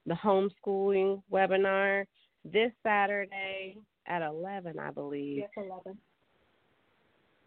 the 0.06 0.14
homeschooling 0.14 1.22
webinar 1.32 2.06
this 2.44 2.72
Saturday 2.84 3.78
at 4.08 4.22
11, 4.22 4.78
I 4.78 4.92
believe. 4.92 5.38
Yes, 5.38 5.50
eleven. 5.58 5.98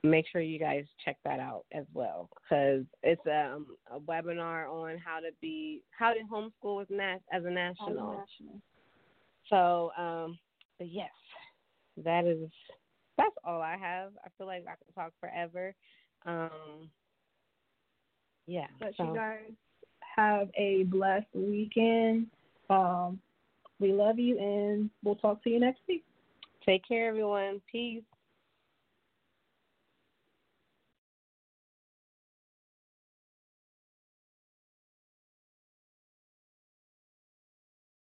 Make 0.05 0.27
sure 0.31 0.41
you 0.41 0.59
guys 0.59 0.85
check 1.05 1.17
that 1.25 1.41
out 1.41 1.65
as 1.73 1.85
well 1.93 2.31
because 2.43 2.85
it's 3.03 3.21
um, 3.27 3.67
a 3.91 3.99
webinar 3.99 4.71
on 4.71 4.97
how 4.99 5.19
to 5.19 5.31
be 5.41 5.83
how 5.91 6.13
to 6.13 6.21
homeschool 6.33 6.79
with 6.79 6.91
nas- 6.91 7.21
as 7.33 7.45
a 7.45 7.51
national. 7.51 8.25
So, 9.51 9.91
um, 9.99 10.39
but 10.79 10.89
yes, 10.89 11.11
that 12.05 12.25
is 12.27 12.49
that's 13.17 13.35
all 13.45 13.61
I 13.61 13.77
have. 13.77 14.13
I 14.25 14.29
feel 14.39 14.47
like 14.47 14.65
I 14.67 14.75
can 14.77 14.95
talk 14.95 15.13
forever. 15.21 15.75
Um, 16.25 16.91
yeah. 18.47 18.69
But 18.79 18.95
so 18.97 19.05
you 19.05 19.15
guys 19.15 19.53
have 20.17 20.49
a 20.57 20.85
blessed 20.85 21.27
weekend. 21.35 22.29
Um, 22.71 23.21
we 23.81 23.93
love 23.93 24.19
you, 24.19 24.39
and 24.39 24.91
we'll 25.05 25.17
talk 25.17 25.43
to 25.45 25.51
you 25.51 25.61
next 25.61 25.81
week. 25.89 26.05
take 26.65 26.87
care, 26.87 27.09
everyone. 27.09 27.61
Peace. 27.71 28.03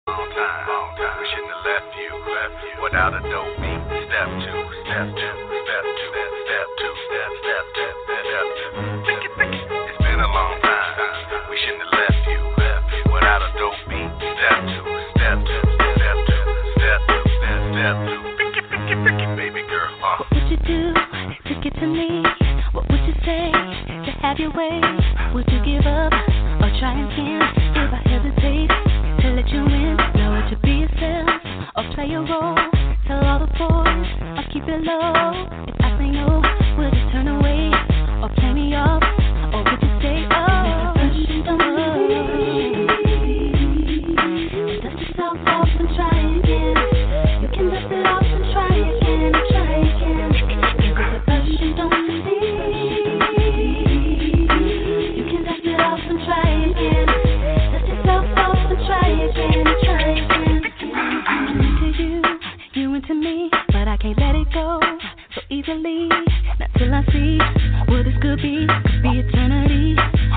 Long 0.06 0.22
time, 0.38 0.70
long 0.70 0.94
time. 1.02 1.18
We 1.18 1.26
shouldn't 1.34 1.50
have 1.50 1.66
left 1.66 1.90
you, 1.98 2.14
left 2.30 2.62
you 2.62 2.78
without 2.78 3.18
a 3.18 3.26
dope 3.26 3.58
beat. 3.58 3.82
Step 4.06 4.30
two, 4.38 4.62
step 4.86 5.08
two, 5.18 5.34
step 5.66 5.82
two, 5.82 6.14
step 6.46 6.68
two, 6.78 6.94
step 7.10 7.32
step 7.42 7.66
two, 7.74 7.90
step 8.06 8.46
two. 8.54 8.70
Think 9.02 9.22
it, 9.26 9.34
think 9.34 9.54
it. 9.58 9.66
It's 9.66 9.98
been 10.06 10.22
a 10.22 10.30
long 10.30 10.62
time. 10.62 11.50
We 11.50 11.58
shouldn't 11.58 11.90
have 11.90 11.96
left 12.06 12.22
you, 12.22 12.38
left 12.54 12.86
you 12.94 13.04
without 13.18 13.42
a 13.42 13.50
dope 13.58 13.82
beat. 13.90 14.14
Step 14.14 14.60
two, 14.70 14.86
step 15.18 15.38
two, 15.42 15.64
step 15.74 16.18
two, 16.22 16.44
step 16.78 17.00
two, 17.10 17.24
step 17.42 17.62
step 17.74 17.96
two. 18.06 18.22
Think 18.38 18.54
it, 18.62 18.66
think 18.70 18.86
it, 18.94 19.00
think 19.10 19.20
it, 19.26 19.32
baby 19.34 19.66
girl. 19.66 19.90
Uh. 20.06 20.22
What 20.22 20.30
would 20.38 20.48
you 20.54 20.60
do 20.70 20.94
to 21.50 21.54
get 21.66 21.74
to 21.82 21.88
me? 21.90 22.22
What 22.78 22.86
would 22.94 23.02
you 23.10 23.16
say 23.26 23.50
to 24.06 24.12
have 24.22 24.38
your 24.38 24.54
way? 24.54 24.95
Play 32.06 32.16
a 32.16 32.20
role. 32.20 32.56
Tell 33.08 33.24
all 33.24 33.40
the 33.40 33.48
boys 33.58 34.08
I'll 34.38 34.44
keep 34.52 34.64
it 34.68 34.84
low. 34.84 35.46
If 35.68 35.76
I 35.80 35.98
say 35.98 36.10
no, 36.12 36.42
would 36.78 36.94
you 36.94 37.12
turn 37.12 37.28
away 37.28 37.72
or 38.22 38.30
play 38.36 38.54
me 38.54 38.76
off? 38.76 39.25
easily. 65.56 66.10
Not 66.60 66.70
till 66.78 66.94
I 66.94 67.04
see 67.12 67.38
what 67.88 68.04
this 68.04 68.16
could 68.22 68.42
be. 68.42 68.68
Could 68.68 69.04
be 69.04 69.20
eternity 69.20 69.96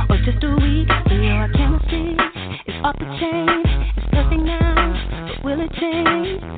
or 0.08 0.16
just 0.24 0.42
a 0.44 0.54
week. 0.62 0.88
yeah 1.10 1.44
i 1.44 1.56
can't 1.56 1.82
chemistry 1.82 2.16
It's 2.66 2.78
off 2.84 2.96
the 2.98 3.06
chain. 3.18 3.48
It's 3.96 4.12
nothing 4.12 4.44
now, 4.44 5.34
but 5.34 5.44
will 5.44 5.60
it 5.60 5.72
change? 5.80 6.57